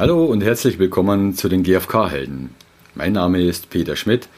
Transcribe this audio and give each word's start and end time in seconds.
Hallo 0.00 0.26
und 0.26 0.44
herzlich 0.44 0.78
willkommen 0.78 1.34
zu 1.34 1.48
den 1.48 1.64
GfK-Helden. 1.64 2.50
Mein 2.94 3.14
Name 3.14 3.42
ist 3.42 3.68
Peter 3.68 3.96
Schmidt. 3.96 4.28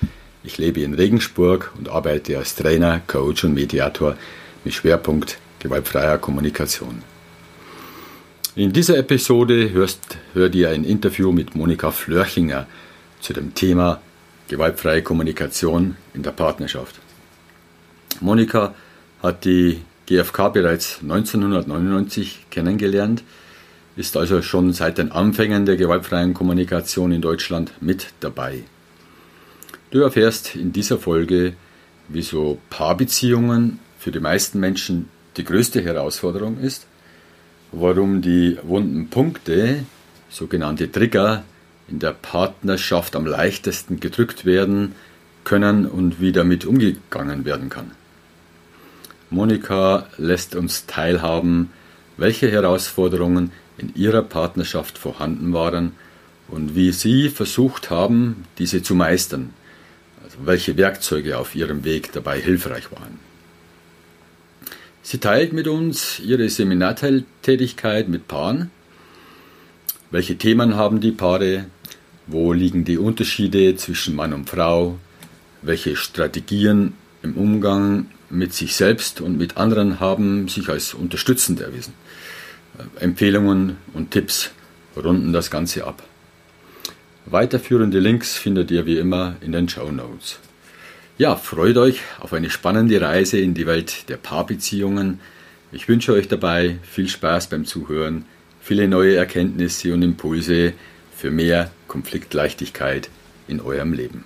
Ich 0.43 0.57
lebe 0.57 0.81
in 0.81 0.95
Regensburg 0.95 1.71
und 1.77 1.91
arbeite 1.91 2.39
als 2.39 2.55
Trainer, 2.55 3.03
Coach 3.07 3.45
und 3.45 3.53
Mediator 3.53 4.17
mit 4.65 4.73
Schwerpunkt 4.73 5.37
gewaltfreier 5.59 6.17
Kommunikation. 6.17 7.03
In 8.57 8.73
dieser 8.73 8.97
Episode 8.97 9.71
hörst, 9.71 10.17
hört 10.33 10.55
ihr 10.55 10.71
ein 10.71 10.83
Interview 10.83 11.31
mit 11.31 11.55
Monika 11.55 11.91
Flörchinger 11.91 12.67
zu 13.21 13.35
dem 13.35 13.55
Thema 13.55 14.01
gewaltfreie 14.49 15.03
Kommunikation 15.03 15.97
in 16.15 16.23
der 16.23 16.31
Partnerschaft. 16.31 16.95
Monika 18.23 18.75
hat 19.23 19.45
die 19.45 19.83
GfK 20.07 20.55
bereits 20.55 21.01
1999 21.03 22.47
kennengelernt 22.49 23.23
ist 23.97 24.17
also 24.17 24.43
schon 24.43 24.73
seit 24.73 24.99
den 24.99 25.13
Anfängen 25.13 25.67
der 25.67 25.77
gewaltfreien 25.77 26.35
Kommunikation 26.35 27.13
in 27.13 27.21
Deutschland 27.21 27.73
mit 27.81 28.09
dabei. 28.21 28.65
Du 29.91 30.01
erfährst 30.01 30.55
in 30.55 30.73
dieser 30.73 30.99
Folge, 30.99 31.55
wieso 32.09 32.59
Paarbeziehungen 32.71 33.81
für 33.99 34.13
die 34.13 34.21
meisten 34.21 34.61
Menschen 34.61 35.09
die 35.37 35.45
größte 35.45 35.83
Herausforderung 35.83 36.59
ist, 36.59 36.87
warum 37.73 38.23
die 38.23 38.59
wunden 38.63 39.11
Punkte, 39.11 39.85
sogenannte 40.29 40.91
Trigger, 40.91 41.45
in 41.89 41.99
der 41.99 42.13
Partnerschaft 42.13 43.17
am 43.17 43.27
leichtesten 43.27 43.99
gedrückt 43.99 44.45
werden 44.45 44.95
können 45.45 45.87
und 45.87 46.21
wie 46.21 46.33
damit 46.33 46.65
umgegangen 46.65 47.45
werden 47.45 47.69
kann. 47.69 47.91
Monika 49.31 50.07
lässt 50.17 50.55
uns 50.55 50.87
teilhaben, 50.87 51.71
welche 52.17 52.51
Herausforderungen 52.51 53.53
in 53.81 53.95
ihrer 53.95 54.23
Partnerschaft 54.23 54.99
vorhanden 54.99 55.53
waren 55.53 55.93
und 56.49 56.75
wie 56.75 56.93
sie 56.93 57.31
versucht 57.31 57.91
haben, 57.91 58.45
diese 58.59 58.83
zu 58.83 58.95
meistern, 58.95 59.55
also 60.23 60.37
welche 60.45 60.77
Werkzeuge 60.77 61.39
auf 61.39 61.55
ihrem 61.55 61.85
Weg 61.85 62.13
dabei 62.13 62.41
hilfreich 62.41 62.93
waren. 62.93 63.19
Sie 65.03 65.19
teilt 65.19 65.53
mit 65.53 65.67
uns 65.67 66.21
ihre 66.21 66.49
Seminartätigkeit 66.49 68.09
mit 68.09 68.29
Paaren. 68.29 68.71
Welche 70.11 70.37
Themen 70.37 70.77
haben 70.77 71.01
die 71.01 71.13
Paare? 71.13 71.67
Wo 72.27 72.53
liegen 72.53 72.85
die 72.85 72.99
Unterschiede 72.99 73.75
zwischen 73.77 74.15
Mann 74.15 74.33
und 74.33 74.51
Frau? 74.51 74.99
Welche 75.63 75.97
Strategien 75.97 76.95
im 77.23 77.35
Umgang 77.37 78.07
mit 78.29 78.53
sich 78.53 78.77
selbst 78.77 79.21
und 79.21 79.37
mit 79.37 79.57
anderen 79.57 80.01
haben 80.01 80.49
sich 80.49 80.69
als 80.69 80.95
unterstützend 80.95 81.61
erwiesen? 81.61 81.95
Empfehlungen 82.99 83.77
und 83.95 84.11
Tipps 84.11 84.51
runden 84.97 85.33
das 85.33 85.51
Ganze 85.51 85.87
ab. 85.87 86.03
Weiterführende 87.27 87.99
Links 87.99 88.37
findet 88.37 88.71
ihr 88.71 88.87
wie 88.87 88.99
immer 88.99 89.37
in 89.41 89.53
den 89.53 89.69
Show 89.69 89.91
Notes. 89.91 90.39
Ja, 91.19 91.37
freut 91.37 91.77
euch 91.77 92.01
auf 92.19 92.33
eine 92.33 92.51
spannende 92.51 93.01
Reise 93.01 93.39
in 93.39 93.55
die 93.55 93.67
Welt 93.67 94.09
der 94.09 94.17
Paarbeziehungen. 94.17 95.21
Ich 95.71 95.87
wünsche 95.87 96.13
euch 96.13 96.29
dabei 96.29 96.79
viel 96.83 97.09
Spaß 97.09 97.49
beim 97.49 97.67
Zuhören, 97.67 98.25
viele 98.61 98.89
neue 98.89 99.17
Erkenntnisse 99.17 99.93
und 99.93 100.03
Impulse 100.03 100.73
für 101.15 101.31
mehr 101.31 101.71
Konfliktleichtigkeit 101.89 103.11
in 103.49 103.61
eurem 103.61 103.93
Leben. 103.93 104.25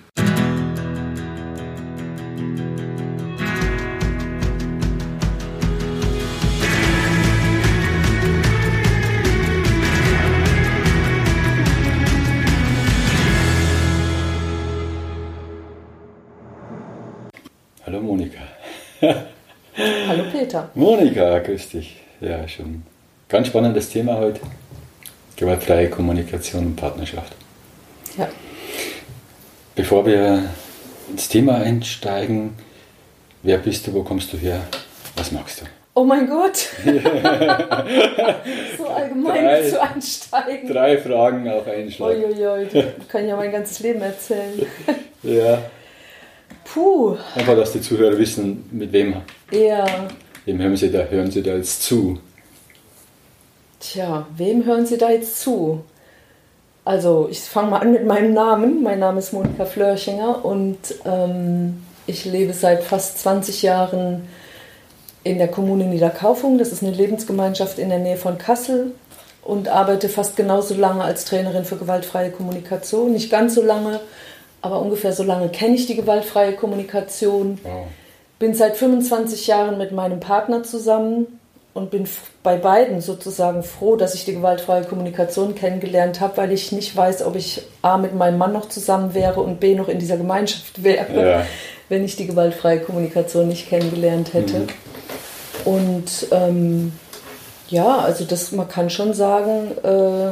Hallo 17.85 18.01
Monika. 18.01 18.39
Hallo 18.99 20.23
Peter. 20.31 20.71
Monika, 20.73 21.37
grüß 21.37 21.69
dich. 21.69 21.97
Ja, 22.19 22.47
schon 22.47 22.81
ganz 23.29 23.49
spannendes 23.49 23.91
Thema 23.91 24.17
heute. 24.17 24.39
Gewaltfreie 25.35 25.91
Kommunikation 25.91 26.65
und 26.65 26.75
Partnerschaft. 26.77 27.33
Ja. 28.17 28.27
Bevor 29.75 30.03
wir 30.07 30.45
ins 31.11 31.29
Thema 31.29 31.57
einsteigen, 31.57 32.55
wer 33.43 33.59
bist 33.59 33.85
du, 33.85 33.93
wo 33.93 34.01
kommst 34.01 34.33
du 34.33 34.37
her, 34.37 34.61
was 35.15 35.31
magst 35.31 35.61
du? 35.61 35.65
Oh 35.93 36.05
mein 36.05 36.27
Gott! 36.27 36.57
so 38.77 38.87
allgemein 38.87 39.43
drei, 39.45 39.69
zu 39.69 39.79
einsteigen. 39.79 40.67
Drei 40.69 40.97
Fragen 40.97 41.47
auf 41.51 41.67
einen 41.67 41.91
Schlag. 41.91 42.15
Uiuiui, 42.17 42.67
ich 42.99 43.07
kann 43.09 43.27
ja 43.27 43.35
mein 43.35 43.51
ganzes 43.51 43.79
Leben 43.81 44.01
erzählen. 44.01 44.65
ja. 45.21 45.61
Puh. 46.75 47.15
Einfach, 47.33 47.55
dass 47.55 47.71
die 47.71 47.79
Zuhörer 47.79 48.17
wissen, 48.17 48.65
mit 48.69 48.91
wem, 48.91 49.15
ja. 49.49 49.85
wem 50.43 50.59
hören, 50.59 50.75
sie 50.75 50.91
da, 50.91 51.05
hören 51.05 51.31
sie 51.31 51.41
da 51.41 51.55
jetzt 51.55 51.83
zu. 51.83 52.19
Tja, 53.79 54.27
wem 54.35 54.65
hören 54.65 54.85
Sie 54.85 54.97
da 54.97 55.09
jetzt 55.09 55.39
zu? 55.39 55.85
Also, 56.83 57.29
ich 57.31 57.39
fange 57.39 57.69
mal 57.69 57.79
an 57.79 57.93
mit 57.93 58.05
meinem 58.05 58.33
Namen. 58.33 58.83
Mein 58.83 58.99
Name 58.99 59.19
ist 59.19 59.31
Monika 59.31 59.63
Flörchinger 59.63 60.43
und 60.43 60.77
ähm, 61.05 61.81
ich 62.07 62.25
lebe 62.25 62.51
seit 62.51 62.83
fast 62.83 63.19
20 63.19 63.61
Jahren 63.61 64.27
in 65.23 65.37
der 65.37 65.47
Kommune 65.47 65.85
Niederkaufung. 65.85 66.57
Das 66.57 66.73
ist 66.73 66.83
eine 66.83 66.91
Lebensgemeinschaft 66.91 67.79
in 67.79 67.87
der 67.87 67.99
Nähe 67.99 68.17
von 68.17 68.37
Kassel 68.37 68.91
und 69.43 69.69
arbeite 69.69 70.09
fast 70.09 70.35
genauso 70.35 70.73
lange 70.73 71.05
als 71.05 71.23
Trainerin 71.23 71.63
für 71.63 71.77
gewaltfreie 71.77 72.31
Kommunikation. 72.31 73.13
Nicht 73.13 73.31
ganz 73.31 73.55
so 73.55 73.61
lange, 73.61 74.01
aber 74.65 74.81
ungefähr 74.81 75.13
so 75.13 75.21
lange 75.21 75.49
kenne 75.49 75.75
ich 75.75 75.85
die 75.85 75.95
gewaltfreie 75.95 76.53
Kommunikation. 76.53 77.59
Wow. 77.61 77.85
Bin 78.39 78.55
seit 78.55 78.75
25 78.75 79.45
Jahren 79.45 79.77
mit 79.77 79.91
meinem 79.91 80.19
Partner 80.19 80.63
zusammen 80.63 81.39
und 81.75 81.91
bin 81.91 82.07
bei 82.41 82.57
beiden 82.57 82.99
sozusagen 82.99 83.61
froh, 83.61 83.95
dass 83.95 84.15
ich 84.15 84.25
die 84.25 84.33
gewaltfreie 84.33 84.83
Kommunikation 84.83 85.53
kennengelernt 85.53 86.19
habe, 86.19 86.37
weil 86.37 86.51
ich 86.51 86.71
nicht 86.71 86.97
weiß, 86.97 87.21
ob 87.21 87.35
ich 87.35 87.61
A 87.83 87.99
mit 87.99 88.15
meinem 88.15 88.39
Mann 88.39 88.53
noch 88.53 88.67
zusammen 88.67 89.13
wäre 89.13 89.41
und 89.41 89.59
B 89.59 89.75
noch 89.75 89.87
in 89.87 89.99
dieser 89.99 90.17
Gemeinschaft 90.17 90.83
wäre, 90.83 91.29
ja. 91.29 91.45
wenn 91.87 92.03
ich 92.03 92.15
die 92.15 92.25
gewaltfreie 92.25 92.79
Kommunikation 92.79 93.47
nicht 93.47 93.69
kennengelernt 93.69 94.33
hätte. 94.33 94.61
Mhm. 94.61 94.67
Und 95.65 96.27
ähm, 96.31 96.93
ja, 97.67 97.99
also 97.99 98.25
das, 98.25 98.51
man 98.51 98.67
kann 98.67 98.89
schon 98.89 99.13
sagen, 99.13 99.77
äh, 99.83 100.31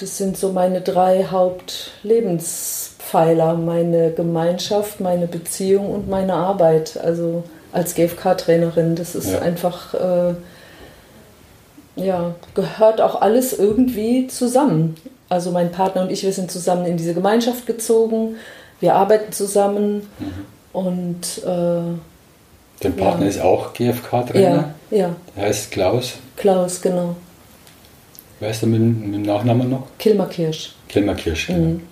das 0.00 0.16
sind 0.16 0.36
so 0.36 0.52
meine 0.52 0.80
drei 0.80 1.26
Hauptlebenspfeiler, 1.30 3.54
meine 3.54 4.12
Gemeinschaft, 4.12 5.00
meine 5.00 5.26
Beziehung 5.26 5.92
und 5.92 6.08
meine 6.08 6.34
Arbeit. 6.34 6.96
Also 7.02 7.42
als 7.72 7.94
GFK-Trainerin, 7.94 8.96
das 8.96 9.14
ist 9.14 9.32
ja. 9.32 9.40
einfach, 9.40 9.94
äh, 9.94 10.34
ja, 11.96 12.34
gehört 12.54 13.00
auch 13.00 13.20
alles 13.20 13.52
irgendwie 13.52 14.28
zusammen. 14.28 14.96
Also 15.28 15.50
mein 15.50 15.70
Partner 15.70 16.02
und 16.02 16.10
ich, 16.10 16.22
wir 16.22 16.32
sind 16.32 16.50
zusammen 16.50 16.86
in 16.86 16.96
diese 16.96 17.14
Gemeinschaft 17.14 17.66
gezogen, 17.66 18.36
wir 18.80 18.94
arbeiten 18.94 19.32
zusammen 19.32 20.08
mhm. 20.18 20.46
und 20.72 21.44
äh, 21.44 21.82
Dein 22.80 22.96
Partner 22.96 23.24
ja. 23.24 23.28
ist 23.28 23.40
auch 23.42 23.74
GFK-Trainer? 23.74 24.74
Ja, 24.90 24.96
ja. 24.96 25.16
Der 25.36 25.44
heißt 25.44 25.70
Klaus? 25.70 26.14
Klaus, 26.36 26.80
genau. 26.80 27.14
Wer 28.40 28.50
ist 28.50 28.62
der 28.62 28.68
mit, 28.70 28.80
mit 28.80 29.14
dem 29.14 29.22
Nachnamen 29.22 29.68
noch? 29.68 29.86
Kilmer 29.98 30.26
Kirsch. 30.26 30.72
Kilmer 30.88 31.14
Kirsch, 31.14 31.48
genau. 31.48 31.58
Mhm. 31.58 31.82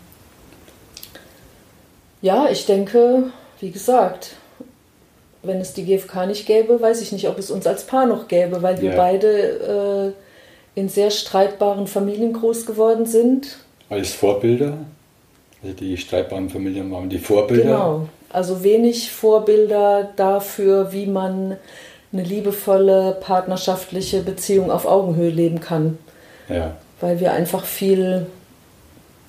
Ja, 2.22 2.48
ich 2.50 2.66
denke, 2.66 3.24
wie 3.60 3.70
gesagt, 3.70 4.34
wenn 5.42 5.60
es 5.60 5.74
die 5.74 5.84
GfK 5.84 6.26
nicht 6.26 6.46
gäbe, 6.46 6.80
weiß 6.80 7.00
ich 7.02 7.12
nicht, 7.12 7.28
ob 7.28 7.38
es 7.38 7.50
uns 7.50 7.66
als 7.66 7.84
Paar 7.84 8.06
noch 8.06 8.26
gäbe, 8.28 8.62
weil 8.62 8.80
wir 8.80 8.90
ja. 8.90 8.96
beide 8.96 10.14
äh, 10.74 10.80
in 10.80 10.88
sehr 10.88 11.10
streitbaren 11.10 11.86
Familien 11.86 12.32
groß 12.32 12.66
geworden 12.66 13.06
sind. 13.06 13.58
Als 13.90 14.12
Vorbilder? 14.12 14.78
Also 15.62 15.74
die 15.74 15.96
streitbaren 15.96 16.48
Familien 16.48 16.90
waren 16.90 17.08
die 17.08 17.18
Vorbilder? 17.18 17.64
Genau, 17.64 18.08
also 18.30 18.62
wenig 18.64 19.10
Vorbilder 19.10 20.10
dafür, 20.16 20.92
wie 20.92 21.06
man 21.06 21.56
eine 22.12 22.22
liebevolle 22.22 23.18
partnerschaftliche 23.20 24.22
Beziehung 24.22 24.70
auf 24.70 24.86
Augenhöhe 24.86 25.30
leben 25.30 25.60
kann. 25.60 25.98
Ja. 26.48 26.76
Weil 27.00 27.20
wir 27.20 27.32
einfach 27.32 27.64
viel 27.64 28.26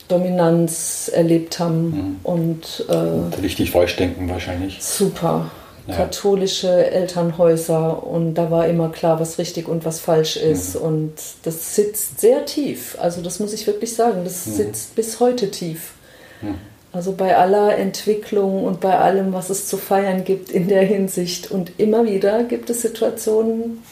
Dominanz 0.08 1.10
erlebt 1.14 1.60
haben 1.60 1.86
mhm. 1.86 2.20
und, 2.24 2.86
äh, 2.90 3.42
richtig 3.42 3.72
falsch 3.72 3.96
denken 3.96 4.28
wahrscheinlich. 4.30 4.82
Super. 4.82 5.52
Ja. 5.88 5.96
Katholische 5.96 6.92
Elternhäuser 6.92 8.06
und 8.06 8.36
da 8.36 8.52
war 8.52 8.68
immer 8.68 8.90
klar, 8.90 9.20
was 9.20 9.38
richtig 9.38 9.68
und 9.68 9.86
was 9.86 10.00
falsch 10.00 10.36
ist. 10.36 10.76
Mhm. 10.76 10.82
Und 10.82 11.14
das 11.44 11.76
sitzt 11.76 12.20
sehr 12.20 12.46
tief. 12.46 12.98
Also 13.00 13.22
das 13.22 13.40
muss 13.40 13.54
ich 13.54 13.66
wirklich 13.66 13.96
sagen, 13.96 14.24
das 14.24 14.46
mhm. 14.46 14.52
sitzt 14.52 14.96
bis 14.96 15.20
heute 15.20 15.50
tief. 15.52 15.94
Mhm. 16.42 16.56
Also 16.92 17.12
bei 17.14 17.38
aller 17.38 17.78
Entwicklung 17.78 18.64
und 18.64 18.80
bei 18.80 18.98
allem, 18.98 19.32
was 19.32 19.52
es 19.52 19.68
zu 19.68 19.78
feiern 19.78 20.24
gibt 20.24 20.50
in 20.50 20.68
der 20.68 20.84
Hinsicht. 20.84 21.52
Und 21.52 21.80
immer 21.80 22.06
wieder 22.06 22.44
gibt 22.44 22.70
es 22.72 22.82
Situationen, 22.82 23.84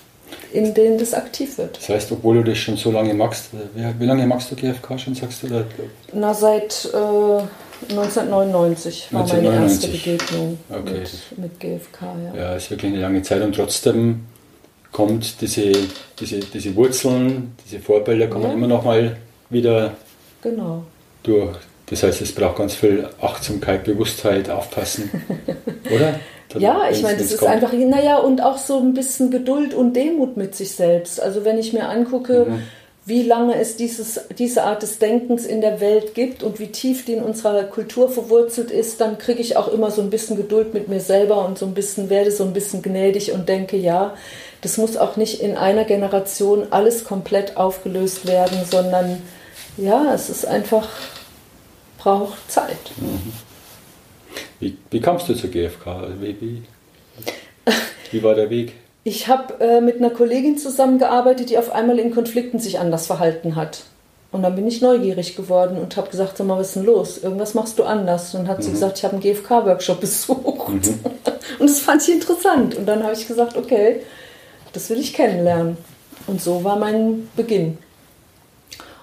in 0.54 0.74
denen 0.74 0.98
das 0.98 1.14
aktiv 1.14 1.58
wird. 1.58 1.78
Das 1.78 1.90
heißt, 1.90 2.12
obwohl 2.12 2.38
du 2.38 2.44
das 2.44 2.58
schon 2.58 2.78
so 2.78 2.92
lange 2.92 3.14
magst, 3.14 3.50
wie, 3.76 4.00
wie 4.00 4.06
lange 4.06 4.26
magst 4.26 4.52
du 4.52 4.56
GFK 4.56 4.98
schon, 4.98 5.16
sagst 5.16 5.44
du? 5.44 5.66
Na, 6.14 6.34
seit 6.34 6.90
äh, 6.94 7.42
1999 7.90 9.10
war 9.12 9.22
1999. 9.22 9.44
meine 9.44 9.64
erste 9.64 9.88
Begegnung 9.88 10.60
okay. 10.70 11.00
mit, 11.00 11.38
mit, 11.38 11.60
GFK. 11.60 12.02
Ja. 12.02 12.40
ja, 12.42 12.56
ist 12.56 12.70
wirklich 12.72 12.92
eine 12.92 13.02
lange 13.02 13.22
Zeit 13.22 13.42
und 13.42 13.56
trotzdem 13.56 14.26
kommt 14.92 15.42
diese, 15.42 15.72
diese, 16.20 16.40
diese 16.40 16.76
Wurzeln, 16.76 17.56
diese 17.66 17.80
Vorbilder 17.80 18.28
kommen 18.28 18.46
ja. 18.46 18.54
immer 18.54 18.68
noch 18.68 18.84
mal 18.84 19.18
wieder 19.50 19.94
genau. 20.42 20.84
durch. 21.24 21.58
Das 21.86 22.04
heißt, 22.04 22.22
es 22.22 22.34
braucht 22.34 22.58
ganz 22.58 22.76
viel 22.76 23.08
Achtsamkeit, 23.22 23.84
Bewusstheit, 23.84 24.50
Aufpassen, 24.50 25.10
oder? 25.94 26.20
Dann, 26.50 26.62
ja, 26.62 26.90
ich 26.90 27.02
meine, 27.02 27.18
das 27.18 27.32
ist 27.32 27.40
kommt. 27.40 27.52
einfach, 27.52 27.74
naja, 27.74 28.20
und 28.20 28.42
auch 28.42 28.58
so 28.58 28.80
ein 28.80 28.94
bisschen 28.94 29.32
Geduld 29.32 29.74
und 29.74 29.94
Demut 29.94 30.38
mit 30.38 30.56
sich 30.56 30.72
selbst. 30.72 31.22
Also 31.22 31.44
wenn 31.44 31.58
ich 31.58 31.74
mir 31.74 31.90
angucke, 31.90 32.46
mhm. 32.48 32.64
wie 33.06 33.24
lange 33.24 33.56
es 33.56 33.76
dieses, 33.76 34.22
diese 34.38 34.64
Art 34.64 34.82
des 34.82 34.98
Denkens 35.00 35.46
in 35.46 35.60
der 35.60 35.82
Welt 35.82 36.14
gibt 36.14 36.44
und 36.44 36.60
wie 36.60 36.68
tief 36.68 37.04
die 37.04 37.14
in 37.14 37.24
unserer 37.24 37.64
Kultur 37.64 38.10
verwurzelt 38.10 38.72
ist, 38.72 39.02
dann 39.02 39.18
kriege 39.18 39.42
ich 39.42 39.58
auch 39.58 39.68
immer 39.68 39.92
so 39.92 40.02
ein 40.02 40.10
bisschen 40.10 40.38
Geduld 40.38 40.74
mit 40.74 40.88
mir 40.88 41.02
selber 41.02 41.46
und 41.46 41.58
so 41.58 41.66
ein 41.66 41.74
bisschen, 41.74 42.10
werde 42.10 42.32
so 42.32 42.46
ein 42.46 42.54
bisschen 42.54 42.82
gnädig 42.82 43.34
und 43.34 43.50
denke, 43.50 43.76
ja, 43.76 44.14
das 44.62 44.78
muss 44.78 44.96
auch 44.96 45.18
nicht 45.18 45.42
in 45.42 45.58
einer 45.58 45.84
Generation 45.84 46.68
alles 46.72 47.04
komplett 47.04 47.58
aufgelöst 47.58 48.26
werden, 48.26 48.58
sondern 48.70 49.22
ja, 49.76 50.14
es 50.14 50.30
ist 50.30 50.46
einfach, 50.46 50.88
braucht 51.98 52.50
Zeit. 52.50 52.92
Mhm. 52.98 53.34
Wie, 54.60 54.78
wie 54.92 55.02
kamst 55.02 55.30
du 55.30 55.34
zur 55.34 55.50
GfK? 55.50 56.08
Wie, 56.20 56.36
wie, 56.40 56.64
wie 58.12 58.24
war 58.24 58.36
der 58.36 58.50
Weg? 58.50 58.74
Ich 59.04 59.28
habe 59.28 59.54
äh, 59.62 59.80
mit 59.80 59.98
einer 59.98 60.10
Kollegin 60.10 60.58
zusammengearbeitet, 60.58 61.50
die 61.50 61.58
auf 61.58 61.72
einmal 61.72 62.00
in 62.00 62.14
Konflikten 62.14 62.60
sich 62.60 62.80
anders 62.80 63.08
verhalten 63.08 63.56
hat. 63.56 63.84
Und 64.32 64.44
dann 64.44 64.56
bin 64.56 64.68
ich 64.68 64.82
neugierig 64.82 65.36
geworden 65.36 65.78
und 65.78 65.96
habe 65.96 66.10
gesagt, 66.10 66.38
sag 66.38 66.46
mal, 66.46 66.60
was 66.60 66.68
ist 66.68 66.76
denn 66.76 66.86
los? 66.86 67.18
Irgendwas 67.24 67.54
machst 67.54 67.80
du 67.80 67.84
anders. 67.84 68.34
Und 68.36 68.42
dann 68.42 68.50
hat 68.50 68.60
mhm. 68.60 68.64
sie 68.64 68.72
gesagt, 68.72 68.98
ich 68.98 69.06
habe 69.06 69.14
einen 69.14 69.22
GfK-Workshop 69.22 70.02
besucht. 70.02 70.70
Mhm. 70.70 71.00
Und 71.60 71.70
das 71.70 71.80
fand 71.80 72.02
ich 72.02 72.14
interessant. 72.14 72.76
Und 72.76 72.86
dann 72.86 73.04
habe 73.04 73.14
ich 73.14 73.28
gesagt, 73.28 73.56
okay, 73.56 74.02
das 74.74 74.90
will 74.90 75.00
ich 75.00 75.14
kennenlernen. 75.14 75.78
Und 76.28 76.42
so 76.42 76.64
war 76.64 76.78
mein 76.78 77.30
Beginn. 77.38 77.78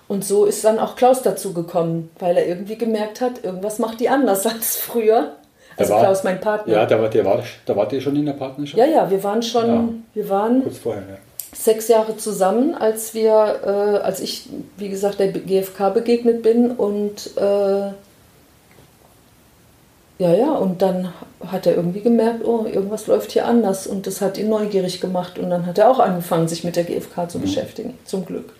Und 0.06 0.24
so 0.24 0.44
ist 0.44 0.64
dann 0.64 0.78
auch 0.78 0.96
Klaus 0.96 1.22
dazu 1.22 1.52
gekommen, 1.52 2.10
weil 2.18 2.36
er 2.36 2.46
irgendwie 2.46 2.76
gemerkt 2.76 3.20
hat, 3.20 3.42
irgendwas 3.42 3.78
macht 3.78 4.00
die 4.00 4.08
anders 4.08 4.46
als 4.46 4.76
früher. 4.76 5.32
Also 5.76 5.94
war, 5.94 6.00
Klaus, 6.00 6.24
mein 6.24 6.40
Partner. 6.40 6.72
Ja, 6.72 6.86
da 6.86 7.00
war, 7.00 7.08
der 7.08 7.24
war, 7.24 7.42
da 7.66 7.74
wart 7.74 7.92
ihr 7.92 8.00
schon 8.00 8.14
in 8.16 8.26
der 8.26 8.34
Partnerschaft? 8.34 8.78
Ja, 8.78 8.86
ja, 8.86 9.10
wir 9.10 9.22
waren 9.24 9.42
schon, 9.42 9.66
ja. 9.66 9.88
wir 10.14 10.28
waren 10.28 10.62
kurz 10.62 10.78
vorher, 10.78 11.02
ja. 11.02 11.16
sechs 11.52 11.88
Jahre 11.88 12.16
zusammen, 12.16 12.74
als 12.74 13.12
wir, 13.14 13.60
äh, 13.64 14.04
als 14.04 14.20
ich, 14.20 14.48
wie 14.76 14.88
gesagt, 14.88 15.18
der 15.18 15.32
GfK 15.32 15.90
begegnet 15.90 16.42
bin 16.42 16.70
und 16.70 17.36
äh, 17.36 17.90
ja, 20.18 20.32
ja, 20.32 20.52
und 20.52 20.80
dann 20.80 21.12
hat 21.44 21.66
er 21.66 21.74
irgendwie 21.74 22.00
gemerkt, 22.00 22.44
oh, 22.44 22.66
irgendwas 22.66 23.08
läuft 23.08 23.32
hier 23.32 23.46
anders 23.46 23.88
und 23.88 24.06
das 24.06 24.20
hat 24.20 24.38
ihn 24.38 24.48
neugierig 24.48 25.00
gemacht 25.00 25.40
und 25.40 25.50
dann 25.50 25.66
hat 25.66 25.78
er 25.78 25.90
auch 25.90 25.98
angefangen, 25.98 26.46
sich 26.46 26.62
mit 26.62 26.76
der 26.76 26.84
GfK 26.84 27.28
zu 27.28 27.38
mhm. 27.38 27.42
beschäftigen, 27.42 27.98
zum 28.04 28.24
Glück. 28.24 28.52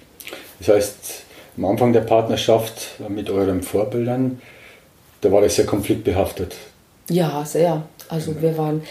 Das 0.58 0.69
heißt, 0.69 1.24
am 1.56 1.65
Anfang 1.65 1.93
der 1.93 2.01
Partnerschaft 2.01 3.01
mit 3.09 3.31
euren 3.31 3.62
Vorbildern, 3.62 4.41
da 5.21 5.33
war 5.33 5.41
das 5.41 5.56
sehr 5.56 5.67
konfliktbehaftet. 5.67 6.56
Ja, 7.09 7.45
sehr. 7.45 7.83
Also 8.09 8.33
ja. 8.33 8.43
wir 8.43 8.59
waren, 8.59 8.83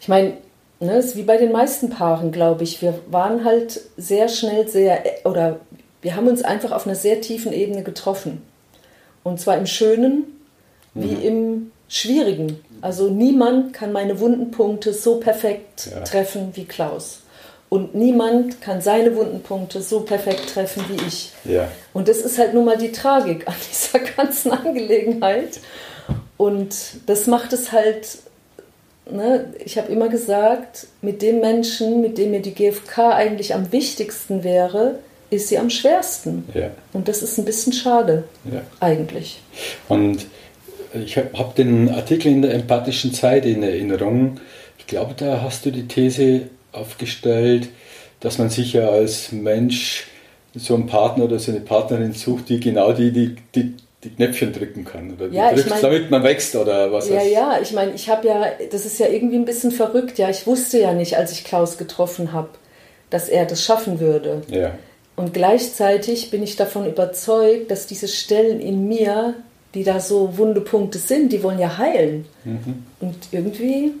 ich 0.00 0.08
meine, 0.08 0.34
ne, 0.80 0.92
es 0.96 1.06
ist 1.06 1.16
wie 1.16 1.22
bei 1.22 1.36
den 1.36 1.52
meisten 1.52 1.90
Paaren, 1.90 2.32
glaube 2.32 2.64
ich. 2.64 2.82
Wir 2.82 2.94
waren 3.10 3.44
halt 3.44 3.80
sehr 3.96 4.28
schnell 4.28 4.68
sehr, 4.68 5.02
oder 5.24 5.60
wir 6.02 6.16
haben 6.16 6.28
uns 6.28 6.42
einfach 6.42 6.72
auf 6.72 6.86
einer 6.86 6.96
sehr 6.96 7.20
tiefen 7.20 7.52
Ebene 7.52 7.82
getroffen. 7.82 8.42
Und 9.22 9.40
zwar 9.40 9.56
im 9.56 9.66
Schönen 9.66 10.24
wie 10.94 11.14
mhm. 11.14 11.22
im 11.22 11.70
Schwierigen. 11.88 12.60
Also 12.80 13.08
niemand 13.08 13.72
kann 13.72 13.92
meine 13.92 14.20
wunden 14.20 14.50
Punkte 14.50 14.92
so 14.92 15.18
perfekt 15.18 15.90
ja. 15.90 16.00
treffen 16.00 16.50
wie 16.54 16.64
Klaus. 16.64 17.20
Und 17.74 17.92
niemand 17.92 18.60
kann 18.60 18.80
seine 18.80 19.16
wunden 19.16 19.40
Punkte 19.40 19.82
so 19.82 20.02
perfekt 20.02 20.48
treffen 20.54 20.84
wie 20.88 21.04
ich. 21.08 21.32
Ja. 21.44 21.66
Und 21.92 22.06
das 22.06 22.18
ist 22.18 22.38
halt 22.38 22.54
nun 22.54 22.64
mal 22.64 22.78
die 22.78 22.92
Tragik 22.92 23.48
an 23.48 23.54
dieser 23.68 23.98
ganzen 23.98 24.52
Angelegenheit. 24.52 25.58
Und 26.36 26.76
das 27.06 27.26
macht 27.26 27.52
es 27.52 27.72
halt, 27.72 28.18
ne, 29.10 29.52
ich 29.64 29.76
habe 29.76 29.90
immer 29.90 30.08
gesagt, 30.08 30.86
mit 31.02 31.20
dem 31.20 31.40
Menschen, 31.40 32.00
mit 32.00 32.16
dem 32.16 32.30
mir 32.30 32.42
die 32.42 32.54
GfK 32.54 33.12
eigentlich 33.12 33.56
am 33.56 33.72
wichtigsten 33.72 34.44
wäre, 34.44 35.00
ist 35.30 35.48
sie 35.48 35.58
am 35.58 35.68
schwersten. 35.68 36.48
Ja. 36.54 36.70
Und 36.92 37.08
das 37.08 37.22
ist 37.24 37.38
ein 37.38 37.44
bisschen 37.44 37.72
schade, 37.72 38.22
ja. 38.44 38.60
eigentlich. 38.78 39.40
Und 39.88 40.26
ich 40.92 41.16
habe 41.16 41.36
hab 41.36 41.56
den 41.56 41.88
Artikel 41.92 42.30
in 42.30 42.42
der 42.42 42.54
empathischen 42.54 43.12
Zeit 43.12 43.44
in 43.44 43.64
Erinnerung. 43.64 44.38
Ich 44.78 44.86
glaube, 44.86 45.14
da 45.16 45.42
hast 45.42 45.66
du 45.66 45.72
die 45.72 45.88
These 45.88 46.42
aufgestellt, 46.74 47.68
dass 48.20 48.38
man 48.38 48.50
sich 48.50 48.72
ja 48.72 48.88
als 48.88 49.32
Mensch 49.32 50.06
so 50.54 50.74
einen 50.74 50.86
Partner 50.86 51.24
oder 51.24 51.38
so 51.38 51.50
eine 51.50 51.60
Partnerin 51.60 52.12
sucht, 52.12 52.48
die 52.48 52.60
genau 52.60 52.92
die, 52.92 53.10
die, 53.10 53.36
die 53.54 53.74
die 54.04 54.10
Knöpfchen 54.10 54.52
drücken 54.52 54.84
kann 54.84 55.12
oder 55.12 55.28
ja, 55.28 55.48
drückt, 55.48 55.66
ich 55.66 55.70
mein, 55.70 55.82
damit 55.82 56.10
man 56.10 56.22
wächst 56.22 56.54
oder 56.54 56.92
was 56.92 57.08
Ja, 57.08 57.22
ja, 57.22 57.58
ich 57.60 57.72
meine, 57.72 57.94
ich 57.94 58.08
habe 58.08 58.28
ja, 58.28 58.46
das 58.70 58.84
ist 58.86 58.98
ja 58.98 59.08
irgendwie 59.08 59.36
ein 59.36 59.46
bisschen 59.46 59.70
verrückt, 59.70 60.18
ja, 60.18 60.28
ich 60.28 60.46
wusste 60.46 60.78
ja 60.78 60.92
nicht, 60.92 61.16
als 61.16 61.32
ich 61.32 61.44
Klaus 61.44 61.78
getroffen 61.78 62.32
habe, 62.32 62.50
dass 63.10 63.28
er 63.28 63.46
das 63.46 63.62
schaffen 63.62 64.00
würde. 64.00 64.42
Ja. 64.48 64.72
Und 65.16 65.32
gleichzeitig 65.32 66.30
bin 66.30 66.42
ich 66.42 66.56
davon 66.56 66.86
überzeugt, 66.86 67.70
dass 67.70 67.86
diese 67.86 68.08
Stellen 68.08 68.60
in 68.60 68.88
mir, 68.88 69.34
die 69.74 69.84
da 69.84 70.00
so 70.00 70.36
Wundepunkte 70.36 70.98
sind, 70.98 71.32
die 71.32 71.42
wollen 71.42 71.58
ja 71.58 71.78
heilen. 71.78 72.26
Mhm. 72.44 72.84
Und 73.00 73.16
irgendwie 73.32 73.92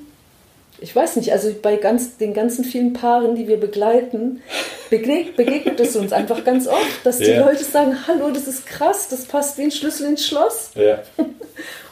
ich 0.80 0.94
weiß 0.94 1.16
nicht, 1.16 1.32
also 1.32 1.54
bei 1.62 1.76
ganz, 1.76 2.16
den 2.16 2.34
ganzen 2.34 2.64
vielen 2.64 2.92
Paaren, 2.92 3.34
die 3.36 3.48
wir 3.48 3.58
begleiten, 3.58 4.42
begegnet, 4.90 5.36
begegnet 5.36 5.80
es 5.80 5.96
uns 5.96 6.12
einfach 6.12 6.44
ganz 6.44 6.66
oft, 6.66 7.04
dass 7.04 7.18
die 7.18 7.30
ja. 7.30 7.44
Leute 7.44 7.64
sagen, 7.64 7.96
hallo, 8.06 8.30
das 8.30 8.48
ist 8.48 8.66
krass, 8.66 9.08
das 9.08 9.24
passt 9.24 9.56
wie 9.58 9.62
ein 9.62 9.70
Schlüssel 9.70 10.08
ins 10.08 10.26
Schloss. 10.26 10.70
Ja. 10.74 11.02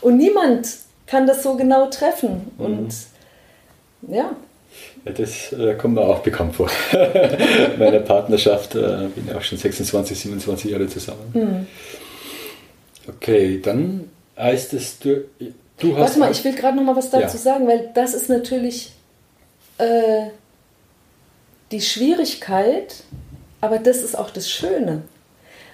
Und 0.00 0.16
niemand 0.16 0.68
kann 1.06 1.26
das 1.26 1.42
so 1.42 1.54
genau 1.54 1.86
treffen. 1.90 2.50
Mhm. 2.58 2.64
Und 2.64 2.94
ja. 4.08 4.34
ja 5.04 5.12
das 5.12 5.52
äh, 5.52 5.74
kommt 5.74 5.94
mir 5.94 6.02
auch 6.02 6.20
bekannt 6.20 6.56
vor. 6.56 6.70
Meiner 7.78 8.00
Partnerschaft 8.00 8.74
äh, 8.74 9.08
bin 9.14 9.28
ich 9.28 9.34
auch 9.34 9.42
schon 9.42 9.58
26, 9.58 10.18
27 10.18 10.70
Jahre 10.70 10.88
zusammen. 10.88 11.30
Mhm. 11.32 11.66
Okay, 13.08 13.60
dann 13.62 14.10
heißt 14.36 14.74
es, 14.74 14.98
du, 14.98 15.24
Du 15.82 15.96
hast 15.96 16.00
Warte 16.00 16.18
mal, 16.20 16.30
ich 16.30 16.44
will 16.44 16.54
gerade 16.54 16.76
noch 16.76 16.84
mal 16.84 16.96
was 16.96 17.10
dazu 17.10 17.36
ja. 17.36 17.42
sagen, 17.42 17.66
weil 17.66 17.90
das 17.92 18.14
ist 18.14 18.28
natürlich 18.28 18.92
äh, 19.78 20.28
die 21.72 21.80
Schwierigkeit, 21.80 23.02
aber 23.60 23.78
das 23.78 23.98
ist 23.98 24.16
auch 24.16 24.30
das 24.30 24.48
Schöne. 24.48 25.02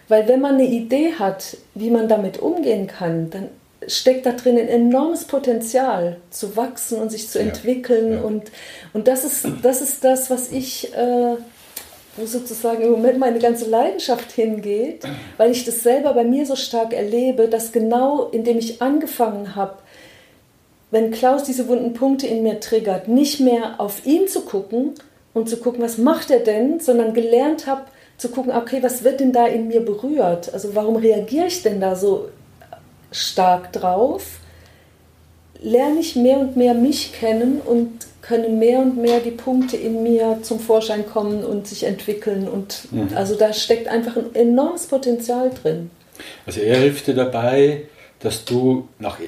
Weil 0.09 0.27
wenn 0.27 0.41
man 0.41 0.55
eine 0.55 0.65
Idee 0.65 1.13
hat, 1.19 1.59
wie 1.75 1.91
man 1.91 2.09
damit 2.09 2.39
umgehen 2.39 2.87
kann, 2.87 3.29
dann 3.29 3.51
steckt 3.87 4.25
da 4.25 4.33
drin 4.33 4.59
ein 4.59 4.69
enormes 4.69 5.27
Potenzial 5.27 6.17
zu 6.31 6.57
wachsen 6.57 6.99
und 6.99 7.11
sich 7.11 7.29
zu 7.29 7.39
entwickeln. 7.39 8.15
Ja. 8.15 8.21
Und, 8.23 8.51
und 8.95 9.09
das, 9.09 9.25
ist, 9.25 9.47
das 9.63 9.83
ist 9.83 10.03
das, 10.05 10.31
was 10.31 10.51
ich 10.51 10.95
äh, 10.95 11.37
wo 12.19 12.27
sozusagen 12.27 12.83
im 12.83 12.91
Moment 12.91 13.19
meine 13.19 13.39
ganze 13.39 13.69
Leidenschaft 13.69 14.33
hingeht, 14.33 15.05
weil 15.37 15.53
ich 15.53 15.65
das 15.65 15.83
selber 15.83 16.13
bei 16.15 16.25
mir 16.25 16.45
so 16.47 16.57
stark 16.57 16.93
erlebe, 16.93 17.49
dass 17.49 17.73
genau 17.73 18.29
indem 18.31 18.59
ich 18.59 18.83
angefangen 18.83 19.55
habe, 19.55 19.79
wenn 20.91 21.11
Klaus 21.11 21.45
diese 21.45 21.69
wunden 21.69 21.93
Punkte 21.93 22.27
in 22.27 22.43
mir 22.43 22.61
triggert, 22.61 23.09
nicht 23.09 23.41
mehr 23.41 23.79
auf 23.79 24.07
ihn 24.07 24.27
zu 24.29 24.43
gucken 24.43 24.95
und 25.35 25.49
zu 25.49 25.59
gucken, 25.59 25.83
was 25.83 25.99
macht 25.99 26.31
er 26.31 26.41
denn, 26.41 26.81
sondern 26.81 27.15
gelernt 27.15 27.67
habe 27.67 27.83
zu 28.17 28.31
gucken, 28.31 28.53
okay, 28.53 28.83
was 28.83 29.05
wird 29.05 29.21
denn 29.21 29.33
da 29.33 29.47
in 29.47 29.69
mir 29.69 29.81
berührt? 29.81 30.53
Also 30.53 30.75
warum 30.75 30.97
reagiere 30.97 31.47
ich 31.47 31.63
denn 31.63 31.81
da 31.81 31.95
so 31.95 32.29
stark 33.13 33.73
drauf? 33.73 34.41
Lerne 35.61 36.01
ich 36.01 36.17
mehr 36.17 36.39
und 36.39 36.57
mehr 36.57 36.75
mich 36.75 37.13
kennen 37.13 37.61
und 37.65 38.07
können 38.23 38.59
mehr 38.59 38.81
und 38.81 38.97
mehr 38.97 39.21
die 39.21 39.31
Punkte 39.31 39.77
in 39.77 40.03
mir 40.03 40.41
zum 40.43 40.61
Vorschein 40.61 41.07
kommen 41.07 41.45
und 41.45 41.67
sich 41.67 41.85
entwickeln. 41.85 42.49
Und 42.49 42.89
mhm. 42.91 43.09
also 43.15 43.37
da 43.37 43.53
steckt 43.53 43.89
einfach 43.89 44.17
ein 44.17 44.35
enormes 44.35 44.87
Potenzial 44.87 45.51
drin. 45.51 45.91
Also 46.45 46.61
er 46.61 46.79
hilft 46.79 47.07
dir 47.07 47.15
dabei, 47.15 47.85
dass 48.21 48.45
du 48.45 48.89
nach 48.99 49.21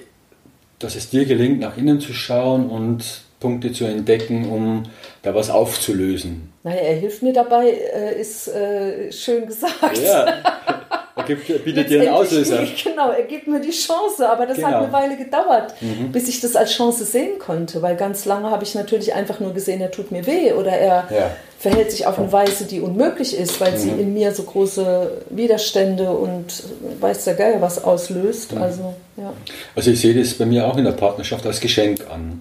dass 0.81 0.97
es 0.97 1.11
dir 1.11 1.25
gelingt, 1.27 1.61
nach 1.61 1.77
innen 1.77 2.01
zu 2.01 2.13
schauen 2.13 2.69
und 2.69 3.23
Punkte 3.39 3.73
zu 3.73 3.85
entdecken, 3.85 4.51
um 4.51 4.83
da 5.23 5.35
was 5.35 5.49
aufzulösen. 5.49 6.53
Naja, 6.63 6.81
er 6.81 6.97
hilft 6.97 7.23
mir 7.23 7.33
dabei, 7.33 7.71
äh, 7.71 8.21
ist 8.21 8.49
äh, 8.49 9.11
schön 9.13 9.47
gesagt. 9.47 9.99
Ja, 10.05 10.43
gibt, 11.37 11.65
bietet 11.65 11.91
dir 11.91 12.01
einen 12.01 12.11
Auslöser. 12.11 12.63
Genau, 12.83 13.11
er 13.11 13.23
gibt 13.23 13.47
mir 13.47 13.61
die 13.61 13.71
Chance, 13.71 14.29
aber 14.29 14.47
das 14.47 14.57
genau. 14.57 14.69
hat 14.69 14.75
eine 14.77 14.93
Weile 14.93 15.17
gedauert, 15.17 15.75
mhm. 15.81 16.13
bis 16.13 16.29
ich 16.29 16.41
das 16.41 16.57
als 16.57 16.73
Chance 16.73 17.05
sehen 17.05 17.39
konnte, 17.39 17.83
weil 17.83 17.97
ganz 17.97 18.25
lange 18.25 18.51
habe 18.51 18.65
ich 18.65 18.75
natürlich 18.75 19.15
einfach 19.15 19.41
nur 19.41 19.53
gesehen, 19.53 19.81
er 19.81 19.91
tut 19.91 20.11
mir 20.11 20.27
weh 20.27 20.53
oder 20.53 20.73
er 20.73 21.09
ja. 21.11 21.31
verhält 21.59 21.91
sich 21.91 22.07
auf 22.07 22.19
eine 22.19 22.31
Weise, 22.33 22.65
die 22.65 22.81
unmöglich 22.81 23.37
ist, 23.37 23.61
weil 23.61 23.73
mhm. 23.73 23.77
sie 23.77 23.91
in 23.91 24.15
mir 24.15 24.33
so 24.33 24.43
große 24.43 25.23
Widerstände 25.31 26.11
und 26.11 26.63
weiß 27.01 27.25
der 27.25 27.35
Geier 27.35 27.61
was 27.61 27.83
auslöst. 27.83 28.55
Mhm. 28.55 28.63
Also, 28.63 28.95
ja. 29.17 29.33
also 29.75 29.91
ich 29.91 30.01
sehe 30.01 30.15
das 30.15 30.35
bei 30.35 30.47
mir 30.47 30.67
auch 30.67 30.77
in 30.77 30.85
der 30.85 30.93
Partnerschaft 30.93 31.47
als 31.47 31.61
Geschenk 31.61 32.01
an. 32.11 32.41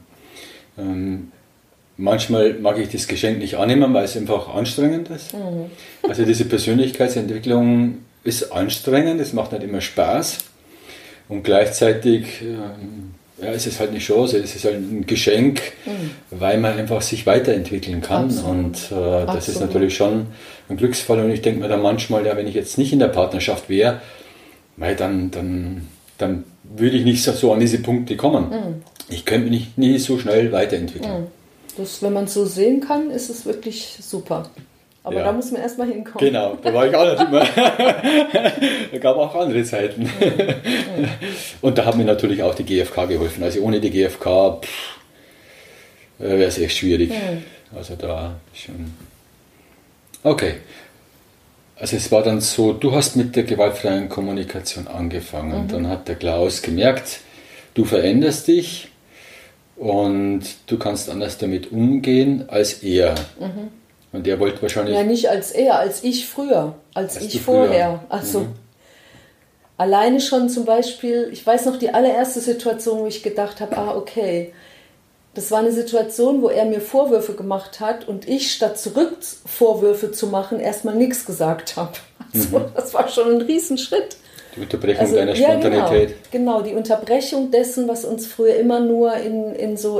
Ähm, 0.78 1.32
Manchmal 2.02 2.54
mag 2.54 2.80
ich 2.80 2.88
das 2.88 3.10
Geschenk 3.10 3.40
nicht 3.40 3.56
annehmen, 3.56 3.94
weil 3.94 4.06
es 4.06 4.16
einfach 4.16 4.56
anstrengend 4.56 5.10
ist. 5.10 5.34
Mhm. 5.34 5.66
Also 6.02 6.24
diese 6.24 6.46
Persönlichkeitsentwicklung 6.46 7.98
ist 8.24 8.52
anstrengend, 8.52 9.22
es 9.22 9.34
macht 9.34 9.52
nicht 9.52 9.64
immer 9.64 9.82
Spaß. 9.82 10.40
Und 11.28 11.44
gleichzeitig 11.44 12.42
ähm, 12.42 13.14
ja, 13.42 13.52
es 13.52 13.68
ist 13.68 13.80
halt 13.80 13.92
eine 13.92 14.00
Chance, 14.00 14.38
es 14.38 14.56
ist 14.56 14.66
halt 14.66 14.76
ein 14.76 15.06
Geschenk, 15.06 15.62
mhm. 15.86 16.12
weil 16.32 16.60
man 16.60 16.78
einfach 16.78 17.02
sich 17.02 17.26
weiterentwickeln 17.26 18.02
kann. 18.02 18.26
Absolut. 18.26 18.50
Und 18.50 18.76
äh, 18.76 18.90
das 18.90 19.28
Absolut. 19.28 19.48
ist 19.48 19.60
natürlich 19.62 19.96
schon 19.96 20.28
ein 20.68 20.78
Glücksfall. 20.78 21.20
Und 21.20 21.32
ich 21.32 21.42
denke 21.42 21.62
mir 21.62 21.70
dann 21.70 21.82
manchmal, 21.82 22.26
ja, 22.26 22.36
wenn 22.36 22.48
ich 22.48 22.56
jetzt 22.56 22.78
nicht 22.78 22.92
in 22.92 23.00
der 23.00 23.08
Partnerschaft 23.08 23.70
wäre, 23.70 24.02
dann, 24.78 25.32
dann, 25.32 25.88
dann 26.18 26.44
würde 26.64 26.98
ich 26.98 27.04
nicht 27.04 27.24
so 27.24 27.54
an 27.54 27.60
diese 27.60 27.80
Punkte 27.80 28.18
kommen. 28.18 28.50
Mhm. 28.50 28.82
Ich 29.10 29.26
könnte 29.26 29.50
mich 29.50 29.60
nicht, 29.60 29.78
nie 29.78 29.98
so 30.00 30.20
schnell 30.20 30.52
weiterentwickeln. 30.52 31.22
Mhm. 31.22 31.28
Das, 31.78 32.02
wenn 32.02 32.14
man 32.14 32.26
es 32.26 32.34
so 32.34 32.46
sehen 32.46 32.82
kann, 32.82 33.10
ist 33.10 33.30
es 33.30 33.46
wirklich 33.46 33.98
super. 34.02 34.50
Aber 35.04 35.16
ja. 35.16 35.24
da 35.24 35.32
muss 35.32 35.52
man 35.52 35.62
erstmal 35.62 35.88
hinkommen. 35.88 36.28
Genau, 36.28 36.58
da 36.62 36.74
war 36.74 36.88
ich 36.88 36.96
auch 36.96 37.10
nicht 37.10 37.22
immer. 37.22 37.40
da 38.92 38.98
gab 38.98 39.16
auch 39.16 39.34
andere 39.34 39.64
Zeiten. 39.64 40.10
Und 41.62 41.78
da 41.78 41.86
hat 41.86 41.96
mir 41.96 42.04
natürlich 42.04 42.44
auch 42.44 42.54
die 42.54 42.66
GfK 42.66 43.08
geholfen. 43.08 43.44
Also 43.44 43.62
ohne 43.62 43.80
die 43.80 43.92
GfK 43.92 44.62
äh, 46.20 46.24
wäre 46.24 46.44
es 46.44 46.60
echt 46.60 46.78
schwierig. 46.78 47.12
Also 47.76 47.96
da 47.96 48.36
schon. 48.54 48.94
Okay. 50.24 50.56
Also 51.78 51.96
es 51.96 52.12
war 52.12 52.24
dann 52.24 52.42
so, 52.42 52.74
du 52.74 52.94
hast 52.94 53.16
mit 53.16 53.38
der 53.38 53.44
gewaltfreien 53.44 54.10
Kommunikation 54.10 54.88
angefangen. 54.88 55.64
Mhm. 55.64 55.68
Dann 55.70 55.88
hat 55.88 56.10
der 56.10 56.16
Klaus 56.16 56.62
gemerkt, 56.62 57.22
du 57.74 57.86
veränderst 57.86 58.50
dich 58.50 58.90
und 59.78 60.42
du 60.68 60.78
kannst 60.78 61.10
anders 61.10 61.38
damit 61.38 61.72
umgehen 61.72 62.50
als 62.50 62.84
er. 62.84 63.16
Mhm. 63.40 63.79
Und 64.12 64.26
der 64.26 64.40
wollte 64.40 64.62
wahrscheinlich. 64.62 64.96
Ja, 64.96 65.04
nicht 65.04 65.30
als 65.30 65.52
er, 65.52 65.80
als 65.80 66.04
ich 66.04 66.28
früher, 66.28 66.76
als, 66.94 67.18
als 67.18 67.26
ich 67.26 67.42
vorher. 67.42 68.04
Also 68.10 68.42
mhm. 68.42 68.54
alleine 69.78 70.20
schon 70.20 70.50
zum 70.50 70.66
Beispiel, 70.66 71.30
ich 71.32 71.46
weiß 71.46 71.66
noch 71.66 71.78
die 71.78 71.94
allererste 71.94 72.40
Situation, 72.40 73.00
wo 73.00 73.06
ich 73.06 73.22
gedacht 73.22 73.62
habe, 73.62 73.78
ah, 73.78 73.96
okay. 73.96 74.54
Das 75.36 75.52
war 75.52 75.60
eine 75.60 75.72
Situation, 75.72 76.42
wo 76.42 76.50
er 76.50 76.66
mir 76.66 76.82
Vorwürfe 76.82 77.34
gemacht 77.34 77.80
hat 77.80 78.08
und 78.08 78.28
ich 78.28 78.52
statt 78.52 78.80
zurück 78.80 79.18
Vorwürfe 79.46 80.12
zu 80.12 80.28
machen, 80.28 80.60
erstmal 80.60 80.96
nichts 80.96 81.26
gesagt 81.26 81.76
habe. 81.76 81.94
Also, 82.32 82.60
mhm. 82.60 82.66
Das 82.76 82.94
war 82.94 83.08
schon 83.08 83.38
ein 83.38 83.42
Riesenschritt. 83.42 84.18
Die 84.56 84.62
Unterbrechung 84.62 85.02
also, 85.02 85.16
deiner 85.16 85.36
Spontanität. 85.36 86.16
genau, 86.32 86.58
genau, 86.58 86.62
die 86.62 86.76
Unterbrechung 86.76 87.50
dessen, 87.50 87.88
was 87.88 88.06
uns 88.06 88.28
früher 88.28 88.56
immer 88.56 88.80
nur 88.80 89.16
in, 89.16 89.56
in 89.56 89.78
so 89.78 90.00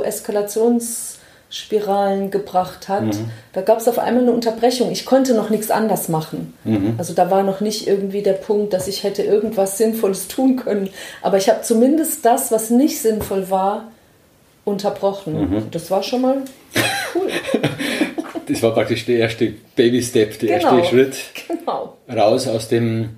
Eskalationsspiralen 1.50 2.30
gebracht 2.30 2.88
hat. 2.88 3.04
Mhm. 3.04 3.30
Da 3.52 3.60
gab 3.60 3.78
es 3.78 3.88
auf 3.88 3.98
einmal 3.98 4.22
eine 4.22 4.32
Unterbrechung. 4.32 4.90
Ich 4.90 5.04
konnte 5.04 5.34
noch 5.34 5.50
nichts 5.50 5.70
anders 5.70 6.08
machen. 6.08 6.54
Mhm. 6.64 6.94
Also 6.96 7.12
da 7.12 7.30
war 7.30 7.42
noch 7.42 7.60
nicht 7.60 7.86
irgendwie 7.86 8.22
der 8.22 8.34
Punkt, 8.34 8.72
dass 8.72 8.88
ich 8.88 9.02
hätte 9.02 9.22
irgendwas 9.22 9.76
Sinnvolles 9.76 10.28
tun 10.28 10.56
können. 10.56 10.90
Aber 11.22 11.36
ich 11.36 11.48
habe 11.48 11.62
zumindest 11.62 12.24
das, 12.24 12.52
was 12.52 12.70
nicht 12.70 13.00
sinnvoll 13.00 13.50
war, 13.50 13.90
unterbrochen. 14.64 15.50
Mhm. 15.50 15.70
Das 15.70 15.90
war 15.90 16.02
schon 16.02 16.22
mal 16.22 16.36
cool. 17.14 17.30
das 18.48 18.62
war 18.62 18.72
praktisch 18.72 19.06
der 19.06 19.18
erste 19.18 19.54
Baby-Step, 19.74 20.38
der 20.38 20.58
genau. 20.58 20.78
erste 20.78 20.88
Schritt 20.88 21.16
genau. 21.48 21.96
raus 22.08 22.46
aus 22.46 22.68
dem 22.68 23.10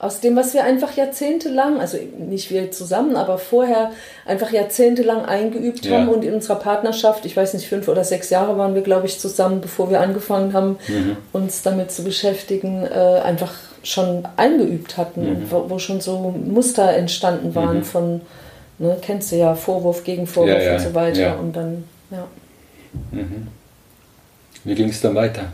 aus 0.00 0.20
dem, 0.20 0.34
was 0.34 0.54
wir 0.54 0.64
einfach 0.64 0.96
jahrzehntelang, 0.96 1.78
also 1.78 1.98
nicht 2.18 2.50
wir 2.50 2.70
zusammen, 2.70 3.16
aber 3.16 3.36
vorher 3.36 3.92
einfach 4.24 4.50
jahrzehntelang 4.50 5.26
eingeübt 5.26 5.84
ja. 5.84 5.98
haben 5.98 6.08
und 6.08 6.24
in 6.24 6.32
unserer 6.32 6.56
Partnerschaft, 6.56 7.26
ich 7.26 7.36
weiß 7.36 7.52
nicht, 7.52 7.68
fünf 7.68 7.86
oder 7.86 8.02
sechs 8.02 8.30
Jahre 8.30 8.56
waren 8.56 8.74
wir, 8.74 8.80
glaube 8.80 9.06
ich, 9.06 9.20
zusammen, 9.20 9.60
bevor 9.60 9.90
wir 9.90 10.00
angefangen 10.00 10.54
haben, 10.54 10.78
mhm. 10.88 11.18
uns 11.34 11.60
damit 11.60 11.92
zu 11.92 12.02
beschäftigen, 12.02 12.86
äh, 12.86 13.20
einfach 13.22 13.52
schon 13.82 14.26
eingeübt 14.38 14.96
hatten, 14.96 15.20
mhm. 15.20 15.50
wo, 15.50 15.68
wo, 15.68 15.78
schon 15.78 16.00
so 16.00 16.30
Muster 16.30 16.94
entstanden 16.94 17.54
waren 17.54 17.78
mhm. 17.78 17.84
von, 17.84 18.20
ne, 18.78 18.96
kennst 19.02 19.32
du 19.32 19.36
ja, 19.36 19.54
Vorwurf 19.54 20.02
gegen 20.02 20.26
Vorwurf 20.26 20.56
ja, 20.56 20.62
ja, 20.62 20.72
und 20.76 20.80
so 20.80 20.94
weiter. 20.94 21.38
Und 21.38 21.54
dann, 21.54 21.84
ja. 22.10 22.26
Mhm. 23.10 23.48
Wie 24.64 24.74
ging 24.74 24.88
es 24.88 25.02
dann 25.02 25.14
weiter? 25.14 25.52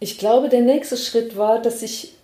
Ich 0.00 0.18
glaube, 0.18 0.50
der 0.50 0.60
nächste 0.60 0.98
Schritt 0.98 1.36
war, 1.38 1.62
dass 1.62 1.80
ich 1.80 2.17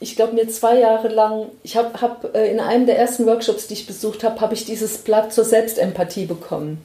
ich 0.00 0.16
glaube, 0.16 0.34
mir 0.34 0.48
zwei 0.48 0.78
Jahre 0.78 1.08
lang, 1.08 1.46
ich 1.62 1.76
habe 1.76 2.00
hab, 2.00 2.34
äh, 2.34 2.50
in 2.50 2.60
einem 2.60 2.86
der 2.86 2.98
ersten 2.98 3.26
Workshops, 3.26 3.66
die 3.66 3.74
ich 3.74 3.86
besucht 3.86 4.24
habe, 4.24 4.40
habe 4.40 4.54
ich 4.54 4.64
dieses 4.64 4.98
Blatt 4.98 5.32
zur 5.32 5.44
Selbstempathie 5.44 6.26
bekommen. 6.26 6.84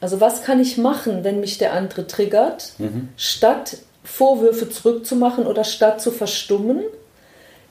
Also 0.00 0.20
was 0.20 0.42
kann 0.42 0.60
ich 0.60 0.78
machen, 0.78 1.24
wenn 1.24 1.40
mich 1.40 1.58
der 1.58 1.72
andere 1.72 2.06
triggert, 2.06 2.72
mhm. 2.78 3.08
statt 3.16 3.78
Vorwürfe 4.04 4.70
zurückzumachen 4.70 5.46
oder 5.46 5.64
statt 5.64 6.00
zu 6.00 6.10
verstummen, 6.10 6.82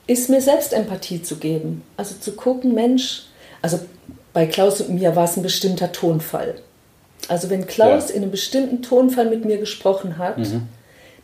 ist 0.06 0.30
mir 0.30 0.40
Selbstempathie 0.40 1.22
zu 1.22 1.36
geben. 1.36 1.82
Also 1.96 2.14
zu 2.20 2.32
gucken, 2.32 2.74
Mensch, 2.74 3.24
also 3.62 3.80
bei 4.32 4.46
Klaus 4.46 4.80
und 4.80 4.94
mir 4.94 5.16
war 5.16 5.24
es 5.24 5.36
ein 5.36 5.42
bestimmter 5.42 5.90
Tonfall. 5.90 6.56
Also 7.28 7.50
wenn 7.50 7.66
Klaus 7.66 8.10
ja. 8.10 8.14
in 8.14 8.22
einem 8.22 8.30
bestimmten 8.30 8.82
Tonfall 8.82 9.28
mit 9.28 9.44
mir 9.44 9.58
gesprochen 9.58 10.18
hat, 10.18 10.38
mhm. 10.38 10.68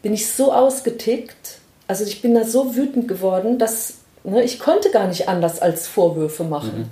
bin 0.02 0.12
ich 0.12 0.26
so 0.26 0.52
ausgetickt, 0.52 1.58
also 2.00 2.06
ich 2.06 2.22
bin 2.22 2.34
da 2.34 2.42
so 2.42 2.74
wütend 2.74 3.06
geworden, 3.06 3.56
dass 3.56 3.98
ne, 4.24 4.42
ich 4.42 4.58
konnte 4.58 4.90
gar 4.90 5.06
nicht 5.06 5.28
anders 5.28 5.62
als 5.62 5.86
Vorwürfe 5.86 6.42
machen. 6.42 6.78
Mhm. 6.78 6.90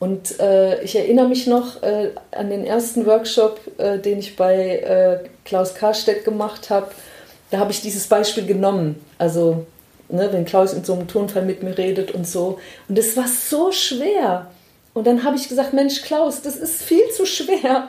Und 0.00 0.40
äh, 0.40 0.82
ich 0.82 0.96
erinnere 0.96 1.28
mich 1.28 1.46
noch 1.46 1.84
äh, 1.84 2.10
an 2.32 2.50
den 2.50 2.66
ersten 2.66 3.06
Workshop, 3.06 3.60
äh, 3.78 4.00
den 4.00 4.18
ich 4.18 4.34
bei 4.34 4.78
äh, 4.78 5.28
Klaus 5.44 5.76
Karstedt 5.76 6.24
gemacht 6.24 6.68
habe. 6.68 6.88
Da 7.52 7.58
habe 7.58 7.70
ich 7.70 7.80
dieses 7.80 8.08
Beispiel 8.08 8.44
genommen. 8.44 9.04
Also, 9.18 9.66
ne, 10.08 10.28
wenn 10.32 10.44
Klaus 10.44 10.72
in 10.72 10.82
so 10.82 10.94
einem 10.94 11.06
Tonfall 11.06 11.44
mit 11.44 11.62
mir 11.62 11.78
redet 11.78 12.10
und 12.10 12.26
so. 12.26 12.58
Und 12.88 12.98
es 12.98 13.16
war 13.16 13.28
so 13.28 13.70
schwer. 13.70 14.50
Und 14.94 15.06
dann 15.06 15.22
habe 15.22 15.36
ich 15.36 15.48
gesagt, 15.48 15.74
Mensch, 15.74 16.02
Klaus, 16.02 16.42
das 16.42 16.56
ist 16.56 16.82
viel 16.82 17.08
zu 17.16 17.24
schwer. 17.24 17.88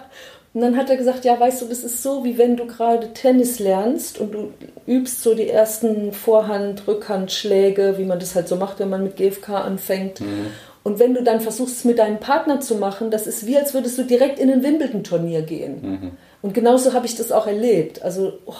Und 0.55 0.62
dann 0.62 0.77
hat 0.77 0.89
er 0.89 0.95
gesagt, 0.95 1.25
ja, 1.25 1.38
weißt 1.38 1.62
du, 1.62 1.65
das 1.65 1.83
ist 1.83 2.01
so, 2.01 2.24
wie 2.24 2.38
wenn 2.38 2.55
du 2.55 2.65
gerade 2.65 3.12
Tennis 3.12 3.59
lernst 3.59 4.17
und 4.17 4.33
du 4.33 4.53
übst 4.88 5.21
so 5.21 5.35
die 5.35 5.50
ersten 5.50 6.13
Vorhand-, 6.13 6.88
Rückhandschläge, 6.88 7.95
wie 7.97 8.05
man 8.05 8.19
das 8.19 8.35
halt 8.35 8.47
so 8.47 8.55
macht, 8.55 8.79
wenn 8.79 8.89
man 8.89 9.03
mit 9.03 9.17
GFK 9.17 9.50
anfängt. 9.50 10.21
Mhm. 10.21 10.47
Und 10.81 10.97
wenn 11.00 11.13
du 11.13 11.24
dann 11.24 11.41
versuchst, 11.41 11.75
es 11.75 11.83
mit 11.83 12.00
deinem 12.00 12.21
Partner 12.21 12.62
zu 12.62 12.75
machen, 12.75 13.12
das 13.12 13.27
ist 13.27 13.45
wie, 13.45 13.57
als 13.57 13.74
würdest 13.74 13.97
du 13.97 14.03
direkt 14.03 14.39
in 14.39 14.50
ein 14.50 14.63
Wimbledon-Turnier 14.63 15.41
gehen. 15.41 15.81
Mhm. 15.81 16.12
Und 16.41 16.53
genauso 16.53 16.93
habe 16.93 17.05
ich 17.05 17.17
das 17.17 17.33
auch 17.33 17.47
erlebt. 17.47 18.01
Also, 18.01 18.39
oh. 18.45 18.53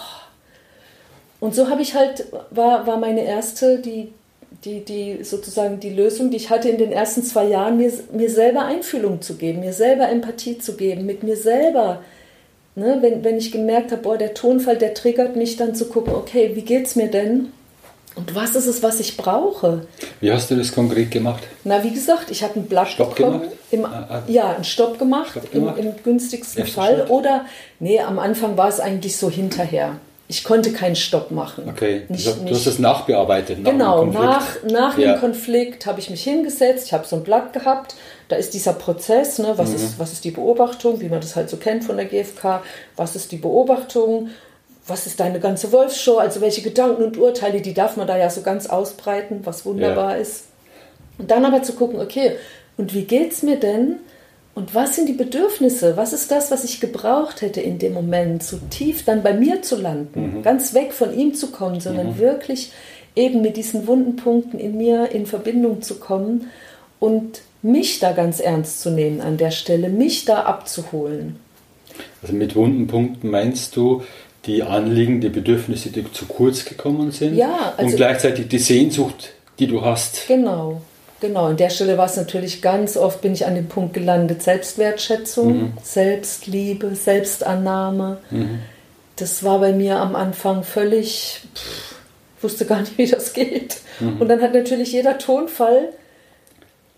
und 1.40 1.54
so 1.54 1.70
habe 1.70 1.80
ich 1.80 1.94
halt, 1.94 2.26
war, 2.50 2.86
war 2.86 2.98
meine 2.98 3.24
erste, 3.24 3.78
die 3.78 4.12
die, 4.66 4.84
die 4.84 5.24
sozusagen 5.24 5.80
die 5.80 5.90
Lösung, 5.90 6.30
die 6.30 6.36
ich 6.36 6.50
hatte 6.50 6.68
in 6.68 6.78
den 6.78 6.92
ersten 6.92 7.22
zwei 7.22 7.46
Jahren, 7.46 7.76
mir, 7.78 7.92
mir 8.12 8.28
selber 8.28 8.66
Einfühlung 8.66 9.22
zu 9.22 9.36
geben, 9.36 9.60
mir 9.60 9.72
selber 9.72 10.08
Empathie 10.08 10.58
zu 10.58 10.76
geben, 10.76 11.06
mit 11.06 11.22
mir 11.22 11.36
selber. 11.36 12.02
Ne, 12.74 12.98
wenn, 13.00 13.24
wenn 13.24 13.38
ich 13.38 13.52
gemerkt 13.52 13.90
habe, 13.90 14.02
boah, 14.02 14.18
der 14.18 14.34
Tonfall, 14.34 14.76
der 14.76 14.92
triggert 14.92 15.34
mich, 15.34 15.56
dann 15.56 15.74
zu 15.74 15.86
gucken, 15.86 16.14
okay, 16.14 16.50
wie 16.54 16.62
geht's 16.62 16.94
mir 16.94 17.08
denn? 17.08 17.52
Und 18.16 18.34
was 18.34 18.54
ist 18.54 18.66
es, 18.66 18.82
was 18.82 19.00
ich 19.00 19.16
brauche? 19.16 19.86
Wie 20.20 20.30
hast 20.30 20.50
du 20.50 20.56
das 20.56 20.72
konkret 20.72 21.10
gemacht? 21.10 21.42
Na, 21.64 21.82
wie 21.84 21.92
gesagt, 21.92 22.30
ich 22.30 22.42
habe 22.42 22.56
einen 22.56 22.66
Blatt 22.66 22.88
Stopp 22.88 23.14
bekommen. 23.14 23.40
Gemacht? 23.40 23.56
Im, 23.70 23.84
ah, 23.86 24.06
ah. 24.10 24.22
Ja, 24.26 24.54
einen 24.54 24.64
Stopp 24.64 24.98
gemacht, 24.98 25.30
Stopp 25.30 25.50
gemacht. 25.50 25.78
Im, 25.78 25.86
Im, 25.86 25.94
günstigsten 26.02 26.62
Erste 26.62 26.74
Fall. 26.74 26.96
Schritt. 26.96 27.10
Oder, 27.10 27.46
nee, 27.78 28.00
am 28.00 28.18
Anfang 28.18 28.56
war 28.58 28.68
es 28.68 28.80
eigentlich 28.80 29.16
so 29.16 29.30
hinterher 29.30 29.96
ich 30.28 30.42
konnte 30.42 30.72
keinen 30.72 30.96
Stopp 30.96 31.30
machen. 31.30 31.68
Okay, 31.68 32.02
nicht, 32.08 32.26
du, 32.26 32.50
hast, 32.50 32.66
es 32.66 32.78
nachbearbeitet. 32.78 33.60
Nach 33.62 33.70
genau, 33.70 34.04
nach, 34.06 34.62
nach 34.64 34.98
ja. 34.98 35.12
dem 35.12 35.20
Konflikt 35.20 35.86
habe 35.86 36.00
ich 36.00 36.10
mich 36.10 36.24
hingesetzt, 36.24 36.86
ich 36.86 36.92
habe 36.92 37.06
so 37.06 37.16
ein 37.16 37.22
Blatt 37.22 37.52
gehabt, 37.52 37.94
da 38.28 38.36
ist 38.36 38.54
dieser 38.54 38.72
Prozess, 38.72 39.38
ne, 39.38 39.54
was, 39.56 39.70
mhm. 39.70 39.76
ist, 39.76 39.98
was 39.98 40.12
ist 40.12 40.24
die 40.24 40.32
Beobachtung, 40.32 41.00
wie 41.00 41.08
man 41.08 41.20
das 41.20 41.36
halt 41.36 41.48
so 41.48 41.56
kennt 41.56 41.84
von 41.84 41.96
der 41.96 42.06
GfK, 42.06 42.62
was 42.96 43.14
ist 43.14 43.30
die 43.30 43.36
Beobachtung, 43.36 44.30
was 44.88 45.06
ist 45.06 45.20
deine 45.20 45.38
ganze 45.38 45.70
Wolfsshow, 45.72 46.18
also 46.18 46.40
welche 46.40 46.62
Gedanken 46.62 47.04
und 47.04 47.18
Urteile, 47.18 47.60
die 47.60 47.74
darf 47.74 47.96
man 47.96 48.06
da 48.06 48.16
ja 48.16 48.30
so 48.30 48.42
ganz 48.42 48.66
ausbreiten, 48.66 49.40
was 49.44 49.64
wunderbar 49.64 50.16
ja. 50.16 50.22
ist. 50.22 50.44
Und 51.18 51.30
dann 51.30 51.44
aber 51.44 51.62
zu 51.62 51.74
gucken, 51.74 52.00
okay, 52.00 52.36
und 52.76 52.94
wie 52.94 53.04
geht 53.04 53.32
es 53.32 53.42
mir 53.42 53.58
denn, 53.58 53.96
und 54.56 54.74
was 54.74 54.96
sind 54.96 55.06
die 55.06 55.12
Bedürfnisse? 55.12 55.98
Was 55.98 56.14
ist 56.14 56.30
das, 56.30 56.50
was 56.50 56.64
ich 56.64 56.80
gebraucht 56.80 57.42
hätte 57.42 57.60
in 57.60 57.78
dem 57.78 57.92
Moment, 57.92 58.42
so 58.42 58.56
tief 58.70 59.04
dann 59.04 59.22
bei 59.22 59.34
mir 59.34 59.60
zu 59.60 59.76
landen, 59.76 60.38
mhm. 60.38 60.42
ganz 60.42 60.72
weg 60.72 60.94
von 60.94 61.16
ihm 61.16 61.34
zu 61.34 61.50
kommen, 61.50 61.80
sondern 61.80 62.12
mhm. 62.12 62.18
wirklich 62.18 62.72
eben 63.14 63.42
mit 63.42 63.58
diesen 63.58 63.86
wunden 63.86 64.16
Punkten 64.16 64.58
in 64.58 64.78
mir 64.78 65.10
in 65.12 65.26
Verbindung 65.26 65.82
zu 65.82 65.96
kommen 65.96 66.50
und 66.98 67.42
mich 67.60 67.98
da 67.98 68.12
ganz 68.12 68.40
ernst 68.40 68.80
zu 68.80 68.90
nehmen 68.90 69.20
an 69.20 69.36
der 69.36 69.50
Stelle, 69.50 69.90
mich 69.90 70.24
da 70.24 70.44
abzuholen. 70.44 71.36
Also 72.22 72.34
mit 72.34 72.56
wunden 72.56 72.86
Punkten 72.86 73.28
meinst 73.28 73.76
du 73.76 74.04
die 74.46 74.62
Anliegen, 74.62 75.20
die 75.20 75.28
Bedürfnisse, 75.28 75.90
die 75.90 76.10
zu 76.12 76.24
kurz 76.24 76.64
gekommen 76.64 77.12
sind 77.12 77.36
ja, 77.36 77.74
also 77.76 77.90
und 77.90 77.96
gleichzeitig 77.96 78.48
die 78.48 78.58
Sehnsucht, 78.58 79.34
die 79.58 79.66
du 79.66 79.82
hast. 79.82 80.26
Genau, 80.28 80.80
genau. 81.20 81.46
An 81.46 81.56
der 81.56 81.70
Stelle 81.70 81.98
war 81.98 82.06
es 82.06 82.16
natürlich 82.16 82.62
ganz 82.62 82.96
oft, 82.96 83.20
bin 83.20 83.32
ich 83.32 83.46
an 83.46 83.54
dem 83.54 83.68
Punkt 83.68 83.94
gelandet, 83.94 84.42
Selbstwertschätzung, 84.42 85.58
mhm. 85.58 85.72
Selbstliebe, 85.82 86.94
Selbstannahme. 86.94 88.18
Mhm. 88.30 88.60
Das 89.16 89.42
war 89.44 89.60
bei 89.60 89.72
mir 89.72 89.96
am 89.96 90.14
Anfang 90.14 90.62
völlig, 90.62 91.40
pff, 91.54 91.94
wusste 92.42 92.66
gar 92.66 92.80
nicht, 92.80 92.98
wie 92.98 93.06
das 93.06 93.32
geht. 93.32 93.78
Mhm. 94.00 94.20
Und 94.20 94.28
dann 94.28 94.42
hat 94.42 94.54
natürlich 94.54 94.92
jeder 94.92 95.18
Tonfall 95.18 95.88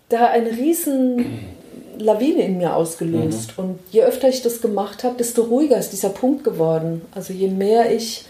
da 0.09 0.27
eine 0.27 0.51
riesen 0.51 1.55
Lawine 1.97 2.43
in 2.43 2.57
mir 2.57 2.75
ausgelöst. 2.75 3.57
Mhm. 3.57 3.63
Und 3.63 3.79
je 3.91 4.03
öfter 4.03 4.29
ich 4.29 4.41
das 4.41 4.61
gemacht 4.61 5.03
habe, 5.03 5.17
desto 5.17 5.43
ruhiger 5.43 5.77
ist 5.77 5.91
dieser 5.91 6.09
Punkt 6.09 6.43
geworden. 6.43 7.01
Also 7.13 7.33
je 7.33 7.47
mehr 7.47 7.91
ich 7.91 8.25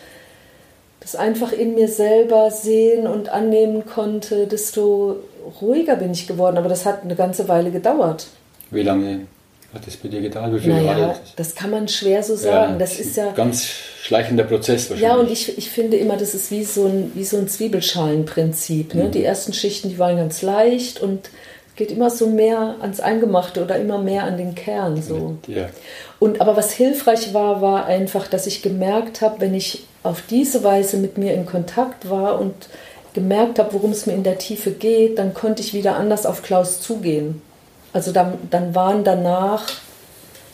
das 1.00 1.16
einfach 1.16 1.54
in 1.54 1.76
mir 1.76 1.88
selber 1.88 2.52
sehen 2.52 3.08
und 3.08 3.30
annehmen 3.30 3.86
konnte, 3.86 4.48
desto 4.48 5.18
ruhiger 5.62 5.96
bin 5.96 6.12
ich 6.12 6.28
geworden. 6.28 6.58
Aber 6.58 6.70
das 6.70 6.86
hat 6.86 7.04
eine 7.04 7.16
ganze 7.16 7.48
Weile 7.48 7.72
gedauert. 7.72 8.28
Wie 8.72 8.84
lange 8.84 9.22
hat 9.74 9.86
das 9.86 9.98
bei 9.98 10.10
dir 10.10 10.22
gedauert? 10.22 10.54
Wie 10.54 10.60
viele 10.60 10.76
naja, 10.76 10.98
Jahre? 10.98 11.16
Das 11.36 11.56
kann 11.56 11.70
man 11.70 11.88
schwer 11.88 12.24
so 12.24 12.36
sagen. 12.36 12.74
Ja, 12.74 12.80
das 12.80 13.00
ist 13.00 13.18
ja 13.18 13.32
ganz 13.32 13.66
schleichender 13.66 14.44
Prozess 14.44 14.90
wahrscheinlich. 14.90 15.02
Ja, 15.02 15.16
und 15.16 15.32
ich, 15.32 15.58
ich 15.58 15.70
finde 15.70 15.98
immer, 15.98 16.18
das 16.18 16.34
ist 16.34 16.50
wie 16.52 16.64
so 16.64 16.86
ein, 16.86 17.12
wie 17.14 17.24
so 17.24 17.38
ein 17.38 17.48
Zwiebelschalenprinzip. 17.48 18.96
Ne? 18.96 19.06
Mhm. 19.06 19.12
Die 19.12 19.24
ersten 19.24 19.54
Schichten, 19.54 19.90
die 19.90 20.00
waren 20.00 20.18
ganz 20.18 20.42
leicht 20.42 21.00
und 21.00 21.30
geht 21.76 21.92
immer 21.92 22.10
so 22.10 22.28
mehr 22.28 22.76
ans 22.82 23.00
Eingemachte 23.00 23.64
oder 23.64 23.78
immer 23.78 24.00
mehr 24.00 24.24
an 24.24 24.38
den 24.38 24.54
Kern. 24.54 25.02
So. 25.02 25.38
Ja. 25.48 25.70
Und 26.20 26.42
aber 26.42 26.58
was 26.58 26.74
hilfreich 26.74 27.34
war, 27.34 27.62
war 27.62 27.86
einfach, 27.86 28.28
dass 28.28 28.48
ich 28.48 28.62
gemerkt 28.62 29.22
habe, 29.22 29.40
wenn 29.40 29.54
ich 29.54 29.86
auf 30.04 30.22
diese 30.30 30.64
Weise 30.64 30.98
mit 30.98 31.18
mir 31.18 31.34
in 31.34 31.46
Kontakt 31.46 32.10
war 32.10 32.40
und 32.40 32.54
gemerkt 33.20 33.60
habe, 33.60 33.74
worum 33.74 33.92
es 33.92 34.06
mir 34.06 34.14
in 34.14 34.24
der 34.24 34.38
Tiefe 34.38 34.72
geht, 34.72 35.20
dann 35.20 35.34
konnte 35.34 35.62
ich 35.62 35.74
wieder 35.74 35.98
anders 35.98 36.26
auf 36.26 36.42
Klaus 36.42 36.80
zugehen. 36.80 37.42
Also 37.92 38.12
dann, 38.12 38.36
dann 38.50 38.74
waren 38.76 39.04
danach 39.04 39.66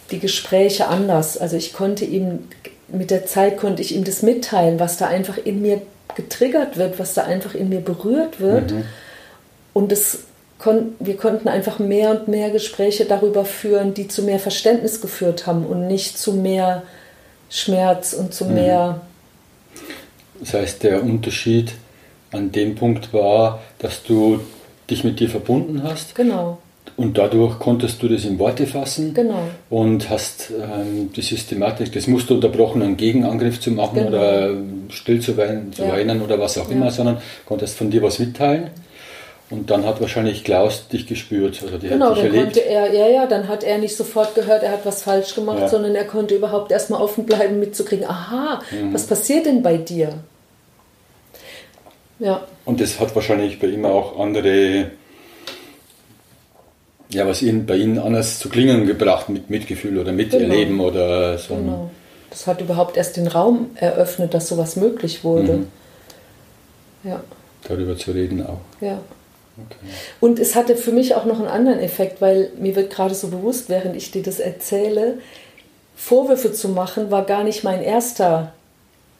die 0.09 0.19
Gespräche 0.19 0.87
anders. 0.87 1.37
Also 1.37 1.57
ich 1.57 1.73
konnte 1.73 2.05
ihm, 2.05 2.47
mit 2.87 3.11
der 3.11 3.25
Zeit 3.25 3.57
konnte 3.57 3.81
ich 3.81 3.95
ihm 3.95 4.03
das 4.03 4.23
mitteilen, 4.23 4.79
was 4.79 4.97
da 4.97 5.07
einfach 5.07 5.37
in 5.37 5.61
mir 5.61 5.81
getriggert 6.15 6.77
wird, 6.77 6.97
was 6.97 7.13
da 7.13 7.23
einfach 7.23 7.53
in 7.53 7.69
mir 7.69 7.81
berührt 7.81 8.39
wird. 8.39 8.71
Mhm. 8.71 8.83
Und 9.73 9.91
es 9.91 10.19
kon 10.57 10.95
wir 10.99 11.17
konnten 11.17 11.47
einfach 11.49 11.79
mehr 11.79 12.11
und 12.11 12.27
mehr 12.27 12.49
Gespräche 12.49 13.05
darüber 13.05 13.45
führen, 13.45 13.93
die 13.93 14.07
zu 14.07 14.23
mehr 14.23 14.39
Verständnis 14.39 15.01
geführt 15.01 15.45
haben 15.45 15.65
und 15.65 15.87
nicht 15.87 16.17
zu 16.17 16.33
mehr 16.33 16.83
Schmerz 17.49 18.13
und 18.13 18.33
zu 18.33 18.45
mhm. 18.45 18.53
mehr. 18.53 19.01
Das 20.39 20.53
heißt, 20.53 20.83
der 20.83 21.03
Unterschied 21.03 21.73
an 22.35 22.51
dem 22.51 22.75
Punkt 22.75 23.13
war, 23.13 23.61
dass 23.79 24.03
du 24.03 24.39
dich 24.89 25.03
mit 25.03 25.19
dir 25.19 25.29
verbunden 25.29 25.81
hast. 25.83 26.15
Genau. 26.15 26.59
Und 26.97 27.17
dadurch 27.17 27.59
konntest 27.59 28.01
du 28.01 28.07
das 28.07 28.23
in 28.23 28.39
Worte 28.39 28.65
fassen 28.65 29.13
genau. 29.13 29.39
und 29.69 30.09
hast 30.09 30.51
ähm, 30.51 31.11
die 31.13 31.21
Systematik, 31.21 31.91
das 31.91 32.07
Muster 32.07 32.35
unterbrochen, 32.35 32.81
einen 32.81 32.95
Gegenangriff 32.95 33.59
zu 33.59 33.71
machen 33.71 33.95
genau. 33.95 34.09
oder 34.09 34.53
still 34.89 35.19
zu 35.19 35.35
weinen, 35.35 35.73
zu 35.73 35.83
ja. 35.83 35.91
weinen 35.91 36.21
oder 36.21 36.39
was 36.39 36.57
auch 36.57 36.69
ja. 36.69 36.75
immer, 36.75 36.91
sondern 36.91 37.17
konntest 37.45 37.77
von 37.77 37.89
dir 37.89 38.01
was 38.01 38.19
mitteilen. 38.19 38.69
Und 39.49 39.69
dann 39.69 39.85
hat 39.85 40.01
wahrscheinlich 40.01 40.43
Klaus 40.43 40.87
dich 40.87 41.05
gespürt 41.05 41.61
oder 41.67 41.77
die 41.77 41.89
genau, 41.89 42.11
hat 42.11 42.17
dich 42.17 42.23
dann 42.23 42.33
erlebt. 42.33 42.53
konnte 42.53 42.65
er, 42.65 42.93
ja, 42.93 43.07
ja, 43.07 43.25
dann 43.27 43.47
hat 43.47 43.63
er 43.63 43.77
nicht 43.77 43.95
sofort 43.95 44.33
gehört, 44.33 44.63
er 44.63 44.71
hat 44.71 44.85
was 44.85 45.03
falsch 45.03 45.35
gemacht, 45.35 45.59
ja. 45.59 45.67
sondern 45.67 45.95
er 45.95 46.05
konnte 46.05 46.33
überhaupt 46.33 46.71
erstmal 46.71 47.01
offen 47.01 47.25
bleiben, 47.25 47.59
mitzukriegen, 47.59 48.07
aha, 48.07 48.61
mhm. 48.71 48.93
was 48.93 49.05
passiert 49.05 49.45
denn 49.45 49.61
bei 49.61 49.77
dir? 49.77 50.13
Ja. 52.19 52.47
Und 52.65 52.81
das 52.81 52.99
hat 52.99 53.13
wahrscheinlich 53.15 53.59
bei 53.59 53.67
ihm 53.67 53.85
auch 53.85 54.19
andere, 54.19 54.91
ja, 57.09 57.27
was 57.27 57.41
ihn, 57.41 57.65
bei 57.65 57.77
ihm 57.77 57.99
anders 57.99 58.39
zu 58.39 58.49
klingen 58.49 58.85
gebracht 58.85 59.29
mit 59.29 59.49
Mitgefühl 59.49 59.97
oder 59.97 60.11
Miterleben 60.11 60.77
genau. 60.77 60.89
oder 60.89 61.37
so. 61.37 61.55
Genau. 61.55 61.91
Das 62.29 62.47
hat 62.47 62.61
überhaupt 62.61 62.97
erst 62.97 63.17
den 63.17 63.27
Raum 63.27 63.71
eröffnet, 63.75 64.33
dass 64.33 64.47
sowas 64.47 64.75
möglich 64.75 65.23
wurde. 65.23 65.53
Mhm. 65.53 65.67
Ja. 67.03 67.23
Darüber 67.67 67.97
zu 67.97 68.11
reden 68.11 68.45
auch. 68.45 68.59
Ja. 68.81 68.99
Okay. 69.57 69.77
Und 70.19 70.39
es 70.39 70.55
hatte 70.55 70.75
für 70.75 70.91
mich 70.91 71.15
auch 71.15 71.25
noch 71.25 71.39
einen 71.39 71.47
anderen 71.47 71.79
Effekt, 71.79 72.21
weil 72.21 72.51
mir 72.59 72.75
wird 72.75 72.91
gerade 72.91 73.15
so 73.15 73.29
bewusst, 73.29 73.69
während 73.69 73.95
ich 73.95 74.11
dir 74.11 74.21
das 74.21 74.39
erzähle, 74.39 75.19
Vorwürfe 75.95 76.51
zu 76.51 76.69
machen 76.69 77.09
war 77.09 77.23
gar 77.23 77.43
nicht 77.43 77.63
mein 77.63 77.81
erster, 77.81 78.53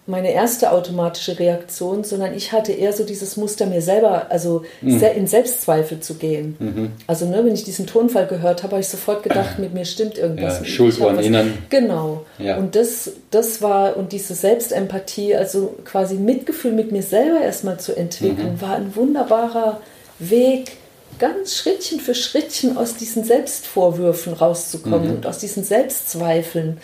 meine 0.07 0.31
erste 0.31 0.71
automatische 0.71 1.39
Reaktion, 1.39 2.03
sondern 2.03 2.35
ich 2.35 2.51
hatte 2.51 2.71
eher 2.71 2.93
so 2.93 3.03
dieses 3.03 3.37
Muster, 3.37 3.65
mir 3.65 3.81
selber, 3.81 4.27
also 4.29 4.63
mhm. 4.81 5.01
in 5.01 5.25
Selbstzweifel 5.25 5.99
zu 5.99 6.15
gehen. 6.15 6.55
Mhm. 6.59 6.91
Also 7.07 7.25
ne, 7.25 7.43
wenn 7.43 7.53
ich 7.53 7.63
diesen 7.63 7.87
Tonfall 7.87 8.27
gehört 8.27 8.61
habe, 8.61 8.73
habe 8.73 8.81
ich 8.81 8.87
sofort 8.87 9.23
gedacht, 9.23 9.57
mit 9.57 9.73
mir 9.73 9.85
stimmt 9.85 10.17
irgendwas. 10.17 10.59
Ja, 10.59 10.65
Schuld 10.65 11.01
an 11.01 11.23
Ihnen. 11.23 11.57
Genau. 11.69 12.23
Ja. 12.37 12.57
Und 12.57 12.75
das, 12.75 13.13
das 13.31 13.63
war, 13.63 13.97
und 13.97 14.11
diese 14.11 14.35
Selbstempathie, 14.35 15.35
also 15.35 15.75
quasi 15.85 16.15
Mitgefühl 16.15 16.73
mit 16.73 16.91
mir 16.91 17.03
selber 17.03 17.41
erstmal 17.41 17.79
zu 17.79 17.95
entwickeln, 17.97 18.53
mhm. 18.53 18.61
war 18.61 18.75
ein 18.75 18.95
wunderbarer 18.95 19.81
Weg, 20.19 20.73
ganz 21.17 21.55
Schrittchen 21.55 21.99
für 21.99 22.13
Schrittchen 22.13 22.77
aus 22.77 22.95
diesen 22.95 23.23
Selbstvorwürfen 23.23 24.33
rauszukommen 24.33 25.07
mhm. 25.07 25.15
und 25.15 25.25
aus 25.25 25.39
diesen 25.39 25.63
Selbstzweifeln 25.63 26.77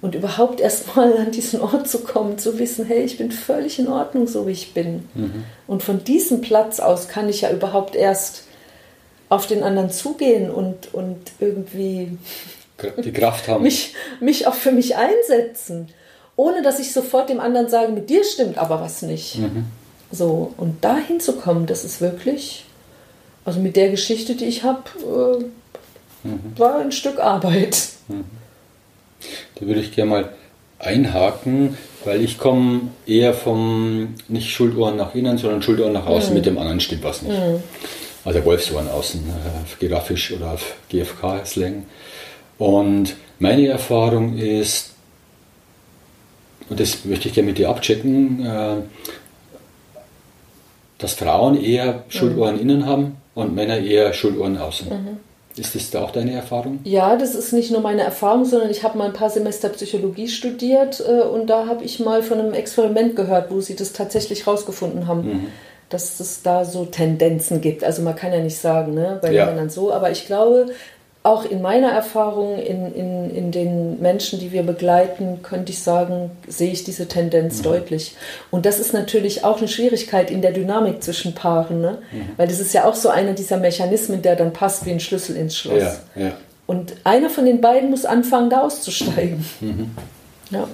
und 0.00 0.14
überhaupt 0.14 0.60
erstmal 0.60 1.16
an 1.16 1.30
diesen 1.30 1.60
Ort 1.60 1.88
zu 1.88 2.00
kommen, 2.00 2.38
zu 2.38 2.58
wissen, 2.58 2.86
hey, 2.86 3.02
ich 3.02 3.18
bin 3.18 3.30
völlig 3.30 3.78
in 3.78 3.88
Ordnung, 3.88 4.26
so 4.26 4.46
wie 4.46 4.52
ich 4.52 4.74
bin. 4.74 5.08
Mhm. 5.14 5.44
Und 5.66 5.82
von 5.82 6.04
diesem 6.04 6.40
Platz 6.40 6.80
aus 6.80 7.08
kann 7.08 7.28
ich 7.28 7.42
ja 7.42 7.50
überhaupt 7.50 7.94
erst 7.94 8.44
auf 9.28 9.46
den 9.46 9.62
anderen 9.62 9.90
zugehen 9.90 10.50
und, 10.50 10.92
und 10.92 11.18
irgendwie 11.38 12.18
die 13.04 13.12
Kraft 13.12 13.46
haben. 13.48 13.62
Mich, 13.62 13.94
mich 14.20 14.46
auch 14.46 14.54
für 14.54 14.72
mich 14.72 14.96
einsetzen, 14.96 15.88
ohne 16.34 16.62
dass 16.62 16.80
ich 16.80 16.92
sofort 16.92 17.28
dem 17.28 17.38
anderen 17.38 17.68
sage, 17.68 17.92
mit 17.92 18.10
dir 18.10 18.24
stimmt 18.24 18.58
aber 18.58 18.80
was 18.80 19.02
nicht. 19.02 19.38
Mhm. 19.38 19.66
So, 20.10 20.52
und 20.56 20.82
da 20.84 20.96
hinzukommen, 20.96 21.66
das 21.66 21.84
ist 21.84 22.00
wirklich 22.00 22.64
also 23.44 23.60
mit 23.60 23.76
der 23.76 23.90
Geschichte, 23.90 24.34
die 24.34 24.44
ich 24.44 24.62
habe, 24.64 24.82
äh, 26.24 26.28
mhm. 26.28 26.58
war 26.58 26.78
ein 26.78 26.92
Stück 26.92 27.18
Arbeit. 27.18 27.88
Da 29.60 29.66
würde 29.66 29.80
ich 29.80 29.94
gerne 29.94 30.10
mal 30.10 30.28
einhaken, 30.78 31.76
weil 32.04 32.22
ich 32.22 32.38
komme 32.38 32.80
eher 33.06 33.34
vom 33.34 34.14
nicht 34.28 34.50
Schuldohren 34.50 34.96
nach 34.96 35.14
innen, 35.14 35.36
sondern 35.36 35.62
Schuldohren 35.62 35.92
nach 35.92 36.06
außen. 36.06 36.30
Mhm. 36.30 36.36
Mit 36.36 36.46
dem 36.46 36.58
anderen 36.58 36.80
stimmt 36.80 37.04
was 37.04 37.22
nicht. 37.22 37.38
Mhm. 37.38 37.62
Also 38.24 38.44
Wolfsohren 38.44 38.88
außen, 38.88 39.20
äh, 39.20 39.62
auf 39.62 39.78
Giraffisch 39.78 40.32
oder 40.32 40.52
auf 40.52 40.74
GFK-Slang. 40.88 41.84
Und 42.58 43.16
meine 43.38 43.66
Erfahrung 43.68 44.36
ist, 44.36 44.92
und 46.68 46.78
das 46.78 47.04
möchte 47.04 47.28
ich 47.28 47.34
gerne 47.34 47.48
mit 47.48 47.58
dir 47.58 47.70
abchecken, 47.70 48.44
äh, 48.44 48.76
dass 50.98 51.14
Frauen 51.14 51.62
eher 51.62 52.04
Schuldohren 52.08 52.56
mhm. 52.56 52.62
innen 52.62 52.86
haben 52.86 53.16
und 53.34 53.54
Männer 53.54 53.78
eher 53.78 54.12
Schuldohren 54.12 54.58
außen. 54.58 54.88
Mhm. 54.88 55.29
Ist 55.56 55.74
das 55.74 55.90
da 55.90 56.02
auch 56.02 56.12
deine 56.12 56.32
Erfahrung? 56.32 56.78
Ja, 56.84 57.16
das 57.16 57.34
ist 57.34 57.52
nicht 57.52 57.70
nur 57.70 57.80
meine 57.80 58.02
Erfahrung, 58.02 58.44
sondern 58.44 58.70
ich 58.70 58.84
habe 58.84 58.96
mal 58.96 59.06
ein 59.06 59.12
paar 59.12 59.30
Semester 59.30 59.68
Psychologie 59.70 60.28
studiert 60.28 61.00
äh, 61.00 61.22
und 61.22 61.48
da 61.48 61.66
habe 61.66 61.84
ich 61.84 61.98
mal 61.98 62.22
von 62.22 62.38
einem 62.38 62.54
Experiment 62.54 63.16
gehört, 63.16 63.50
wo 63.50 63.60
sie 63.60 63.74
das 63.74 63.92
tatsächlich 63.92 64.46
rausgefunden 64.46 65.06
haben. 65.06 65.26
Mhm. 65.26 65.46
Dass 65.88 66.20
es 66.20 66.42
da 66.42 66.64
so 66.64 66.84
Tendenzen 66.84 67.60
gibt. 67.60 67.82
Also 67.82 68.02
man 68.02 68.14
kann 68.14 68.32
ja 68.32 68.38
nicht 68.38 68.56
sagen, 68.56 68.94
ne, 68.94 69.18
bei 69.20 69.32
ja. 69.32 69.44
den 69.44 69.56
Männern 69.56 69.70
so, 69.70 69.92
aber 69.92 70.12
ich 70.12 70.24
glaube, 70.24 70.66
auch 71.22 71.44
in 71.44 71.60
meiner 71.60 71.90
Erfahrung, 71.90 72.58
in, 72.58 72.94
in, 72.94 73.30
in 73.34 73.52
den 73.52 74.00
Menschen, 74.00 74.40
die 74.40 74.52
wir 74.52 74.62
begleiten, 74.62 75.40
könnte 75.42 75.70
ich 75.70 75.80
sagen, 75.80 76.30
sehe 76.48 76.72
ich 76.72 76.82
diese 76.84 77.08
Tendenz 77.08 77.58
mhm. 77.58 77.64
deutlich. 77.64 78.16
Und 78.50 78.64
das 78.64 78.78
ist 78.78 78.94
natürlich 78.94 79.44
auch 79.44 79.58
eine 79.58 79.68
Schwierigkeit 79.68 80.30
in 80.30 80.40
der 80.40 80.52
Dynamik 80.52 81.02
zwischen 81.02 81.34
Paaren, 81.34 81.82
ne? 81.82 81.98
Mhm. 82.10 82.30
weil 82.38 82.48
das 82.48 82.58
ist 82.58 82.72
ja 82.72 82.86
auch 82.86 82.94
so 82.94 83.10
einer 83.10 83.34
dieser 83.34 83.58
Mechanismen, 83.58 84.22
der 84.22 84.34
dann 84.34 84.54
passt 84.54 84.86
wie 84.86 84.92
ein 84.92 85.00
Schlüssel 85.00 85.36
ins 85.36 85.58
Schloss. 85.58 85.82
Ja, 86.16 86.22
ja. 86.22 86.32
Und 86.66 86.94
einer 87.04 87.28
von 87.28 87.44
den 87.44 87.60
beiden 87.60 87.90
muss 87.90 88.06
anfangen, 88.06 88.48
da 88.48 88.62
auszusteigen. 88.62 89.44
Mhm. 89.60 89.90
Ja. 90.50 90.68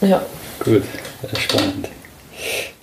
Ja. 0.00 0.22
Gut, 0.58 0.82
spannend. 1.38 1.88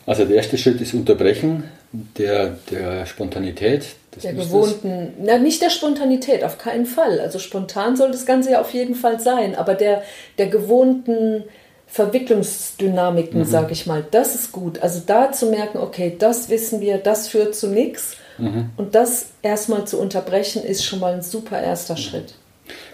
Also 0.05 0.25
der 0.25 0.37
erste 0.37 0.57
Schritt 0.57 0.79
ist 0.79 0.93
Unterbrechen 0.93 1.65
der, 1.91 2.57
der 2.71 3.05
Spontanität. 3.05 3.85
Der 4.21 4.33
gewohnten, 4.33 5.13
na, 5.21 5.37
nicht 5.37 5.61
der 5.61 5.69
Spontanität, 5.69 6.43
auf 6.43 6.57
keinen 6.57 6.85
Fall. 6.85 7.19
Also 7.19 7.39
spontan 7.39 7.95
soll 7.95 8.11
das 8.11 8.25
Ganze 8.25 8.51
ja 8.51 8.61
auf 8.61 8.73
jeden 8.73 8.95
Fall 8.95 9.19
sein, 9.19 9.55
aber 9.55 9.75
der, 9.75 10.03
der 10.37 10.47
gewohnten 10.47 11.43
Verwicklungsdynamiken, 11.87 13.41
mhm. 13.41 13.45
sage 13.45 13.73
ich 13.73 13.85
mal. 13.85 14.05
Das 14.09 14.33
ist 14.35 14.51
gut. 14.51 14.79
Also 14.79 15.01
da 15.05 15.31
zu 15.31 15.47
merken, 15.47 15.77
okay, 15.77 16.15
das 16.17 16.49
wissen 16.49 16.81
wir, 16.81 16.97
das 16.97 17.27
führt 17.27 17.55
zu 17.55 17.67
nichts. 17.67 18.17
Mhm. 18.37 18.71
Und 18.77 18.95
das 18.95 19.27
erstmal 19.43 19.85
zu 19.85 19.99
unterbrechen, 19.99 20.63
ist 20.63 20.83
schon 20.83 20.99
mal 20.99 21.13
ein 21.13 21.21
super 21.21 21.61
erster 21.61 21.93
mhm. 21.93 21.99
Schritt. 21.99 22.33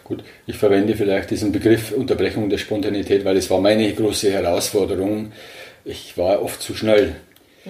Gut, 0.04 0.24
ich 0.48 0.58
verwende 0.58 0.96
vielleicht 0.96 1.30
diesen 1.30 1.52
Begriff 1.52 1.92
Unterbrechung 1.92 2.50
der 2.50 2.58
Spontanität, 2.58 3.24
weil 3.26 3.38
es 3.38 3.50
war 3.50 3.62
meine 3.62 3.94
große 3.94 4.32
Herausforderung. 4.32 5.32
Ich 5.86 6.18
war 6.18 6.42
oft 6.42 6.62
zu 6.62 6.76
schnell. 6.76 7.16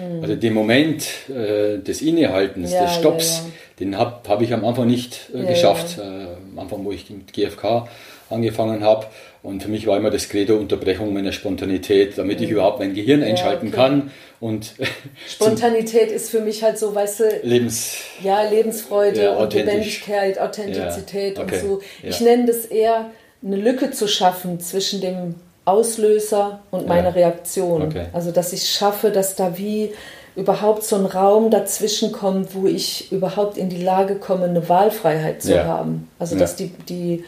Mhm. 0.00 0.22
Also 0.22 0.36
den 0.36 0.54
Moment 0.54 1.04
äh, 1.28 1.78
des 1.78 2.02
Innehaltens, 2.02 2.72
ja, 2.72 2.84
des 2.84 2.94
Stopps, 2.94 3.42
ja, 3.44 3.50
den 3.80 3.98
habe 3.98 4.28
hab 4.28 4.40
ich 4.40 4.52
am 4.52 4.64
Anfang 4.64 4.86
nicht 4.86 5.30
äh, 5.34 5.44
geschafft. 5.44 5.98
Äh, 5.98 6.02
am 6.52 6.58
Anfang, 6.58 6.84
wo 6.84 6.92
ich 6.92 7.08
mit 7.10 7.32
GFK 7.32 7.88
angefangen 8.28 8.82
habe. 8.84 9.06
Und 9.42 9.62
für 9.62 9.68
mich 9.68 9.86
war 9.86 9.96
immer 9.96 10.10
das 10.10 10.28
Credo 10.28 10.56
Unterbrechung 10.56 11.12
meiner 11.14 11.32
Spontanität, 11.32 12.18
damit 12.18 12.38
mhm. 12.38 12.44
ich 12.44 12.50
überhaupt 12.50 12.78
mein 12.78 12.94
Gehirn 12.94 13.22
einschalten 13.22 13.68
okay. 13.68 13.76
kann. 13.76 14.10
Und 14.38 14.74
Spontanität 15.28 16.10
ist 16.10 16.30
für 16.30 16.40
mich 16.40 16.62
halt 16.62 16.78
so, 16.78 16.94
weißt 16.94 17.20
du, 17.20 17.40
Lebens, 17.42 17.96
ja, 18.22 18.42
Lebensfreude 18.42 19.36
und 19.36 19.54
Lebendigkeit, 19.54 20.38
Authentizität 20.38 21.38
okay. 21.38 21.54
und 21.54 21.60
so. 21.60 21.80
Ich 22.02 22.20
nenne 22.20 22.46
das 22.46 22.66
eher 22.66 23.10
eine 23.42 23.56
Lücke 23.56 23.90
zu 23.90 24.06
schaffen 24.06 24.60
zwischen 24.60 25.00
dem 25.00 25.34
Auslöser 25.70 26.60
und 26.70 26.86
meiner 26.86 27.14
Reaktion. 27.14 27.82
Okay. 27.82 28.06
Also, 28.12 28.30
dass 28.30 28.52
ich 28.52 28.68
schaffe, 28.68 29.10
dass 29.10 29.36
da 29.36 29.56
wie 29.56 29.92
überhaupt 30.36 30.84
so 30.84 30.96
ein 30.96 31.06
Raum 31.06 31.50
dazwischen 31.50 32.12
kommt, 32.12 32.54
wo 32.54 32.66
ich 32.66 33.10
überhaupt 33.12 33.56
in 33.56 33.68
die 33.68 33.82
Lage 33.82 34.16
komme, 34.16 34.44
eine 34.44 34.68
Wahlfreiheit 34.68 35.42
zu 35.42 35.64
haben. 35.64 36.08
Also, 36.18 36.36
dass 36.36 36.56
die, 36.56 36.68
die 36.88 37.24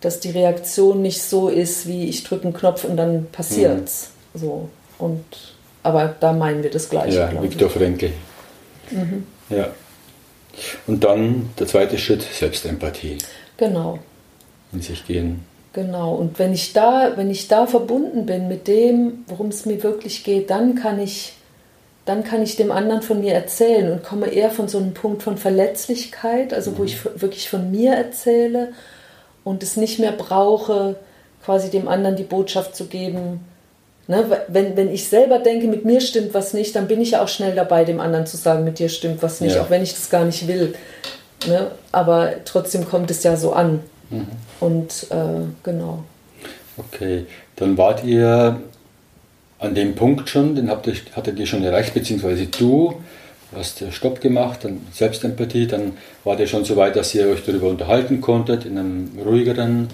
dass 0.00 0.20
die 0.20 0.30
Reaktion 0.30 1.02
nicht 1.02 1.22
so 1.22 1.48
ist, 1.48 1.86
wie 1.86 2.08
ich 2.08 2.24
drücke 2.24 2.44
einen 2.44 2.54
Knopf 2.54 2.84
und 2.84 2.96
dann 2.96 3.26
passiert's. 3.30 4.10
Mhm. 4.32 4.38
So. 4.38 4.68
Und, 4.98 5.24
aber 5.82 6.14
da 6.20 6.32
meinen 6.32 6.62
wir 6.62 6.70
das 6.70 6.88
Gleiche. 6.88 7.18
Ja, 7.18 7.42
Viktor 7.42 7.68
Frankl. 7.68 8.10
Mhm. 8.90 9.26
Ja. 9.50 9.68
Und 10.86 11.04
dann 11.04 11.50
der 11.58 11.66
zweite 11.66 11.98
Schritt, 11.98 12.22
Selbstempathie. 12.22 13.18
Genau. 13.56 13.98
In 14.72 14.80
sich 14.80 15.06
gehen. 15.06 15.44
Genau. 15.72 16.14
Und 16.14 16.38
wenn 16.38 16.52
ich 16.52 16.72
da, 16.72 17.12
wenn 17.16 17.30
ich 17.30 17.48
da 17.48 17.66
verbunden 17.66 18.26
bin 18.26 18.48
mit 18.48 18.66
dem, 18.66 19.24
worum 19.28 19.48
es 19.48 19.66
mir 19.66 19.82
wirklich 19.82 20.24
geht, 20.24 20.50
dann 20.50 20.74
kann 20.74 21.00
ich, 21.00 21.34
dann 22.04 22.24
kann 22.24 22.42
ich 22.42 22.56
dem 22.56 22.72
anderen 22.72 23.02
von 23.02 23.20
mir 23.20 23.34
erzählen 23.34 23.92
und 23.92 24.02
komme 24.02 24.28
eher 24.28 24.50
von 24.50 24.66
so 24.66 24.78
einem 24.78 24.94
Punkt 24.94 25.22
von 25.22 25.38
Verletzlichkeit, 25.38 26.52
also 26.52 26.72
mhm. 26.72 26.78
wo 26.78 26.84
ich 26.84 27.04
wirklich 27.04 27.48
von 27.48 27.70
mir 27.70 27.92
erzähle 27.92 28.72
und 29.44 29.62
es 29.62 29.76
nicht 29.76 30.00
mehr 30.00 30.12
brauche, 30.12 30.96
quasi 31.44 31.70
dem 31.70 31.86
anderen 31.86 32.16
die 32.16 32.24
Botschaft 32.24 32.74
zu 32.74 32.86
geben. 32.86 33.40
Ne? 34.08 34.24
Wenn, 34.48 34.76
wenn 34.76 34.92
ich 34.92 35.08
selber 35.08 35.38
denke, 35.38 35.68
mit 35.68 35.84
mir 35.84 36.00
stimmt 36.00 36.34
was 36.34 36.52
nicht, 36.52 36.74
dann 36.74 36.88
bin 36.88 37.00
ich 37.00 37.12
ja 37.12 37.22
auch 37.22 37.28
schnell 37.28 37.54
dabei, 37.54 37.84
dem 37.84 38.00
anderen 38.00 38.26
zu 38.26 38.36
sagen, 38.36 38.64
mit 38.64 38.80
dir 38.80 38.88
stimmt 38.88 39.22
was 39.22 39.40
nicht, 39.40 39.54
ja. 39.54 39.62
auch 39.62 39.70
wenn 39.70 39.84
ich 39.84 39.94
das 39.94 40.10
gar 40.10 40.24
nicht 40.24 40.48
will. 40.48 40.74
Ne? 41.46 41.70
Aber 41.92 42.32
trotzdem 42.44 42.88
kommt 42.88 43.10
es 43.12 43.22
ja 43.22 43.36
so 43.36 43.52
an. 43.52 43.80
Mhm. 44.10 44.26
Und 44.60 45.06
äh, 45.10 45.44
genau. 45.62 46.04
Okay, 46.76 47.26
dann 47.56 47.76
wart 47.76 48.04
ihr 48.04 48.60
an 49.58 49.74
dem 49.74 49.94
Punkt 49.94 50.28
schon, 50.28 50.54
den 50.54 50.70
habt 50.70 50.86
ihr, 50.86 50.94
hattet 51.14 51.38
ihr 51.38 51.46
schon 51.46 51.62
erreicht, 51.62 51.92
beziehungsweise 51.94 52.46
du 52.46 52.94
hast 53.54 53.84
Stopp 53.92 54.20
gemacht, 54.20 54.64
dann 54.64 54.86
Selbstempathie, 54.92 55.66
dann 55.66 55.96
war 56.24 56.36
der 56.36 56.46
schon 56.46 56.64
so 56.64 56.76
weit, 56.76 56.96
dass 56.96 57.14
ihr 57.14 57.28
euch 57.28 57.44
darüber 57.44 57.68
unterhalten 57.68 58.20
konntet, 58.20 58.64
in 58.64 58.78
einem 58.78 59.18
ruhigeren, 59.24 59.88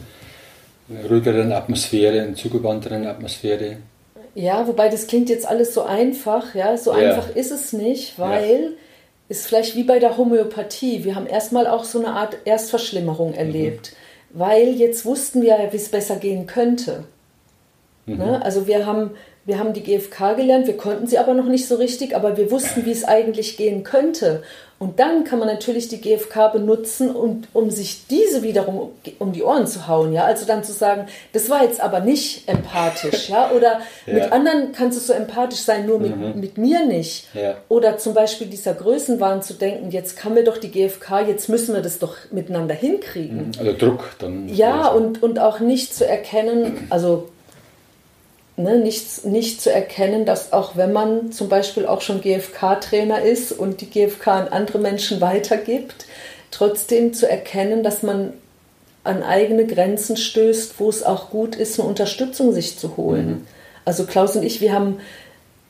ruhigeren 1.10 1.52
Atmosphäre, 1.52 2.18
in 2.18 2.36
zugewandteren 2.36 3.06
Atmosphäre. 3.06 3.78
Ja, 4.34 4.66
wobei 4.68 4.88
das 4.88 5.06
klingt 5.06 5.30
jetzt 5.30 5.48
alles 5.48 5.72
so 5.72 5.82
einfach, 5.82 6.54
ja, 6.54 6.76
so 6.76 6.92
ja. 6.92 7.08
einfach 7.08 7.34
ist 7.34 7.50
es 7.50 7.72
nicht, 7.72 8.18
weil 8.18 8.60
ja. 8.60 8.70
ist 9.30 9.46
vielleicht 9.46 9.74
wie 9.74 9.84
bei 9.84 9.98
der 9.98 10.18
Homöopathie, 10.18 11.04
wir 11.04 11.14
haben 11.14 11.26
erstmal 11.26 11.66
auch 11.66 11.84
so 11.84 11.98
eine 11.98 12.08
Art 12.08 12.36
Erstverschlimmerung 12.44 13.30
mhm. 13.30 13.38
erlebt, 13.38 13.92
mhm. 13.92 14.05
Weil 14.36 14.68
jetzt 14.68 15.06
wussten 15.06 15.40
wir 15.40 15.56
wie 15.72 15.76
es 15.76 15.88
besser 15.88 16.16
gehen 16.16 16.46
könnte. 16.46 17.04
Mhm. 18.04 18.18
Ne? 18.18 18.44
Also 18.44 18.66
wir 18.66 18.84
haben 18.84 19.12
wir 19.46 19.60
haben 19.60 19.72
die 19.72 19.82
GfK 19.82 20.34
gelernt, 20.34 20.66
wir 20.66 20.76
konnten 20.76 21.06
sie 21.06 21.18
aber 21.18 21.32
noch 21.32 21.46
nicht 21.46 21.68
so 21.68 21.76
richtig, 21.76 22.16
aber 22.16 22.36
wir 22.36 22.50
wussten, 22.50 22.84
wie 22.84 22.90
es 22.90 23.04
eigentlich 23.04 23.56
gehen 23.56 23.84
könnte. 23.84 24.42
Und 24.78 25.00
dann 25.00 25.24
kann 25.24 25.38
man 25.38 25.48
natürlich 25.48 25.88
die 25.88 26.02
GfK 26.02 26.48
benutzen, 26.52 27.14
um, 27.14 27.42
um 27.54 27.70
sich 27.70 28.06
diese 28.08 28.42
wiederum 28.42 28.90
um 29.18 29.32
die 29.32 29.42
Ohren 29.42 29.66
zu 29.66 29.88
hauen. 29.88 30.12
Ja? 30.12 30.24
Also 30.24 30.44
dann 30.46 30.64
zu 30.64 30.72
sagen, 30.72 31.06
das 31.32 31.48
war 31.48 31.62
jetzt 31.62 31.80
aber 31.80 32.00
nicht 32.00 32.46
empathisch. 32.46 33.30
ja? 33.30 33.52
Oder 33.52 33.80
ja. 34.06 34.14
mit 34.14 34.32
anderen 34.32 34.72
kannst 34.72 34.98
du 34.98 35.02
so 35.02 35.14
empathisch 35.14 35.60
sein, 35.60 35.86
nur 35.86 35.98
mit, 35.98 36.14
mhm. 36.14 36.38
mit 36.38 36.58
mir 36.58 36.84
nicht. 36.84 37.28
Ja. 37.32 37.54
Oder 37.70 37.96
zum 37.96 38.12
Beispiel 38.12 38.48
dieser 38.48 38.74
Größenwahn 38.74 39.40
zu 39.40 39.54
denken, 39.54 39.92
jetzt 39.92 40.14
kann 40.16 40.34
mir 40.34 40.44
doch 40.44 40.58
die 40.58 40.70
GfK, 40.70 41.20
jetzt 41.26 41.48
müssen 41.48 41.74
wir 41.74 41.80
das 41.80 41.98
doch 41.98 42.16
miteinander 42.30 42.74
hinkriegen. 42.74 43.46
Mhm. 43.46 43.52
Also 43.58 43.72
Druck 43.78 44.16
dann. 44.18 44.46
Ja, 44.48 44.88
und, 44.88 45.22
und 45.22 45.38
auch 45.38 45.60
nicht 45.60 45.94
zu 45.94 46.06
erkennen, 46.06 46.86
also 46.90 47.28
ne, 48.56 48.78
nicht, 48.78 49.24
nicht 49.24 49.60
zu 49.60 49.70
erkennen, 49.70 50.24
dass 50.24 50.52
auch 50.52 50.76
wenn 50.76 50.92
man 50.92 51.32
zum 51.32 51.48
Beispiel 51.48 51.86
auch 51.86 52.00
schon 52.00 52.20
GFK-Trainer 52.20 53.22
ist 53.22 53.52
und 53.52 53.80
die 53.80 53.90
GFK 53.90 54.28
an 54.28 54.48
andere 54.48 54.78
Menschen 54.78 55.20
weitergibt, 55.20 56.06
trotzdem 56.50 57.12
zu 57.12 57.28
erkennen, 57.28 57.82
dass 57.82 58.02
man 58.02 58.32
an 59.04 59.22
eigene 59.22 59.66
Grenzen 59.66 60.16
stößt, 60.16 60.80
wo 60.80 60.88
es 60.88 61.02
auch 61.02 61.30
gut 61.30 61.54
ist, 61.54 61.78
eine 61.78 61.88
Unterstützung 61.88 62.52
sich 62.52 62.78
zu 62.78 62.96
holen. 62.96 63.28
Mhm. 63.28 63.46
Also 63.84 64.04
Klaus 64.04 64.34
und 64.34 64.42
ich, 64.42 64.60
wir 64.60 64.72
haben 64.72 64.98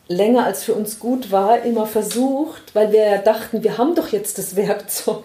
länger 0.09 0.45
als 0.45 0.65
für 0.65 0.75
uns 0.75 0.99
gut 0.99 1.31
war, 1.33 1.63
immer 1.63 1.87
versucht, 1.87 2.75
weil 2.75 2.93
wir 2.93 3.05
ja 3.05 3.19
dachten, 3.19 3.63
wir 3.63 3.77
haben 3.77 3.95
doch 3.95 4.09
jetzt 4.09 4.39
das 4.39 4.57
Werkzeug, 4.57 5.25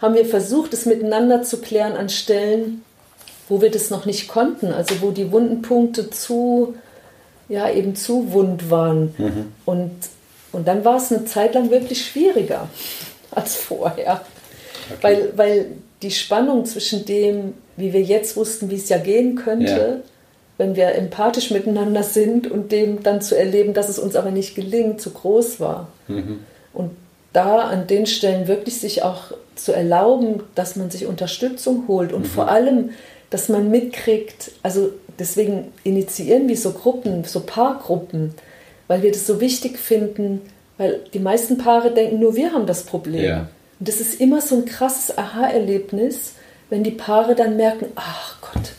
haben 0.00 0.14
wir 0.14 0.26
versucht, 0.26 0.74
es 0.74 0.84
miteinander 0.84 1.42
zu 1.42 1.60
klären 1.60 1.96
an 1.96 2.08
Stellen, 2.08 2.84
wo 3.48 3.60
wir 3.60 3.70
das 3.70 3.90
noch 3.90 4.06
nicht 4.06 4.28
konnten, 4.28 4.72
also 4.72 5.00
wo 5.00 5.10
die 5.10 5.30
Wundenpunkte 5.30 6.10
zu, 6.10 6.74
ja, 7.48 7.70
eben 7.70 7.94
zu 7.94 8.32
wund 8.32 8.70
waren. 8.70 9.14
Mhm. 9.18 9.52
Und, 9.64 9.92
und 10.52 10.66
dann 10.66 10.84
war 10.84 10.96
es 10.96 11.12
eine 11.12 11.24
Zeit 11.24 11.54
lang 11.54 11.70
wirklich 11.70 12.04
schwieriger 12.04 12.68
als 13.30 13.56
vorher. 13.56 14.22
Okay. 14.90 14.98
Weil, 15.02 15.32
weil 15.36 15.66
die 16.02 16.10
Spannung 16.10 16.64
zwischen 16.64 17.04
dem, 17.04 17.54
wie 17.76 17.92
wir 17.92 18.02
jetzt 18.02 18.36
wussten, 18.36 18.70
wie 18.70 18.76
es 18.76 18.88
ja 18.88 18.98
gehen 18.98 19.36
könnte, 19.36 20.02
ja. 20.02 20.10
wenn 20.58 20.76
wir 20.76 20.94
empathisch 20.94 21.50
miteinander 21.50 22.02
sind 22.02 22.50
und 22.50 22.72
dem 22.72 23.02
dann 23.02 23.20
zu 23.20 23.36
erleben, 23.36 23.74
dass 23.74 23.88
es 23.88 23.98
uns 23.98 24.16
aber 24.16 24.30
nicht 24.30 24.54
gelingt, 24.54 25.00
zu 25.00 25.10
groß 25.10 25.60
war. 25.60 25.88
Mhm. 26.08 26.40
Und 26.72 26.90
da 27.32 27.60
an 27.60 27.86
den 27.86 28.06
Stellen 28.06 28.48
wirklich 28.48 28.80
sich 28.80 29.02
auch 29.02 29.32
zu 29.54 29.72
erlauben, 29.72 30.42
dass 30.54 30.76
man 30.76 30.90
sich 30.90 31.06
Unterstützung 31.06 31.84
holt 31.88 32.12
und 32.12 32.22
mhm. 32.22 32.26
vor 32.26 32.48
allem 32.48 32.90
dass 33.30 33.48
man 33.48 33.70
mitkriegt, 33.70 34.52
also 34.62 34.92
deswegen 35.18 35.72
initiieren 35.84 36.48
wir 36.48 36.56
so 36.56 36.72
Gruppen, 36.72 37.24
so 37.24 37.40
Paargruppen, 37.40 38.34
weil 38.88 39.02
wir 39.02 39.10
das 39.10 39.26
so 39.26 39.40
wichtig 39.40 39.78
finden, 39.78 40.42
weil 40.78 41.00
die 41.12 41.18
meisten 41.18 41.58
Paare 41.58 41.92
denken, 41.92 42.20
nur 42.20 42.36
wir 42.36 42.52
haben 42.52 42.66
das 42.66 42.84
Problem. 42.84 43.24
Ja. 43.24 43.48
Und 43.78 43.88
das 43.88 44.00
ist 44.00 44.20
immer 44.20 44.40
so 44.40 44.56
ein 44.56 44.64
krasses 44.64 45.16
Aha-Erlebnis, 45.16 46.32
wenn 46.70 46.82
die 46.82 46.90
Paare 46.90 47.34
dann 47.34 47.56
merken, 47.56 47.86
ach 47.94 48.40
Gott, 48.40 48.72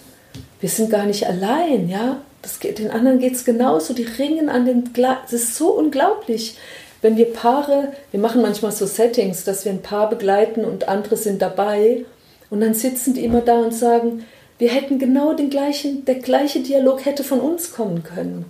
wir 0.59 0.69
sind 0.69 0.89
gar 0.89 1.05
nicht 1.05 1.27
allein, 1.27 1.89
ja. 1.89 2.21
Das 2.41 2.59
geht, 2.59 2.79
den 2.79 2.91
anderen 2.91 3.19
geht 3.19 3.33
es 3.33 3.45
genauso, 3.45 3.93
die 3.93 4.03
ringen 4.03 4.47
an 4.47 4.65
den 4.65 4.93
Gla 4.93 5.19
Das 5.23 5.33
ist 5.33 5.55
so 5.55 5.71
unglaublich. 5.71 6.57
Wenn 7.01 7.17
wir 7.17 7.33
Paare, 7.33 7.93
wir 8.11 8.19
machen 8.19 8.41
manchmal 8.41 8.71
so 8.71 8.85
Settings, 8.85 9.43
dass 9.43 9.65
wir 9.65 9.71
ein 9.71 9.81
Paar 9.81 10.09
begleiten 10.09 10.63
und 10.63 10.87
andere 10.87 11.17
sind 11.17 11.41
dabei 11.41 12.05
und 12.49 12.61
dann 12.61 12.73
sitzen 12.73 13.13
die 13.13 13.23
immer 13.23 13.41
da 13.41 13.59
und 13.59 13.73
sagen, 13.73 14.23
wir 14.57 14.69
hätten 14.69 14.99
genau 14.99 15.33
den 15.33 15.49
gleichen, 15.49 16.05
der 16.05 16.15
gleiche 16.15 16.61
Dialog 16.61 17.05
hätte 17.05 17.23
von 17.23 17.39
uns 17.39 17.71
kommen 17.71 18.03
können. 18.03 18.45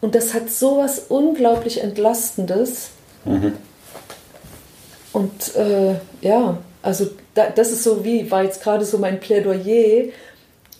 Und 0.00 0.14
das 0.14 0.34
hat 0.34 0.50
so 0.50 0.78
was 0.78 0.98
unglaublich 1.08 1.82
Entlastendes. 1.82 2.90
Mhm. 3.24 3.52
Und 5.12 5.54
äh, 5.54 5.94
ja, 6.20 6.58
also 6.82 7.06
da, 7.34 7.50
das 7.50 7.70
ist 7.70 7.84
so 7.84 8.04
wie, 8.04 8.30
war 8.30 8.42
jetzt 8.42 8.62
gerade 8.62 8.84
so 8.84 8.98
mein 8.98 9.20
Plädoyer. 9.20 10.06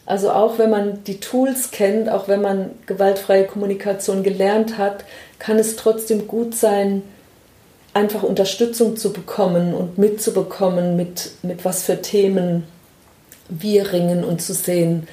Also 0.05 0.33
auch 0.33 0.59
wenn 0.59 0.71
man 0.71 1.05
die 1.05 1.21
Tools 1.21 1.71
kennt, 1.71 2.09
auch 2.09 2.27
wenn 2.27 2.43
man 2.43 2.71
gewaltfreie 2.87 3.45
Kommunikation 3.45 4.25
gelernt 4.25 4.79
hat, 4.79 5.05
kann 5.39 5.59
es 5.59 5.77
trotzdem 5.77 6.27
gut 6.27 6.57
sein, 6.57 7.03
einfach 7.95 8.25
Unterstützung 8.25 8.97
zu 8.97 9.13
bekommen 9.13 9.75
und 9.75 9.99
mitzubekommen, 9.99 10.97
mit, 10.97 11.31
mit 11.43 11.65
was 11.65 11.85
für 11.85 12.03
Themen 12.03 12.65
wir 13.61 13.93
ringen 13.93 14.25
und 14.25 14.43
zu 14.43 14.55
sehen, 14.55 15.07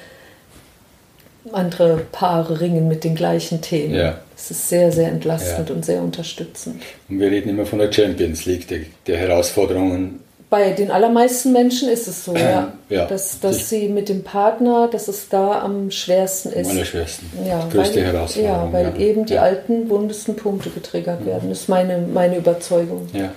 andere 1.52 1.98
Paare 2.12 2.60
ringen 2.60 2.88
mit 2.88 3.04
den 3.04 3.14
gleichen 3.14 3.60
Themen. 3.60 3.94
Ja. 3.94 4.18
Es 4.36 4.50
ist 4.50 4.68
sehr, 4.68 4.92
sehr 4.92 5.08
entlastend 5.08 5.68
ja. 5.68 5.74
und 5.74 5.84
sehr 5.84 6.02
unterstützend. 6.02 6.82
Und 7.08 7.20
wir 7.20 7.30
reden 7.30 7.48
immer 7.48 7.66
von 7.66 7.78
der 7.78 7.92
Champions 7.92 8.44
League, 8.44 8.68
der, 8.68 8.80
der 9.06 9.16
Herausforderungen 9.18 10.20
bei 10.50 10.72
den 10.72 10.90
allermeisten 10.90 11.52
Menschen 11.52 11.88
ist 11.88 12.08
es 12.08 12.24
so, 12.24 12.34
ja, 12.34 12.72
Ja, 12.90 13.06
dass, 13.06 13.38
dass 13.38 13.68
sie 13.68 13.88
mit 13.88 14.08
dem 14.08 14.24
Partner, 14.24 14.88
dass 14.90 15.06
es 15.06 15.28
da 15.28 15.62
am 15.62 15.92
schwersten 15.92 16.50
ist. 16.50 16.68
Am 16.68 16.76
allerschwersten. 16.76 17.28
Ja, 17.46 17.68
Größte 17.72 18.00
weil, 18.00 18.12
Herausforderung. 18.12 18.66
Ja, 18.66 18.72
weil 18.72 19.00
eben 19.00 19.26
die 19.26 19.38
alten, 19.38 19.88
wundesten 19.88 20.34
Punkte 20.34 20.70
getriggert 20.70 21.24
werden. 21.24 21.50
Das 21.50 21.60
ist 21.60 21.68
meine, 21.68 21.98
meine 21.98 22.36
Überzeugung. 22.36 23.08
Ja. 23.12 23.32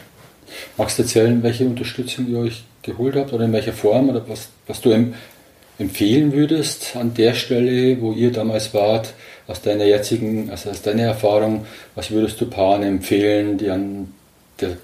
Magst 0.76 0.98
du 0.98 1.04
erzählen, 1.04 1.44
welche 1.44 1.66
Unterstützung 1.66 2.28
ihr 2.28 2.40
euch 2.40 2.64
geholt 2.84 3.16
habt 3.16 3.34
oder 3.34 3.46
in 3.46 3.54
welcher 3.54 3.74
Form 3.74 4.10
oder 4.10 4.28
was, 4.28 4.50
was 4.68 4.82
du 4.82 4.92
em 4.92 5.14
empfehlen 5.80 6.34
würdest 6.34 6.96
an 6.96 7.16
der 7.16 7.34
Stelle, 7.34 8.00
wo 8.00 8.12
ihr 8.12 8.32
damals 8.32 8.74
wart, 8.76 9.14
aus 9.48 9.62
deiner 9.62 9.86
jetzigen, 9.86 10.50
also 10.52 10.70
aus 10.70 10.82
deiner 10.84 11.04
Erfahrung, 11.04 11.66
was 11.96 12.12
würdest 12.12 12.40
du 12.40 12.46
Paaren 12.46 12.84
empfehlen, 12.84 13.58
die 13.58 13.70
an 13.70 14.14
der, 14.62 14.78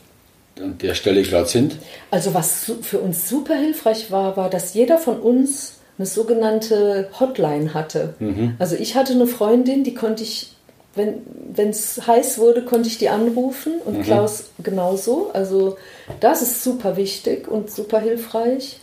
an 0.59 0.77
der 0.79 0.95
Stelle 0.95 1.21
gerade 1.21 1.47
sind? 1.47 1.75
Also 2.11 2.33
was 2.33 2.71
für 2.81 2.99
uns 2.99 3.29
super 3.29 3.55
hilfreich 3.55 4.11
war, 4.11 4.35
war, 4.35 4.49
dass 4.49 4.73
jeder 4.73 4.97
von 4.97 5.19
uns 5.19 5.75
eine 5.97 6.05
sogenannte 6.05 7.09
Hotline 7.19 7.73
hatte. 7.73 8.15
Also 8.57 8.75
ich 8.75 8.95
hatte 8.95 9.13
eine 9.13 9.27
Freundin, 9.27 9.83
die 9.83 9.93
konnte 9.93 10.23
ich, 10.23 10.55
wenn 10.95 11.69
es 11.69 12.07
heiß 12.07 12.39
wurde, 12.39 12.63
konnte 12.63 12.89
ich 12.89 12.97
die 12.97 13.09
anrufen 13.09 13.73
und 13.85 14.03
Klaus 14.03 14.45
genauso. 14.63 15.29
Also 15.33 15.77
das 16.19 16.41
ist 16.41 16.63
super 16.63 16.97
wichtig 16.97 17.47
und 17.47 17.71
super 17.71 17.99
hilfreich. 17.99 18.79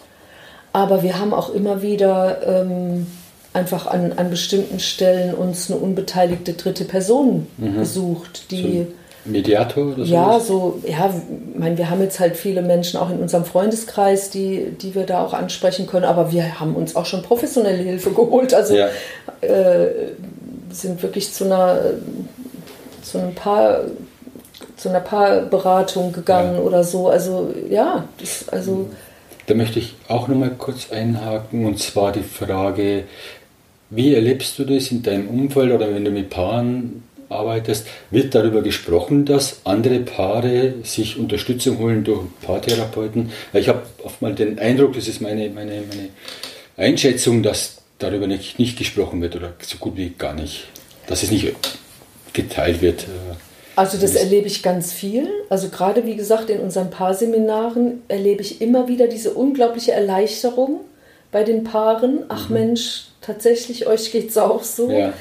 Aber 0.73 1.03
wir 1.03 1.19
haben 1.19 1.33
auch 1.35 1.53
immer 1.55 1.83
wieder 1.83 2.41
ähm, 2.47 3.07
einfach 3.53 3.87
an, 3.87 4.13
an 4.17 4.31
bestimmten 4.31 4.79
Stellen 4.79 5.35
uns 5.35 5.71
eine 5.71 5.81
unbeteiligte 5.81 6.53
dritte 6.53 6.85
Person 6.85 7.47
gesucht, 7.59 8.51
die 8.51 8.87
Mediator 9.25 9.87
oder 9.87 10.05
so? 10.05 10.15
ja, 10.15 10.41
so, 10.41 10.83
ja, 10.87 11.13
ich 11.55 11.59
meine, 11.59 11.79
wir 11.79 11.91
haben 11.91 12.01
jetzt 12.01 12.21
halt 12.21 12.37
viele 12.37 12.63
Menschen 12.63 12.99
auch 13.01 13.11
in 13.11 13.19
unserem 13.19 13.45
Freundeskreis, 13.45 14.31
die, 14.31 14.71
die 14.81 14.95
wir 14.95 15.05
da 15.05 15.25
auch 15.25 15.33
ansprechen 15.33 15.87
können, 15.87 16.05
aber 16.05 16.33
wir 16.33 16.61
haben 16.61 16.77
uns 16.77 16.95
auch 16.97 17.07
schon 17.07 17.23
professionelle 17.23 17.83
Hilfe 17.83 18.11
geholt. 18.11 18.55
Also 18.55 18.77
Ja. 18.77 18.89
äh, 19.41 19.89
sind 20.71 21.03
wirklich 21.03 21.33
zu 21.33 21.45
einer, 21.45 21.79
zu 23.03 23.19
einem 23.19 23.35
Paar, 23.35 23.83
zu 24.77 24.89
einer 24.89 25.01
Paarberatung 25.01 26.13
gegangen 26.13 26.57
Ja. 26.57 26.61
oder 26.61 26.85
so. 26.85 27.09
Also 27.09 27.53
ja, 27.71 28.07
das, 28.21 28.49
also 28.49 28.89
Da 29.47 29.55
möchte 29.55 29.79
ich 29.79 29.95
auch 30.09 30.29
noch 30.29 30.37
mal 30.37 30.51
kurz 30.51 30.91
einhaken 30.91 31.67
und 31.67 31.79
zwar 31.79 32.13
die 32.13 32.23
Frage, 32.23 33.05
wie 33.91 34.15
erlebst 34.15 34.59
du 34.59 34.65
das 34.65 34.91
in 34.91 35.03
deinem 35.03 35.29
Umfeld 35.29 35.73
oder 35.73 35.95
wenn 35.95 36.05
du 36.05 36.11
mit 36.11 36.29
Paaren 36.31 37.05
arbeitest? 37.29 37.87
Wird 38.11 38.35
darüber 38.35 38.63
gesprochen, 38.63 39.25
dass 39.25 39.61
andere 39.65 40.01
Paare 40.01 40.75
sich 40.83 41.19
Unterstützung 41.19 41.79
holen 41.79 42.03
durch 42.05 42.23
Paartherapeuten? 42.43 43.31
Ich 43.53 43.69
habe 43.69 43.83
oft 44.03 44.21
mal 44.23 44.35
den 44.35 44.59
Eindruck, 44.59 44.95
das 44.95 45.07
ist 45.09 45.21
meine, 45.21 45.49
meine, 45.51 45.83
meine 45.89 46.09
Einschätzung, 46.77 47.43
dass 47.43 47.76
darüber 47.99 48.27
nicht, 48.27 48.59
nicht 48.59 48.79
gesprochen 48.79 49.21
wird 49.23 49.37
oder 49.37 49.53
so 49.61 49.79
gut 49.79 49.97
wie 49.97 50.11
gar 50.11 50.35
nicht. 50.35 50.65
Dass 51.07 51.23
es 51.23 51.31
nicht 51.31 51.53
geteilt 52.33 52.83
wird. 52.83 53.03
äh, 53.05 53.35
Also 53.77 53.97
das 53.99 54.15
erlebe 54.15 54.47
ich 54.47 54.63
ganz 54.63 54.93
viel. 54.93 55.29
Also 55.49 55.69
gerade 55.69 56.05
wie 56.05 56.17
gesagt 56.17 56.51
in 56.51 56.61
unseren 56.61 56.91
Paarseminaren 56.91 58.03
erlebe 58.09 58.43
ich 58.43 58.61
immer 58.61 58.89
wieder 58.89 59.07
diese 59.07 59.33
unglaubliche 59.35 59.93
Erleichterung 59.93 60.81
bei 61.33 61.45
den 61.45 61.65
Paaren. 61.65 62.25
Ach 62.29 62.49
Mensch, 62.49 63.07
tatsächlich, 63.21 63.87
euch 63.87 64.11
geht's 64.13 64.37
auch 64.37 64.63
so. 64.65 64.91
Ja, 64.91 65.13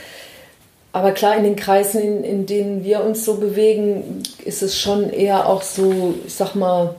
Aber 0.91 1.11
klar, 1.11 1.35
in 1.37 1.43
den 1.43 1.55
Kreisen, 1.55 2.01
in, 2.01 2.23
in 2.23 2.45
denen 2.45 2.83
wir 2.83 3.03
uns 3.03 3.25
so 3.25 3.35
bewegen, 3.35 4.23
ist 4.43 4.63
es 4.63 4.79
schon 4.79 5.09
eher 5.11 5.47
auch 5.47 5.61
so, 5.61 6.15
ich 6.25 6.33
sag 6.33 6.55
mal, 6.55 6.95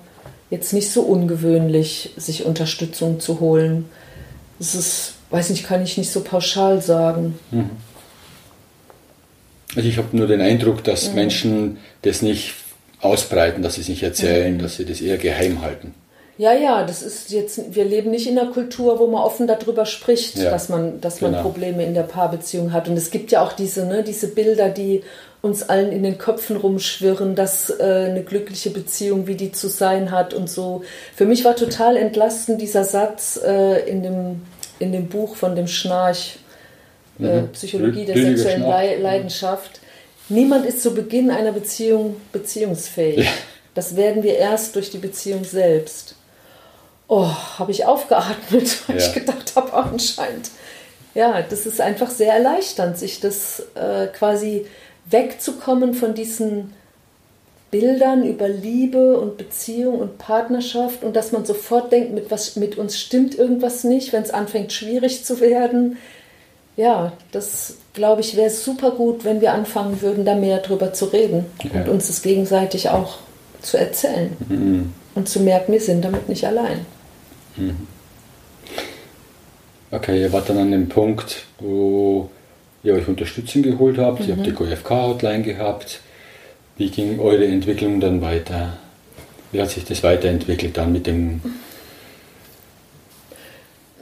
jetzt 0.50 0.72
nicht 0.72 0.90
so 0.92 1.02
ungewöhnlich, 1.02 2.10
sich 2.16 2.44
Unterstützung 2.44 3.18
zu 3.20 3.40
holen. 3.40 3.86
Das 4.58 4.74
ist, 4.74 5.14
weiß 5.30 5.50
nicht, 5.50 5.66
kann 5.66 5.82
ich 5.82 5.98
nicht 5.98 6.10
so 6.10 6.20
pauschal 6.20 6.80
sagen. 6.82 7.38
Also 9.74 9.88
ich 9.88 9.98
habe 9.98 10.16
nur 10.16 10.26
den 10.26 10.40
Eindruck, 10.40 10.84
dass 10.84 11.12
Menschen 11.12 11.78
das 12.02 12.22
nicht 12.22 12.54
ausbreiten, 13.00 13.62
dass 13.62 13.74
sie 13.74 13.82
es 13.82 13.88
nicht 13.88 14.02
erzählen, 14.02 14.58
dass 14.58 14.76
sie 14.76 14.84
das 14.84 15.00
eher 15.00 15.18
geheim 15.18 15.62
halten. 15.62 15.94
Ja, 16.38 16.52
ja, 16.52 16.84
das 16.84 17.00
ist 17.02 17.30
jetzt, 17.30 17.74
wir 17.74 17.84
leben 17.84 18.10
nicht 18.10 18.26
in 18.26 18.38
einer 18.38 18.50
Kultur, 18.50 18.98
wo 18.98 19.06
man 19.06 19.22
offen 19.22 19.46
darüber 19.46 19.86
spricht, 19.86 20.36
Ja, 20.36 20.50
dass 20.50 20.68
man, 20.68 21.00
dass 21.00 21.22
man 21.22 21.32
genau. 21.32 21.42
Probleme 21.42 21.82
in 21.82 21.94
der 21.94 22.02
Paarbeziehung 22.02 22.72
hat. 22.72 22.88
Und 22.88 22.96
es 22.96 23.10
gibt 23.10 23.30
ja 23.30 23.42
auch 23.42 23.54
diese, 23.54 23.86
ne, 23.86 24.02
diese 24.02 24.28
Bilder, 24.28 24.68
die 24.68 25.02
uns 25.40 25.62
allen 25.62 25.92
in 25.92 26.02
den 26.02 26.18
Köpfen 26.18 26.56
rumschwirren, 26.56 27.36
dass 27.36 27.70
äh, 27.70 28.08
eine 28.10 28.22
glückliche 28.22 28.68
Beziehung, 28.70 29.26
wie 29.26 29.34
die 29.34 29.52
zu 29.52 29.68
sein 29.68 30.10
hat 30.10 30.34
und 30.34 30.50
so. 30.50 30.82
Für 31.14 31.24
mich 31.24 31.44
war 31.44 31.56
total 31.56 31.96
entlastend 31.96 32.60
dieser 32.60 32.84
Satz 32.84 33.40
äh, 33.42 33.88
in, 33.88 34.02
dem, 34.02 34.42
in 34.78 34.92
dem 34.92 35.08
Buch 35.08 35.36
von 35.36 35.54
dem 35.56 35.66
Schnarch, 35.68 36.38
äh, 37.18 37.42
Psychologie 37.52 38.04
der 38.04 38.16
sexuellen 38.16 38.62
Schnarch. 38.62 38.68
Lei- 38.84 38.96
Leidenschaft. 38.96 39.80
Niemand 40.28 40.66
ist 40.66 40.82
zu 40.82 40.92
Beginn 40.94 41.30
einer 41.30 41.52
Beziehung 41.52 42.16
beziehungsfähig. 42.32 43.24
Ja. 43.24 43.30
Das 43.74 43.96
werden 43.96 44.22
wir 44.22 44.36
erst 44.36 44.74
durch 44.74 44.90
die 44.90 44.98
Beziehung 44.98 45.44
selbst. 45.44 46.14
Oh, 47.08 47.28
habe 47.58 47.70
ich 47.70 47.84
aufgeatmet, 47.86 48.76
weil 48.88 48.98
Ja. 48.98 49.06
ich 49.06 49.12
gedacht 49.14 49.52
habe, 49.54 49.72
anscheinend. 49.72 50.50
Ja, 51.14 51.40
das 51.42 51.64
ist 51.64 51.80
einfach 51.80 52.10
sehr 52.10 52.34
erleichternd, 52.34 52.98
sich 52.98 53.20
das 53.20 53.62
äh, 53.74 54.08
quasi 54.08 54.66
wegzukommen 55.06 55.94
von 55.94 56.14
diesen 56.14 56.74
Bildern 57.80 58.26
über 58.26 58.48
Liebe 58.48 59.18
und 59.18 59.36
Beziehung 59.36 59.98
und 59.98 60.18
Partnerschaft 60.18 61.02
und 61.04 61.14
dass 61.14 61.32
man 61.32 61.44
sofort 61.44 61.92
denkt, 61.92 62.14
mit, 62.14 62.30
was, 62.30 62.56
mit 62.56 62.78
uns 62.78 62.98
stimmt 62.98 63.38
irgendwas 63.38 63.84
nicht, 63.84 64.12
wenn 64.12 64.22
es 64.22 64.30
anfängt 64.30 64.72
schwierig 64.72 65.24
zu 65.24 65.40
werden. 65.40 65.98
Ja, 66.76 67.12
das 67.32 67.76
glaube 67.92 68.20
ich 68.22 68.36
wäre 68.36 68.50
super 68.50 68.92
gut, 68.92 69.24
wenn 69.24 69.40
wir 69.40 69.52
anfangen 69.52 70.00
würden, 70.00 70.24
da 70.24 70.34
mehr 70.34 70.58
drüber 70.58 70.92
zu 70.92 71.06
reden 71.06 71.46
Ja. 71.74 71.82
und 71.82 71.88
uns 71.88 72.06
das 72.08 72.22
gegenseitig 72.22 72.88
auch 72.90 73.18
zu 73.62 73.76
erzählen 73.78 74.92
und 75.14 75.28
zu 75.28 75.40
merken, 75.40 75.72
wir 75.72 75.80
sind 75.80 76.04
damit 76.04 76.28
nicht 76.28 76.46
allein. 76.46 76.80
Okay, 79.90 80.20
ihr 80.20 80.32
wart 80.32 80.48
dann 80.48 80.58
an 80.58 80.70
dem 80.70 80.88
Punkt, 80.88 81.44
wo 81.58 82.28
ihr 82.82 82.94
euch 82.94 83.08
Unterstützung 83.08 83.62
geholt 83.62 83.98
habt, 83.98 84.26
ihr 84.26 84.36
habt 84.36 84.46
die 84.46 84.52
GFK-Hotline 84.52 85.42
gehabt. 85.42 86.00
Wie 86.76 86.90
ging 86.90 87.18
eure 87.20 87.46
Entwicklung 87.46 88.00
dann 88.00 88.20
weiter? 88.20 88.76
Wie 89.52 89.60
hat 89.60 89.70
sich 89.70 89.84
das 89.84 90.02
weiterentwickelt 90.02 90.76
dann 90.76 90.92
mit 90.92 91.06
dem... 91.06 91.40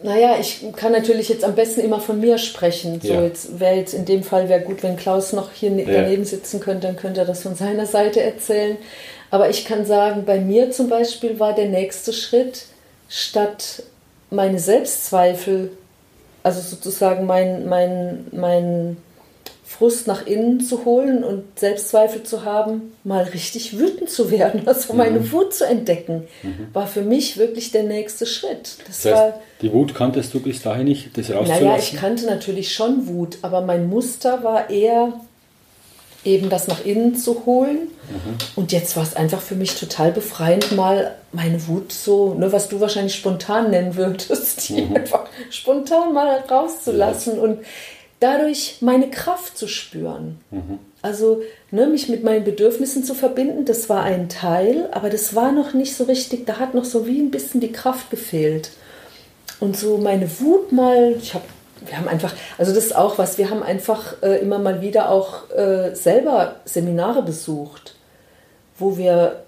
Naja, 0.03 0.37
ich 0.39 0.63
kann 0.77 0.93
natürlich 0.93 1.31
jetzt 1.31 1.45
am 1.45 1.55
besten 1.55 1.81
immer 1.81 1.99
von 2.01 2.21
mir 2.21 2.37
sprechen. 2.37 3.01
So, 3.01 3.09
Ja. 3.15 3.23
jetzt 3.23 3.59
wäre 3.59 3.77
jetzt 3.77 3.95
in 3.95 4.05
dem 4.05 4.23
Fall 4.23 4.51
wäre 4.51 4.61
gut, 4.61 4.83
wenn 4.83 4.97
Klaus 4.97 5.33
noch 5.33 5.51
hier 5.53 5.71
ne- 5.71 5.85
Ja. 5.85 6.03
daneben 6.03 6.25
sitzen 6.27 6.61
könnte, 6.61 6.87
dann 6.89 6.97
könnte 6.97 7.21
er 7.21 7.27
das 7.27 7.43
von 7.43 7.55
seiner 7.55 7.87
Seite 7.87 8.21
erzählen. 8.21 8.77
Aber 9.31 9.49
ich 9.49 9.65
kann 9.65 9.87
sagen, 9.87 10.25
bei 10.27 10.39
mir 10.41 10.71
zum 10.73 10.91
Beispiel 10.91 11.41
war 11.41 11.55
der 11.55 11.69
nächste 11.69 12.13
Schritt, 12.13 12.67
statt 13.09 13.83
meine 14.31 14.59
Selbstzweifel, 14.59 15.71
also 16.43 16.61
sozusagen 16.61 17.25
mein, 17.25 17.67
mein, 17.67 18.27
mein 18.33 18.97
Frust 19.79 20.07
nach 20.07 20.27
innen 20.27 20.61
zu 20.61 20.85
holen 20.85 21.25
und 21.25 21.59
Selbstzweifel 21.59 22.23
zu 22.23 22.45
haben, 22.45 22.93
mal 23.03 23.25
richtig 23.25 23.79
wütend 23.79 24.09
zu 24.09 24.31
werden, 24.31 24.63
also 24.67 24.95
meine 24.95 25.33
Wut 25.33 25.55
zu 25.55 25.67
entdecken, 25.67 26.25
war 26.73 26.87
für 26.87 27.03
mich 27.03 27.37
wirklich 27.39 27.73
der 27.73 27.83
nächste 27.83 28.27
Schritt. 28.27 28.77
Das, 28.87 29.03
Das 29.03 29.13
war 29.13 29.25
heißt, 29.25 29.37
die 29.63 29.73
Wut 29.73 29.95
kanntest 29.95 30.33
du 30.35 30.41
bis 30.41 30.63
dahin 30.63 30.87
nicht, 30.87 31.17
das 31.17 31.31
rauszulassen? 31.31 31.65
naja, 31.65 31.79
ich 31.79 31.95
kannte 31.97 32.27
natürlich 32.27 32.73
schon 32.73 33.09
Wut, 33.09 33.39
aber 33.43 33.61
mein 33.63 33.89
Muster 33.89 34.45
war 34.45 34.71
eher 34.71 35.13
eben 36.25 36.49
das 36.49 36.69
nach 36.69 36.85
innen 36.85 37.17
zu 37.17 37.45
holen. 37.47 37.89
Und 38.57 38.73
jetzt 38.73 38.97
war 38.97 39.03
es 39.03 39.15
einfach 39.15 39.41
für 39.41 39.55
mich 39.55 39.79
total 39.79 40.13
befreiend, 40.13 40.73
mal 40.73 41.15
meine 41.33 41.67
Wut 41.69 41.93
so, 41.93 42.35
ne, 42.35 42.53
was 42.53 42.69
du 42.69 42.81
wahrscheinlich 42.81 43.15
spontan 43.15 43.71
nennen 43.71 43.97
würdest, 43.97 44.69
die 44.69 44.83
einfach 44.95 45.27
spontan 45.51 46.13
mal 46.15 46.45
rauszulassen 46.51 47.39
und 47.39 47.59
dadurch 48.21 48.79
meine 48.81 49.11
Kraft 49.11 49.59
zu 49.59 49.69
spüren. 49.69 50.39
Also 51.03 51.43
ne, 51.71 51.87
mich 51.87 52.09
mit 52.09 52.25
meinen 52.25 52.45
Bedürfnissen 52.45 53.05
zu 53.05 53.15
verbinden, 53.15 53.67
das 53.67 53.91
war 53.91 54.03
ein 54.03 54.29
Teil, 54.29 54.89
aber 54.93 55.11
das 55.11 55.35
war 55.35 55.53
noch 55.53 55.75
nicht 55.75 55.95
so 55.95 56.05
richtig, 56.05 56.47
da 56.47 56.59
hat 56.59 56.75
noch 56.75 56.87
so 56.87 57.07
wie 57.07 57.21
ein 57.21 57.31
bisschen 57.31 57.61
die 57.61 57.73
Kraft 57.73 58.11
gefehlt. 58.11 58.71
Und 59.61 59.77
so 59.77 59.99
meine 59.99 60.29
Wut 60.41 60.73
mal, 60.73 61.15
ich 61.21 61.35
habe, 61.35 61.45
wir 61.87 61.99
haben 61.99 62.09
einfach, 62.09 62.35
also 62.57 62.75
das 62.75 62.87
ist 62.87 62.97
auch 62.97 63.19
was, 63.19 63.37
wir 63.37 63.51
haben 63.51 63.63
einfach 63.63 64.23
äh, 64.23 64.41
immer 64.41 64.59
mal 64.59 64.81
wieder 64.81 65.11
auch 65.11 65.51
äh, 65.51 65.95
selber 65.95 66.57
Seminare 66.65 67.23
besucht, 67.23 67.95
wo 68.79 68.97
wir 68.97 69.43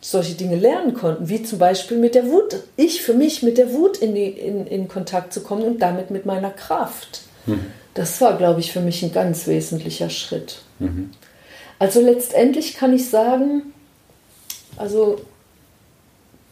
solche 0.00 0.34
Dinge 0.34 0.56
lernen 0.56 0.94
konnten, 0.94 1.28
wie 1.28 1.42
zum 1.42 1.58
Beispiel 1.58 1.98
mit 1.98 2.14
der 2.14 2.26
Wut, 2.26 2.56
ich 2.76 3.02
für 3.02 3.14
mich 3.14 3.42
mit 3.42 3.58
der 3.58 3.72
Wut 3.72 3.98
in, 3.98 4.14
die, 4.14 4.28
in, 4.28 4.66
in 4.66 4.88
Kontakt 4.88 5.32
zu 5.32 5.42
kommen 5.42 5.62
und 5.62 5.82
damit 5.82 6.10
mit 6.10 6.24
meiner 6.24 6.50
Kraft. 6.50 7.22
Das 7.94 8.20
war, 8.20 8.36
glaube 8.36 8.60
ich, 8.60 8.72
für 8.72 8.80
mich 8.80 9.02
ein 9.02 9.12
ganz 9.12 9.46
wesentlicher 9.46 10.10
Schritt. 10.10 10.62
Also 11.78 12.00
letztendlich 12.00 12.74
kann 12.74 12.92
ich 12.94 13.08
sagen, 13.08 13.72
also 14.76 15.20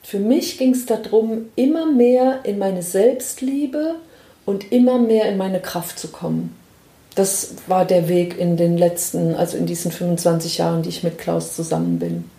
für 0.02 0.18
mich 0.18 0.58
ging 0.58 0.72
es 0.72 0.86
darum, 0.86 1.46
immer 1.56 1.86
mehr 1.86 2.40
in 2.44 2.58
meine 2.58 2.82
Selbstliebe 2.82 3.96
und 4.44 4.70
immer 4.72 4.98
mehr 4.98 5.28
in 5.28 5.36
meine 5.36 5.60
Kraft 5.60 5.98
zu 5.98 6.08
kommen. 6.08 6.54
Das 7.16 7.54
war 7.66 7.84
der 7.84 8.08
Weg 8.08 8.38
in 8.38 8.56
den 8.56 8.76
letzten, 8.76 9.34
also 9.34 9.56
in 9.56 9.66
diesen 9.66 9.90
25 9.90 10.58
Jahren, 10.58 10.82
die 10.82 10.90
ich 10.90 11.02
mit 11.02 11.18
Klaus 11.18 11.56
zusammen 11.56 11.98
bin. 11.98 12.30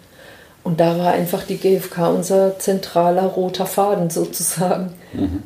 Und 0.64 0.80
da 0.80 0.98
war 0.98 1.14
einfach 1.14 1.44
die 1.44 1.58
GfK 1.58 2.10
unser 2.10 2.60
zentraler 2.60 3.24
roter 3.24 3.66
Faden 3.66 4.10
sozusagen. 4.12 4.94
Mhm. 5.14 5.44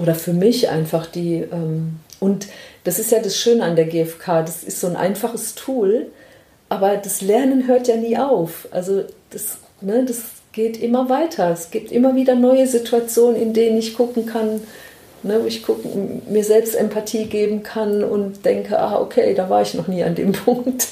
Oder 0.00 0.14
für 0.14 0.32
mich 0.32 0.70
einfach 0.70 1.06
die. 1.06 1.44
Ähm, 1.52 2.00
und 2.20 2.46
das 2.84 2.98
ist 2.98 3.12
ja 3.12 3.20
das 3.20 3.36
Schöne 3.36 3.64
an 3.64 3.76
der 3.76 3.84
GfK. 3.84 4.42
Das 4.42 4.64
ist 4.64 4.80
so 4.80 4.86
ein 4.86 4.96
einfaches 4.96 5.54
Tool, 5.54 6.06
aber 6.68 6.96
das 6.96 7.20
Lernen 7.20 7.66
hört 7.66 7.86
ja 7.88 7.96
nie 7.96 8.16
auf. 8.16 8.66
Also 8.70 9.04
das, 9.30 9.58
ne, 9.80 10.04
das 10.06 10.22
geht 10.52 10.78
immer 10.78 11.08
weiter. 11.08 11.50
Es 11.50 11.70
gibt 11.70 11.92
immer 11.92 12.14
wieder 12.14 12.34
neue 12.34 12.66
Situationen, 12.66 13.40
in 13.40 13.52
denen 13.52 13.78
ich 13.78 13.94
gucken 13.94 14.26
kann, 14.26 14.62
ne, 15.22 15.40
wo 15.42 15.46
ich 15.46 15.62
gucken, 15.62 16.22
mir 16.30 16.44
selbst 16.44 16.74
Empathie 16.74 17.26
geben 17.26 17.62
kann 17.62 18.02
und 18.02 18.44
denke, 18.44 18.78
ah, 18.78 18.98
okay, 19.00 19.34
da 19.34 19.50
war 19.50 19.62
ich 19.62 19.74
noch 19.74 19.86
nie 19.86 20.02
an 20.02 20.14
dem 20.14 20.32
Punkt. 20.44 20.88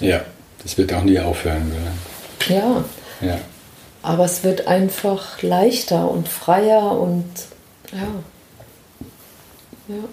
Ja, 0.00 0.20
das 0.62 0.76
wird 0.76 0.92
auch 0.92 1.02
nie 1.02 1.18
aufhören. 1.18 1.72
Oder? 1.72 2.54
Ja. 2.54 2.84
ja. 3.22 3.38
Aber 4.02 4.26
es 4.26 4.44
wird 4.44 4.68
einfach 4.68 5.42
leichter 5.42 6.10
und 6.10 6.28
freier 6.28 6.92
und 7.00 7.24
ja. 7.92 8.22
Ja. 9.88 10.04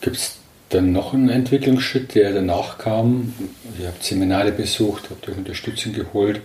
Gibt 0.00 0.16
es 0.16 0.36
dann 0.68 0.92
noch 0.92 1.14
einen 1.14 1.28
Entwicklungsschritt, 1.28 2.14
der 2.14 2.32
danach 2.32 2.78
kam? 2.78 3.34
Ihr 3.80 3.88
habt 3.88 4.02
Seminare 4.02 4.52
besucht, 4.52 5.10
habt 5.10 5.28
euch 5.28 5.36
Unterstützung 5.36 5.92
geholt. 5.92 6.40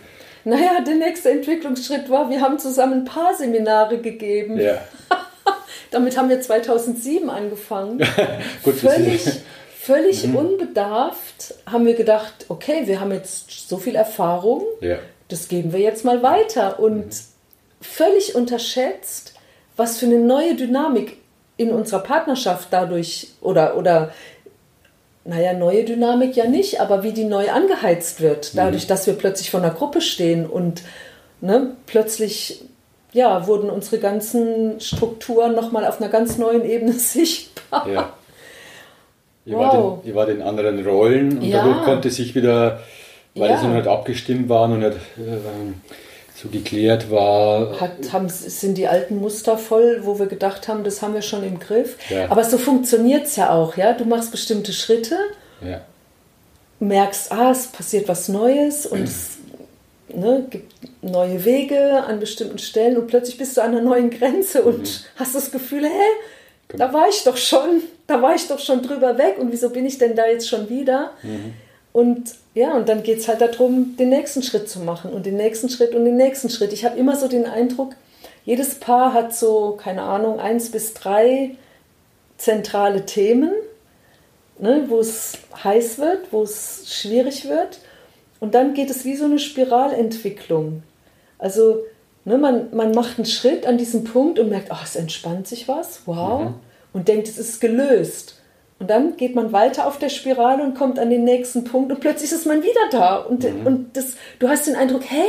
Naja, 0.46 0.82
der 0.86 0.96
nächste 0.96 1.32
Entwicklungsschritt 1.32 2.10
war, 2.10 2.30
wir 2.30 2.42
haben 2.42 2.60
zusammen 2.60 3.02
ein 3.02 3.06
paar 3.06 3.36
Seminare 3.36 4.00
gegeben. 4.00 4.60
Ja. 4.60 4.82
Damit 5.92 6.18
haben 6.18 6.30
wir 6.30 6.40
2007 6.40 7.30
angefangen. 7.30 8.00
Gut, 8.64 8.76
völlig 8.76 9.42
völlig 9.90 10.28
mhm. 10.28 10.36
unbedarft 10.36 11.56
haben 11.66 11.86
wir 11.86 11.96
gedacht, 11.96 12.46
okay, 12.50 12.84
wir 12.86 13.00
haben 13.00 13.12
jetzt 13.12 13.68
so 13.68 13.78
viel 13.78 13.96
Erfahrung, 13.96 14.64
ja. 14.82 15.00
Das 15.30 15.48
geben 15.48 15.72
wir 15.72 15.80
jetzt 15.80 16.04
mal 16.04 16.22
weiter. 16.22 16.80
Und 16.80 17.06
mhm. 17.06 17.14
völlig 17.82 18.36
unterschätzt, 18.36 19.34
was 19.78 19.98
für 19.98 20.06
eine 20.06 20.20
neue 20.20 20.56
Dynamik 20.56 21.18
in 21.56 21.72
unserer 21.72 22.02
Partnerschaft 22.02 22.70
dadurch 22.72 23.30
oder, 23.42 23.78
oder 23.78 24.12
naja, 25.26 25.54
neue 25.54 25.84
Dynamik 25.84 26.36
ja 26.36 26.48
nicht, 26.48 26.82
aber 26.82 27.04
wie 27.04 27.14
die 27.14 27.26
neu 27.26 27.50
angeheizt 27.52 28.22
wird, 28.22 28.54
mhm. 28.54 28.58
dadurch, 28.58 28.88
dass 28.88 29.08
wir 29.08 29.14
plötzlich 29.14 29.52
vor 29.52 29.62
einer 29.62 29.74
Gruppe 29.74 30.02
stehen 30.02 30.46
und 30.46 30.84
ne, 31.42 31.76
plötzlich 31.86 32.64
ja, 33.12 33.48
wurden 33.48 33.70
unsere 33.70 34.00
ganzen 34.00 34.80
Strukturen 34.80 35.56
nochmal 35.56 35.86
auf 35.86 36.00
einer 36.00 36.10
ganz 36.10 36.38
neuen 36.38 36.64
Ebene 36.64 36.94
sichtbar. 36.98 37.88
Ja. 37.88 38.14
Ihr, 39.46 39.56
wow. 39.56 39.62
war 39.62 39.98
den, 40.02 40.10
ihr 40.10 40.16
war 40.16 40.30
in 40.30 40.42
anderen 40.42 40.86
Rollen 40.86 41.40
und 41.40 41.44
ja. 41.44 41.58
dadurch 41.58 41.84
konnte 41.84 42.12
sich 42.12 42.36
wieder, 42.36 42.82
weil 43.40 43.50
ja. 43.50 43.58
es 43.58 43.64
noch 43.64 43.74
nicht 43.74 43.88
abgestimmt 43.88 44.50
waren 44.50 44.74
und 44.74 44.80
nicht 44.80 44.98
äh, 45.18 45.38
so 46.36 46.50
geklärt 46.50 47.12
war. 47.12 47.80
Hat, 47.80 48.14
haben, 48.14 48.30
sind 48.30 48.78
die 48.78 48.88
alten 48.88 49.18
Muster 49.18 49.58
voll, 49.58 50.02
wo 50.04 50.20
wir 50.20 50.28
gedacht 50.28 50.68
haben, 50.68 50.84
das 50.84 51.02
haben 51.02 51.14
wir 51.14 51.22
schon 51.22 51.44
im 51.44 51.60
Griff. 51.60 51.98
Ja. 52.10 52.30
Aber 52.30 52.44
so 52.44 52.58
funktioniert 52.58 53.26
es 53.26 53.36
ja 53.36 53.52
auch, 53.52 53.76
ja. 53.78 53.94
Du 53.94 54.06
machst 54.06 54.32
bestimmte 54.32 54.72
Schritte, 54.72 55.18
ja. 55.62 55.82
merkst, 56.80 57.32
ah, 57.32 57.52
es 57.52 57.68
passiert 57.68 58.08
was 58.08 58.30
Neues 58.30 58.86
und 58.86 59.04
es 59.04 59.38
ne, 60.14 60.46
gibt 60.50 60.74
neue 61.02 61.44
Wege 61.44 62.04
an 62.04 62.20
bestimmten 62.20 62.60
Stellen 62.60 62.98
und 62.98 63.08
plötzlich 63.08 63.38
bist 63.38 63.58
du 63.58 63.62
an 63.62 63.72
einer 63.72 63.82
neuen 63.82 64.10
Grenze 64.10 64.64
und 64.64 64.80
mhm. 64.80 65.06
hast 65.18 65.36
das 65.36 65.52
Gefühl, 65.52 65.86
hä, 65.86 66.78
da 66.78 66.94
war 66.94 67.10
ich 67.10 67.24
doch 67.24 67.38
schon, 67.38 67.82
da 68.08 68.22
war 68.22 68.36
ich 68.36 68.48
doch 68.48 68.60
schon 68.60 68.82
drüber 68.82 69.18
weg 69.18 69.38
und 69.40 69.52
wieso 69.52 69.72
bin 69.72 69.86
ich 69.86 69.98
denn 69.98 70.16
da 70.16 70.28
jetzt 70.28 70.48
schon 70.48 70.70
wieder? 70.70 71.12
Mhm. 71.24 71.54
Und 71.92 72.36
ja, 72.54 72.74
und 72.76 72.88
dann 72.90 73.04
geht 73.04 73.20
es 73.20 73.28
halt 73.28 73.42
darum, 73.42 73.96
den 73.98 74.10
nächsten 74.10 74.44
Schritt 74.44 74.70
zu 74.70 74.80
machen 74.80 75.12
und 75.12 75.26
den 75.26 75.38
nächsten 75.38 75.70
Schritt 75.70 75.96
und 75.96 76.06
den 76.06 76.18
nächsten 76.18 76.50
Schritt. 76.50 76.74
Ich 76.74 76.86
habe 76.86 76.98
immer 76.98 77.16
so 77.16 77.28
den 77.28 77.46
Eindruck, 77.46 77.96
jedes 78.46 78.76
Paar 78.76 79.14
hat 79.14 79.36
so, 79.36 79.78
keine 79.82 80.02
Ahnung, 80.04 80.40
eins 80.40 80.72
bis 80.72 80.94
drei 80.94 81.56
zentrale 82.38 83.06
Themen, 83.06 83.52
ne, 84.58 84.86
wo 84.88 85.00
es 85.00 85.34
heiß 85.64 86.00
wird, 86.00 86.32
wo 86.32 86.44
es 86.44 86.86
schwierig 86.88 87.48
wird. 87.48 87.80
Und 88.40 88.56
dann 88.56 88.74
geht 88.74 88.90
es 88.90 89.06
wie 89.06 89.16
so 89.16 89.26
eine 89.26 89.40
Spiralentwicklung. 89.40 90.84
Also 91.38 91.84
ne, 92.26 92.38
man, 92.38 92.76
man 92.76 92.92
macht 92.92 93.18
einen 93.18 93.26
Schritt 93.26 93.66
an 93.66 93.78
diesem 93.78 94.04
Punkt 94.04 94.40
und 94.40 94.50
merkt, 94.50 94.72
ach, 94.72 94.86
es 94.86 94.96
entspannt 94.96 95.48
sich 95.48 95.68
was, 95.68 96.02
wow, 96.06 96.42
mhm. 96.42 96.56
und 96.94 97.08
denkt, 97.08 97.28
es 97.28 97.38
ist 97.38 97.60
gelöst. 97.60 98.39
Und 98.80 98.90
dann 98.90 99.18
geht 99.18 99.36
man 99.36 99.52
weiter 99.52 99.86
auf 99.86 100.00
der 100.00 100.10
Spirale 100.10 100.64
und 100.64 100.74
kommt 100.74 101.00
an 101.00 101.10
den 101.10 101.26
nächsten 101.26 101.66
Punkt 101.66 101.92
und 101.92 102.00
plötzlich 102.00 102.32
ist 102.32 102.46
man 102.46 102.64
wieder 102.64 102.90
da. 102.92 103.18
Und, 103.18 103.44
mhm. 103.44 103.68
und 103.68 103.98
das, 103.98 104.14
du 104.40 104.48
hast 104.48 104.68
den 104.68 104.76
Eindruck, 104.76 105.04
hä, 105.04 105.24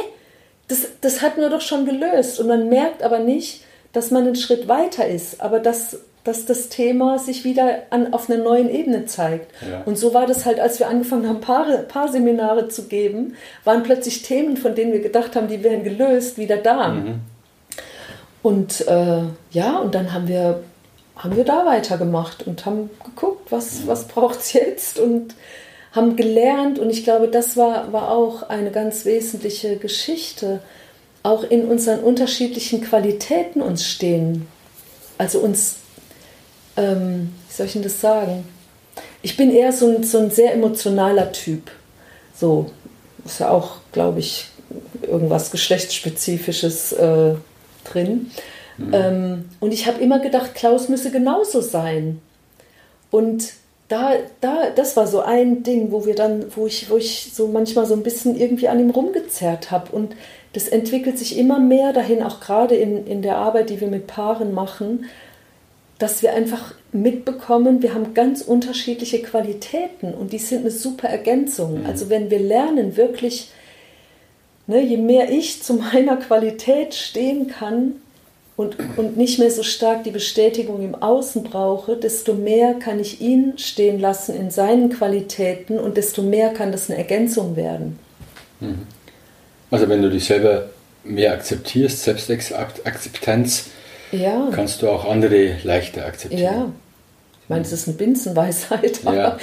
das, 0.69 0.87
das 1.01 1.21
hatten 1.21 1.41
wir 1.41 1.51
doch 1.51 1.61
schon 1.61 1.85
gelöst. 1.85 2.39
Und 2.39 2.47
man 2.47 2.69
merkt 2.69 3.03
aber 3.03 3.19
nicht, 3.19 3.65
dass 3.93 4.13
man 4.13 4.25
einen 4.25 4.37
Schritt 4.37 4.69
weiter 4.69 5.09
ist, 5.09 5.41
aber 5.41 5.59
dass, 5.59 5.99
dass 6.23 6.47
das 6.47 6.69
Thema 6.69 7.19
sich 7.19 7.43
wieder 7.43 7.81
an, 7.91 8.13
auf 8.13 8.31
einer 8.31 8.43
neuen 8.43 8.71
Ebene 8.71 9.07
zeigt. 9.07 9.53
Ja. 9.69 9.83
Und 9.85 9.99
so 9.99 10.15
war 10.15 10.27
das 10.27 10.47
halt, 10.47 10.61
als 10.61 10.79
wir 10.79 10.89
angefangen 10.89 11.29
haben, 11.29 11.41
Paare, 11.41 11.79
Paarseminare 11.89 12.69
zu 12.69 12.85
geben, 12.85 13.35
waren 13.65 13.83
plötzlich 13.83 14.23
Themen, 14.23 14.57
von 14.57 14.77
denen 14.77 14.93
wir 14.93 15.01
gedacht 15.01 15.35
haben, 15.35 15.49
die 15.49 15.65
wären 15.65 15.83
gelöst, 15.83 16.39
wieder 16.39 16.57
da. 16.57 16.89
Mhm. 16.89 17.21
Und 18.43 18.87
äh, 18.87 19.23
ja, 19.51 19.79
und 19.79 19.95
dann 19.95 20.15
haben 20.15 20.29
wir 20.29 20.63
haben 21.23 21.37
wir 21.37 21.45
da 21.45 21.67
weitergemacht 21.67 22.47
und 22.47 22.65
haben 22.65 22.89
geguckt, 23.05 23.53
was, 23.53 23.87
was 23.87 24.09
braucht 24.09 24.41
es 24.41 24.53
jetzt 24.55 24.99
und 24.99 25.35
haben 25.93 26.17
gelernt. 26.17 26.79
Und 26.79 26.89
ich 26.89 27.05
glaube, 27.05 27.29
das 27.29 27.57
war, 27.57 27.93
war 27.93 28.11
auch 28.11 28.49
eine 28.49 28.71
ganz 28.71 29.05
wesentliche 29.05 29.77
Geschichte, 29.77 30.61
auch 31.23 31.45
in 31.45 31.67
unseren 31.67 32.01
unterschiedlichen 32.01 32.81
Qualitäten 32.81 33.61
uns 33.61 33.87
stehen. 33.87 34.47
Also 35.19 35.41
uns, 35.41 35.77
ähm, 36.79 37.35
wie 37.49 37.55
soll 37.55 37.67
ich 37.67 37.75
denn 37.75 37.83
das 37.83 38.01
sagen? 38.01 38.49
Ich 39.21 39.37
bin 39.37 39.51
eher 39.51 39.73
so 39.73 39.89
ein, 39.89 40.03
so 40.03 40.19
ein 40.19 40.31
sehr 40.31 40.55
emotionaler 40.55 41.33
Typ. 41.33 41.71
So, 42.35 42.71
ist 43.27 43.41
ja 43.41 43.51
auch, 43.51 43.77
glaube 43.93 44.21
ich, 44.21 44.47
irgendwas 45.03 45.51
Geschlechtsspezifisches 45.51 46.93
äh, 46.93 47.35
drin. 47.85 48.31
Mhm. 48.81 48.95
Ähm, 48.95 49.45
und 49.61 49.73
ich 49.73 49.87
habe 49.87 50.01
immer 50.01 50.19
gedacht, 50.19 50.55
Klaus 50.55 50.89
müsse 50.89 51.11
genauso 51.11 51.61
sein. 51.61 52.21
Und 53.11 53.53
da, 53.89 54.13
da, 54.41 54.71
das 54.71 54.97
war 54.97 55.07
so 55.07 55.21
ein 55.21 55.63
Ding, 55.65 55.91
wo 55.91 56.07
wir 56.07 56.15
dann, 56.15 56.45
wo 56.55 56.67
ich, 56.67 56.91
wo 56.91 56.97
ich 56.97 57.31
so 57.35 57.49
manchmal 57.49 57.87
so 57.87 57.95
ein 57.95 58.05
bisschen 58.05 58.39
irgendwie 58.39 58.69
an 58.69 58.79
ihm 58.79 58.91
rumgezerrt 58.91 59.71
habe. 59.71 59.91
Und 59.91 60.15
das 60.53 60.69
entwickelt 60.69 61.19
sich 61.19 61.37
immer 61.37 61.59
mehr 61.59 61.93
dahin, 61.93 62.23
auch 62.23 62.41
gerade 62.41 62.77
in, 62.77 63.07
in 63.07 63.21
der 63.23 63.37
Arbeit, 63.37 63.69
die 63.71 63.81
wir 63.81 63.89
mit 63.89 64.07
Paaren 64.07 64.55
machen, 64.55 65.07
dass 65.99 66.23
wir 66.23 66.33
einfach 66.33 66.75
mitbekommen, 66.93 67.83
wir 67.83 67.93
haben 67.93 68.15
ganz 68.15 68.43
unterschiedliche 68.43 69.21
Qualitäten 69.23 70.15
und 70.15 70.33
die 70.33 70.39
sind 70.39 70.61
eine 70.61 70.71
super 70.71 71.09
Ergänzung. 71.09 71.81
Mhm. 71.81 71.87
Also 71.87 72.09
wenn 72.09 72.31
wir 72.31 72.39
lernen, 72.39 72.97
wirklich, 72.97 73.51
ne, 74.67 74.81
je 74.81 74.97
mehr 74.97 75.31
ich 75.31 75.63
zu 75.63 75.75
meiner 75.75 76.17
Qualität 76.17 76.95
stehen 76.95 77.49
kann, 77.49 77.97
und, 78.61 78.77
und 78.99 79.17
nicht 79.17 79.39
mehr 79.39 79.51
so 79.51 79.63
stark 79.63 80.05
die 80.05 80.11
Bestätigung 80.11 80.83
im 80.83 80.95
Außen 80.95 81.43
brauche, 81.45 81.97
desto 81.97 82.35
mehr 82.35 82.75
kann 82.75 83.01
ich 83.01 83.23
ihn 83.23 83.55
stehen 83.57 83.99
lassen 83.99 84.37
in 84.37 84.51
seinen 84.51 84.91
Qualitäten 84.91 85.79
und 85.79 85.97
desto 85.97 86.21
mehr 86.21 86.51
kann 86.51 86.71
das 86.71 86.91
eine 86.91 86.99
Ergänzung 86.99 87.57
werden. 87.57 87.99
Mhm. 88.61 88.87
Also 89.71 89.89
wenn 89.89 90.03
du 90.03 90.11
dich 90.11 90.27
selber 90.27 90.69
mehr 91.05 91.33
akzeptierst, 91.33 92.03
Selbstakzeptanz, 92.03 93.67
ja. 94.13 94.51
kannst 94.53 94.83
du 94.83 94.91
auch 94.91 95.07
andere 95.07 95.57
leichter 95.65 96.05
akzeptieren. 96.05 96.43
Ja, 96.43 96.73
meine, 97.51 97.63
es 97.63 97.73
ist 97.73 97.89
eine 97.89 97.97
Binsenweisheit, 97.97 99.01
aber 99.05 99.17
ja. 99.17 99.39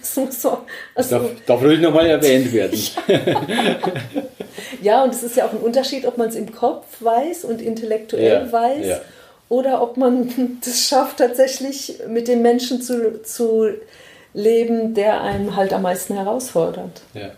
das 0.00 0.16
muss 0.16 0.42
so. 0.42 0.58
Also, 0.94 1.18
darf, 1.18 1.30
darf 1.46 1.62
ruhig 1.62 1.80
nochmal 1.80 2.06
erwähnt 2.06 2.52
werden. 2.52 2.78
ja, 4.82 5.02
und 5.02 5.12
es 5.12 5.22
ist 5.22 5.36
ja 5.36 5.46
auch 5.46 5.52
ein 5.52 5.58
Unterschied, 5.58 6.06
ob 6.06 6.18
man 6.18 6.28
es 6.28 6.36
im 6.36 6.52
Kopf 6.52 6.86
weiß 7.00 7.44
und 7.44 7.60
intellektuell 7.60 8.46
ja. 8.46 8.52
weiß 8.52 9.00
oder 9.48 9.82
ob 9.82 9.96
man 9.96 10.58
das 10.64 10.86
schafft, 10.86 11.18
tatsächlich 11.18 12.00
mit 12.06 12.28
dem 12.28 12.42
Menschen 12.42 12.82
zu, 12.82 13.22
zu 13.22 13.68
leben, 14.34 14.94
der 14.94 15.22
einem 15.22 15.56
halt 15.56 15.72
am 15.72 15.82
meisten 15.82 16.14
herausfordert. 16.14 17.00
Ja. 17.14 17.30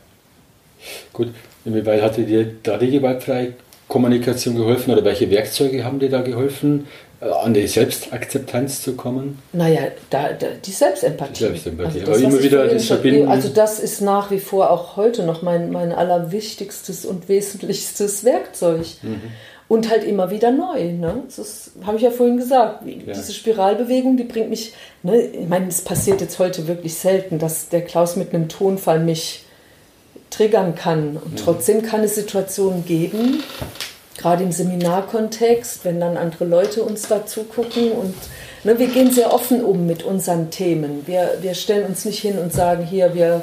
Gut, 1.13 1.29
inwieweit 1.65 2.03
hatte 2.03 2.23
dir 2.23 2.51
da 2.63 2.79
die 2.79 2.91
gewaltfreie 2.91 3.55
Kommunikation 3.87 4.57
geholfen 4.57 4.93
oder 4.93 5.05
welche 5.05 5.31
Werkzeuge 5.31 5.85
haben 5.85 5.99
dir 5.99 6.11
da 6.11 6.23
geholfen? 6.23 6.89
Äh, 7.21 7.29
an 7.29 7.55
die 7.55 7.67
Selbstakzeptanz 7.67 8.83
zu 8.83 8.95
kommen? 8.95 9.39
Naja, 9.53 9.83
da, 10.09 10.33
da, 10.33 10.49
die 10.65 10.71
Selbstempathie. 10.71 11.33
Die 11.35 11.41
Selbstempathie. 11.41 12.01
Also 12.01 12.13
das, 12.13 12.19
Aber 12.19 12.33
immer 12.33 12.43
wieder 12.43 12.67
das 12.67 12.87
Verbinden. 12.87 13.29
Also 13.29 13.49
das 13.49 13.79
ist 13.79 14.01
nach 14.01 14.31
wie 14.31 14.41
vor 14.41 14.71
auch 14.71 14.97
heute 14.97 15.25
noch 15.25 15.43
mein, 15.43 15.71
mein 15.71 15.93
allerwichtigstes 15.93 17.05
und 17.05 17.29
wesentlichstes 17.29 18.25
Werkzeug. 18.25 18.87
Mhm. 19.03 19.21
Und 19.69 19.89
halt 19.89 20.03
immer 20.03 20.33
wieder 20.33 20.51
neu. 20.51 20.93
Ne? 20.95 21.23
Das 21.37 21.71
habe 21.85 21.97
ich 21.97 22.03
ja 22.03 22.11
vorhin 22.11 22.39
gesagt. 22.39 22.85
Ja. 22.85 23.15
Diese 23.15 23.33
Spiralbewegung, 23.33 24.17
die 24.17 24.25
bringt 24.25 24.51
mich. 24.51 24.73
Ne? 25.05 25.21
Ich 25.21 25.49
meine, 25.49 25.69
es 25.69 25.83
passiert 25.83 26.21
jetzt 26.21 26.41
heute 26.41 26.67
wirklich 26.67 26.95
selten, 26.95 27.39
dass 27.39 27.69
der 27.69 27.83
Klaus 27.83 28.17
mit 28.17 28.35
einem 28.35 28.49
Tonfall 28.49 28.99
mich 28.99 29.45
triggern 30.31 30.75
kann. 30.75 31.17
Und 31.17 31.33
mhm. 31.33 31.37
trotzdem 31.37 31.83
kann 31.83 32.03
es 32.03 32.15
Situationen 32.15 32.85
geben, 32.85 33.43
gerade 34.21 34.45
im 34.45 34.53
Seminarkontext, 34.53 35.85
wenn 35.85 36.01
dann 36.01 36.17
andere 36.17 36.45
Leute 36.45 36.83
uns 36.83 37.03
da 37.09 37.27
zugucken 37.27 37.93
und 37.93 38.15
ne, 38.65 38.79
wir 38.79 38.89
gehen 38.89 39.11
sehr 39.11 39.33
offen 39.33 39.65
um 39.65 39.87
mit 39.87 40.03
unseren 40.03 40.51
Themen. 40.51 41.07
Wir, 41.07 41.39
wir 41.41 41.55
stellen 41.55 41.87
uns 41.87 42.05
nicht 42.05 42.21
hin 42.21 42.39
und 42.39 42.53
sagen, 42.53 42.85
hier, 42.85 43.15
wir 43.15 43.43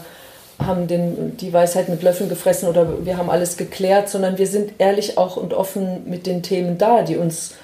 haben 0.60 0.88
den, 0.88 1.38
die 1.38 1.54
Weisheit 1.54 1.90
mit 1.90 2.02
Löffeln 2.04 2.30
gefressen 2.30 2.68
oder 2.68 3.06
wir 3.06 3.18
haben 3.18 3.30
alles 3.30 3.58
geklärt, 3.58 4.10
sondern 4.10 4.38
wir 4.38 4.48
sind 4.48 4.74
ehrlich 4.80 5.18
auch 5.18 5.38
und 5.38 5.54
offen 5.54 6.10
mit 6.10 6.26
den 6.26 6.42
Themen 6.44 6.78
da, 6.78 7.04
die 7.04 7.18
uns 7.18 7.56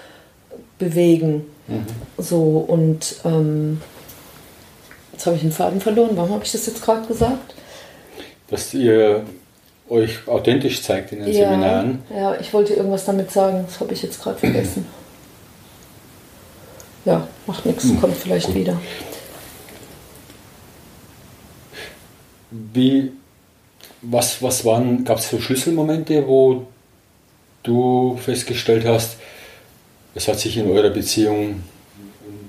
bewegen. 0.77 1.45
Mhm. 1.67 1.85
So 2.17 2.63
und 2.67 3.15
ähm, 3.25 3.81
jetzt 5.11 5.25
habe 5.25 5.35
ich 5.35 5.41
den 5.41 5.51
Faden 5.51 5.81
verloren. 5.81 6.11
Warum 6.15 6.31
habe 6.31 6.43
ich 6.43 6.51
das 6.51 6.65
jetzt 6.65 6.83
gerade 6.83 7.07
gesagt? 7.07 7.55
Dass 8.49 8.73
ihr 8.73 9.23
euch 9.89 10.27
authentisch 10.27 10.81
zeigt 10.81 11.11
in 11.11 11.19
den 11.19 11.33
ja, 11.33 11.49
Seminaren. 11.49 12.03
Ja, 12.09 12.35
ich 12.39 12.53
wollte 12.53 12.73
irgendwas 12.73 13.05
damit 13.05 13.31
sagen, 13.31 13.65
das 13.67 13.79
habe 13.79 13.93
ich 13.93 14.01
jetzt 14.01 14.21
gerade 14.21 14.37
vergessen. 14.39 14.85
Ja, 17.05 17.27
macht 17.47 17.65
nichts, 17.65 17.83
hm, 17.83 17.99
kommt 17.99 18.15
vielleicht 18.15 18.47
gut. 18.47 18.55
wieder. 18.55 18.79
Wie, 22.51 23.11
was, 24.01 24.41
was 24.41 24.63
waren, 24.63 25.03
gab 25.03 25.17
es 25.17 25.29
so 25.29 25.39
Schlüsselmomente, 25.39 26.27
wo 26.27 26.67
du 27.63 28.17
festgestellt 28.17 28.85
hast, 28.85 29.17
es 30.15 30.27
hat 30.27 30.39
sich 30.39 30.57
in 30.57 30.69
eurer 30.69 30.91
Beziehung, 30.91 31.63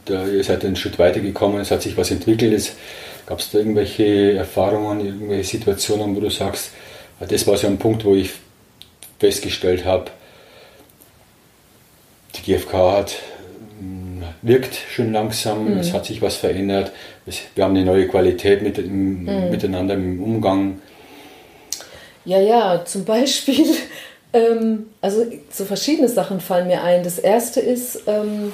da, 0.04 0.26
ihr 0.26 0.44
seid 0.44 0.64
einen 0.64 0.76
Schritt 0.76 0.98
weitergekommen, 0.98 1.60
es 1.60 1.70
hat 1.70 1.82
sich 1.82 1.96
was 1.96 2.10
entwickelt, 2.10 2.72
gab 3.26 3.38
es 3.38 3.50
da 3.50 3.58
irgendwelche 3.58 4.34
Erfahrungen, 4.34 5.04
irgendwelche 5.04 5.44
Situationen, 5.44 6.14
wo 6.14 6.20
du 6.20 6.30
sagst, 6.30 6.70
das 7.20 7.46
war 7.46 7.56
so 7.56 7.66
ein 7.66 7.78
Punkt, 7.78 8.04
wo 8.04 8.14
ich 8.14 8.30
festgestellt 9.18 9.84
habe, 9.84 10.10
die 12.34 12.52
GfK 12.52 12.92
hat, 12.92 13.16
mm, 13.80 14.22
wirkt 14.42 14.74
schon 14.90 15.12
langsam, 15.12 15.72
mhm. 15.72 15.78
es 15.78 15.92
hat 15.92 16.06
sich 16.06 16.20
was 16.20 16.36
verändert, 16.36 16.92
wir 17.54 17.64
haben 17.64 17.76
eine 17.76 17.84
neue 17.84 18.08
Qualität 18.08 18.62
mit, 18.62 18.78
im, 18.78 19.24
mhm. 19.24 19.50
miteinander 19.50 19.94
im 19.94 20.22
Umgang. 20.22 20.80
Ja, 22.24 22.40
ja, 22.40 22.84
zum 22.84 23.04
Beispiel, 23.04 23.66
ähm, 24.32 24.86
also 25.00 25.24
so 25.50 25.64
verschiedene 25.64 26.08
Sachen 26.08 26.40
fallen 26.40 26.66
mir 26.66 26.82
ein. 26.82 27.02
Das 27.02 27.18
erste 27.18 27.60
ist, 27.60 28.02
ähm, 28.06 28.52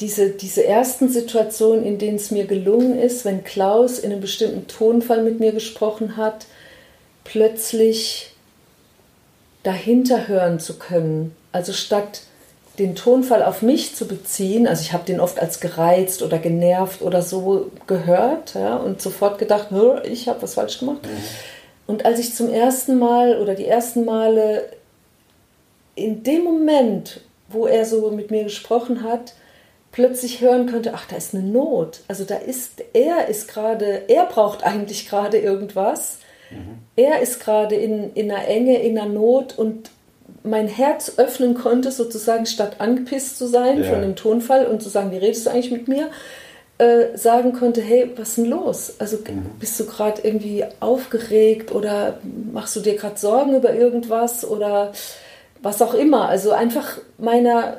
diese, 0.00 0.30
diese 0.30 0.64
ersten 0.64 1.08
Situationen, 1.08 1.84
in 1.84 1.98
denen 1.98 2.16
es 2.16 2.30
mir 2.30 2.46
gelungen 2.46 2.98
ist, 2.98 3.24
wenn 3.24 3.44
Klaus 3.44 3.98
in 3.98 4.10
einem 4.10 4.20
bestimmten 4.20 4.66
Tonfall 4.66 5.22
mit 5.22 5.38
mir 5.38 5.52
gesprochen 5.52 6.16
hat, 6.16 6.46
plötzlich 7.24 8.32
dahinter 9.62 10.26
hören 10.28 10.58
zu 10.58 10.78
können. 10.78 11.36
Also 11.52 11.72
statt 11.72 12.22
den 12.78 12.96
Tonfall 12.96 13.42
auf 13.42 13.62
mich 13.62 13.94
zu 13.94 14.08
beziehen, 14.08 14.66
also 14.66 14.82
ich 14.82 14.92
habe 14.92 15.04
den 15.04 15.20
oft 15.20 15.38
als 15.38 15.60
gereizt 15.60 16.22
oder 16.22 16.38
genervt 16.38 17.02
oder 17.02 17.22
so 17.22 17.70
gehört 17.86 18.54
ja, 18.54 18.76
und 18.76 19.02
sofort 19.02 19.38
gedacht, 19.38 19.68
ich 20.04 20.26
habe 20.26 20.42
was 20.42 20.54
falsch 20.54 20.78
gemacht. 20.78 21.02
Mhm. 21.02 21.08
Und 21.86 22.06
als 22.06 22.18
ich 22.18 22.34
zum 22.34 22.50
ersten 22.50 22.98
Mal 22.98 23.40
oder 23.40 23.54
die 23.54 23.66
ersten 23.66 24.04
Male 24.04 24.64
in 25.94 26.22
dem 26.22 26.44
Moment, 26.44 27.20
wo 27.48 27.66
er 27.66 27.84
so 27.84 28.10
mit 28.10 28.30
mir 28.30 28.44
gesprochen 28.44 29.02
hat, 29.02 29.34
plötzlich 29.92 30.40
hören 30.40 30.66
könnte, 30.66 30.92
ach, 30.94 31.06
da 31.08 31.16
ist 31.16 31.34
eine 31.34 31.44
Not. 31.44 32.00
Also 32.08 32.24
da 32.24 32.36
ist, 32.36 32.82
er 32.94 33.28
ist 33.28 33.48
gerade, 33.48 34.02
er 34.08 34.24
braucht 34.24 34.64
eigentlich 34.64 35.08
gerade 35.08 35.38
irgendwas. 35.38 36.18
Mhm. 36.50 36.78
Er 36.96 37.20
ist 37.20 37.40
gerade 37.40 37.76
in, 37.76 38.12
in 38.14 38.30
einer 38.30 38.48
Enge, 38.48 38.82
in 38.82 38.98
einer 38.98 39.08
Not 39.08 39.56
und 39.56 39.90
mein 40.44 40.66
Herz 40.66 41.14
öffnen 41.18 41.54
konnte, 41.54 41.92
sozusagen 41.92 42.46
statt 42.46 42.76
angepisst 42.78 43.38
zu 43.38 43.46
sein 43.46 43.82
ja. 43.82 43.90
von 43.90 44.00
dem 44.00 44.16
Tonfall 44.16 44.66
und 44.66 44.82
zu 44.82 44.88
sagen, 44.88 45.12
wie 45.12 45.18
redest 45.18 45.46
du 45.46 45.50
eigentlich 45.50 45.70
mit 45.70 45.88
mir, 45.88 46.10
äh, 46.78 47.16
sagen 47.16 47.52
konnte, 47.52 47.80
hey, 47.80 48.10
was 48.16 48.30
ist 48.30 48.38
denn 48.38 48.46
los? 48.46 48.94
Also 48.98 49.18
mhm. 49.18 49.58
bist 49.60 49.78
du 49.78 49.86
gerade 49.86 50.22
irgendwie 50.22 50.64
aufgeregt 50.80 51.70
oder 51.70 52.18
machst 52.52 52.74
du 52.74 52.80
dir 52.80 52.96
gerade 52.96 53.18
Sorgen 53.18 53.54
über 53.54 53.72
irgendwas 53.74 54.44
oder 54.44 54.92
was 55.60 55.80
auch 55.80 55.94
immer. 55.94 56.28
Also 56.28 56.50
einfach 56.50 56.98
meiner 57.18 57.76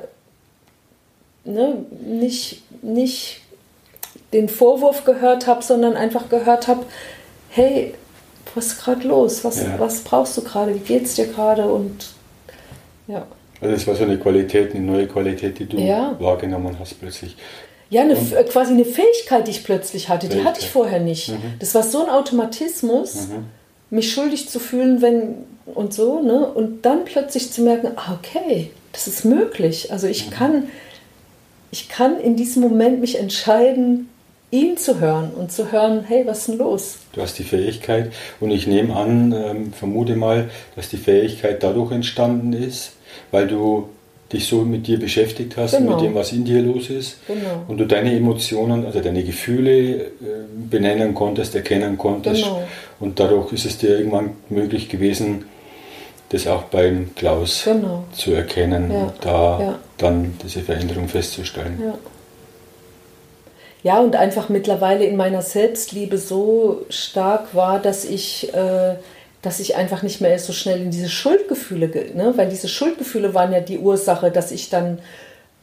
ne, 1.44 1.84
nicht, 2.04 2.62
nicht 2.82 3.40
den 4.32 4.48
Vorwurf 4.48 5.04
gehört 5.04 5.46
habe, 5.46 5.62
sondern 5.62 5.96
einfach 5.96 6.28
gehört 6.28 6.68
habe, 6.68 6.84
hey, 7.50 7.94
was 8.54 8.66
ist 8.66 8.84
gerade 8.84 9.06
los? 9.06 9.44
Was, 9.44 9.62
ja. 9.62 9.78
was 9.78 10.00
brauchst 10.00 10.36
du 10.36 10.42
gerade? 10.42 10.74
Wie 10.74 10.80
geht 10.80 11.04
es 11.04 11.14
dir 11.14 11.26
gerade? 11.26 11.66
Und 11.66 12.06
ja. 13.06 13.26
Also 13.60 13.74
das 13.74 13.86
war 13.86 13.94
so 13.94 14.04
eine 14.04 14.18
Qualität, 14.18 14.74
eine 14.74 14.84
neue 14.84 15.06
Qualität, 15.06 15.58
die 15.58 15.66
du 15.66 15.78
ja. 15.78 16.16
wahrgenommen 16.18 16.76
hast 16.78 17.00
plötzlich. 17.00 17.36
Ja, 17.90 18.02
eine, 18.02 18.14
quasi 18.14 18.72
eine 18.72 18.84
Fähigkeit, 18.84 19.46
die 19.46 19.52
ich 19.52 19.64
plötzlich 19.64 20.08
hatte, 20.08 20.26
Fähigkeit. 20.26 20.42
die 20.42 20.48
hatte 20.48 20.60
ich 20.60 20.70
vorher 20.70 21.00
nicht. 21.00 21.30
Mhm. 21.30 21.54
Das 21.60 21.74
war 21.74 21.82
so 21.82 22.04
ein 22.04 22.10
Automatismus, 22.10 23.28
mhm. 23.28 23.46
mich 23.90 24.12
schuldig 24.12 24.48
zu 24.48 24.58
fühlen, 24.58 25.00
wenn 25.00 25.44
und 25.66 25.94
so, 25.94 26.20
ne? 26.20 26.46
Und 26.46 26.84
dann 26.84 27.04
plötzlich 27.04 27.52
zu 27.52 27.62
merken, 27.62 27.92
ah, 27.96 28.18
okay, 28.18 28.70
das 28.92 29.06
ist 29.06 29.24
möglich. 29.24 29.92
Also 29.92 30.06
ich 30.06 30.26
mhm. 30.26 30.30
kann 30.30 30.68
ich 31.74 31.88
kann 31.88 32.20
in 32.20 32.36
diesem 32.36 32.62
Moment 32.62 33.00
mich 33.00 33.18
entscheiden, 33.18 34.08
ihn 34.52 34.76
zu 34.76 35.00
hören 35.00 35.32
und 35.36 35.50
zu 35.50 35.72
hören, 35.72 36.04
hey, 36.06 36.24
was 36.24 36.38
ist 36.38 36.48
denn 36.50 36.58
los? 36.58 36.98
Du 37.12 37.20
hast 37.20 37.36
die 37.40 37.42
Fähigkeit 37.42 38.12
und 38.38 38.52
ich 38.52 38.68
nehme 38.68 38.94
an, 38.94 39.32
ähm, 39.32 39.72
vermute 39.72 40.14
mal, 40.14 40.50
dass 40.76 40.88
die 40.88 40.98
Fähigkeit 40.98 41.64
dadurch 41.64 41.90
entstanden 41.90 42.52
ist, 42.52 42.92
weil 43.32 43.48
du 43.48 43.88
dich 44.32 44.46
so 44.46 44.62
mit 44.62 44.86
dir 44.86 45.00
beschäftigt 45.00 45.56
hast, 45.56 45.76
genau. 45.76 45.96
mit 45.96 46.04
dem, 46.04 46.14
was 46.14 46.30
in 46.30 46.44
dir 46.44 46.62
los 46.62 46.90
ist 46.90 47.16
genau. 47.26 47.64
und 47.66 47.78
du 47.78 47.86
deine 47.86 48.14
Emotionen, 48.14 48.86
also 48.86 49.00
deine 49.00 49.24
Gefühle 49.24 49.96
äh, 49.96 50.10
benennen 50.70 51.12
konntest, 51.12 51.56
erkennen 51.56 51.98
konntest 51.98 52.44
genau. 52.44 52.62
und 53.00 53.18
dadurch 53.18 53.52
ist 53.52 53.66
es 53.66 53.78
dir 53.78 53.98
irgendwann 53.98 54.30
möglich 54.48 54.88
gewesen, 54.88 55.46
das 56.28 56.46
auch 56.46 56.62
beim 56.62 57.16
Klaus 57.16 57.64
genau. 57.64 58.04
zu 58.12 58.30
erkennen 58.30 58.92
ja. 58.92 59.14
da 59.20 59.60
ja. 59.60 59.78
Dann 59.98 60.36
diese 60.42 60.60
Veränderung 60.60 61.08
festzustellen. 61.08 61.80
Ja. 61.82 61.94
ja, 63.94 64.00
und 64.00 64.16
einfach 64.16 64.48
mittlerweile 64.48 65.04
in 65.04 65.16
meiner 65.16 65.42
Selbstliebe 65.42 66.18
so 66.18 66.84
stark 66.88 67.54
war, 67.54 67.78
dass 67.78 68.04
ich, 68.04 68.52
äh, 68.54 68.96
dass 69.42 69.60
ich 69.60 69.76
einfach 69.76 70.02
nicht 70.02 70.20
mehr 70.20 70.38
so 70.38 70.52
schnell 70.52 70.80
in 70.80 70.90
diese 70.90 71.08
Schuldgefühle, 71.08 71.88
ne? 72.14 72.32
weil 72.36 72.48
diese 72.48 72.68
Schuldgefühle 72.68 73.34
waren 73.34 73.52
ja 73.52 73.60
die 73.60 73.78
Ursache, 73.78 74.30
dass 74.30 74.50
ich 74.50 74.70
dann 74.70 74.98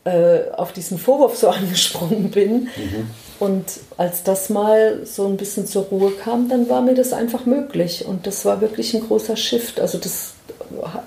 äh, 0.03 0.49
auf 0.55 0.73
diesen 0.73 0.97
Vorwurf 0.97 1.37
so 1.37 1.49
angesprungen 1.49 2.31
bin. 2.31 2.69
Mhm. 2.75 3.09
Und 3.39 3.65
als 3.97 4.23
das 4.23 4.49
mal 4.49 5.03
so 5.03 5.27
ein 5.27 5.35
bisschen 5.35 5.65
zur 5.65 5.85
Ruhe 5.85 6.11
kam, 6.11 6.47
dann 6.47 6.69
war 6.69 6.81
mir 6.81 6.93
das 6.93 7.11
einfach 7.11 7.47
möglich. 7.47 8.05
Und 8.05 8.27
das 8.27 8.45
war 8.45 8.61
wirklich 8.61 8.93
ein 8.93 9.01
großer 9.01 9.35
Shift. 9.35 9.79
Also 9.79 9.97
das 9.97 10.33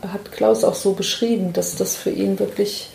hat 0.03 0.33
Klaus 0.33 0.65
auch 0.65 0.75
so 0.75 0.95
beschrieben, 0.95 1.53
dass 1.53 1.77
das 1.77 1.97
für 1.97 2.11
ihn 2.11 2.41
wirklich 2.41 2.91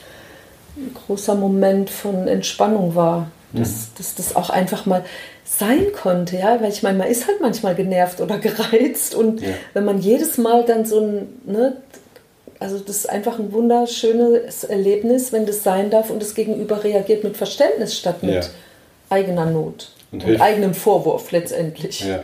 ein 0.78 0.94
großer 0.94 1.36
Moment 1.36 1.90
von 1.90 2.28
Entspannung 2.28 2.96
war. 2.96 3.32
Dass, 3.52 3.70
mhm. 3.70 3.88
dass 3.98 4.14
das 4.14 4.36
auch 4.36 4.52
einfach 4.52 4.86
mal 4.86 5.04
sein 5.44 5.88
konnte, 5.92 6.38
ja, 6.38 6.62
weil 6.62 6.70
ich 6.70 6.84
meine, 6.84 7.00
man 7.00 7.08
ist 7.08 7.28
halt 7.28 7.42
manchmal 7.42 7.74
genervt 7.74 8.22
oder 8.22 8.38
gereizt 8.40 9.16
und 9.16 9.42
ja. 9.42 9.50
wenn 9.74 9.86
man 9.86 10.00
jedes 10.00 10.38
Mal 10.38 10.64
dann 10.66 10.86
so 10.86 11.00
ein, 11.00 11.42
ne, 11.46 11.78
also 12.60 12.78
das 12.78 12.98
ist 12.98 13.10
einfach 13.10 13.40
ein 13.40 13.52
wunderschönes 13.52 14.66
Erlebnis, 14.66 15.32
wenn 15.32 15.46
das 15.46 15.64
sein 15.64 15.90
darf 15.90 16.10
und 16.10 16.22
das 16.22 16.36
Gegenüber 16.36 16.84
reagiert 16.84 17.24
mit 17.24 17.38
Verständnis 17.38 17.98
statt 17.98 18.22
mit 18.22 18.36
ja. 18.36 18.42
eigener 19.10 19.46
Not 19.46 19.92
und, 20.12 20.26
und 20.26 20.42
eigenem 20.42 20.74
Vorwurf 20.74 21.32
letztendlich. 21.32 22.02
Ja. 22.02 22.24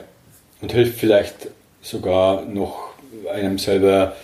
Und 0.62 0.72
hilft 0.72 1.00
vielleicht 1.00 1.50
sogar 1.82 2.44
noch 2.44 2.94
einem 3.34 3.58
selber 3.58 4.16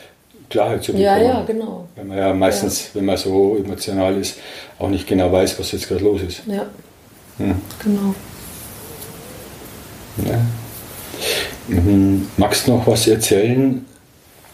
Klarheit 0.52 0.84
zu 0.84 0.92
bekommen. 0.92 1.06
Ja, 1.06 1.18
ja, 1.18 1.44
genau. 1.44 1.88
Weil 1.96 2.06
man 2.06 2.18
ja 2.18 2.34
meistens, 2.34 2.82
ja. 2.82 2.90
wenn 2.96 3.06
man 3.06 3.18
so 3.18 3.58
emotional 3.58 4.16
ist, 4.18 4.38
auch 4.78 4.90
nicht 4.90 5.08
genau 5.08 5.32
weiß, 5.32 5.60
was 5.60 5.72
jetzt 5.72 5.88
gerade 5.88 6.04
los 6.04 6.22
ist. 6.22 6.44
Ja. 6.46 6.68
Hm. 7.38 7.56
Genau. 7.84 8.14
Ja. 10.30 10.40
Mhm. 11.68 12.28
Magst 12.38 12.68
du 12.68 12.72
noch 12.72 12.86
was 12.86 13.08
erzählen, 13.08 13.86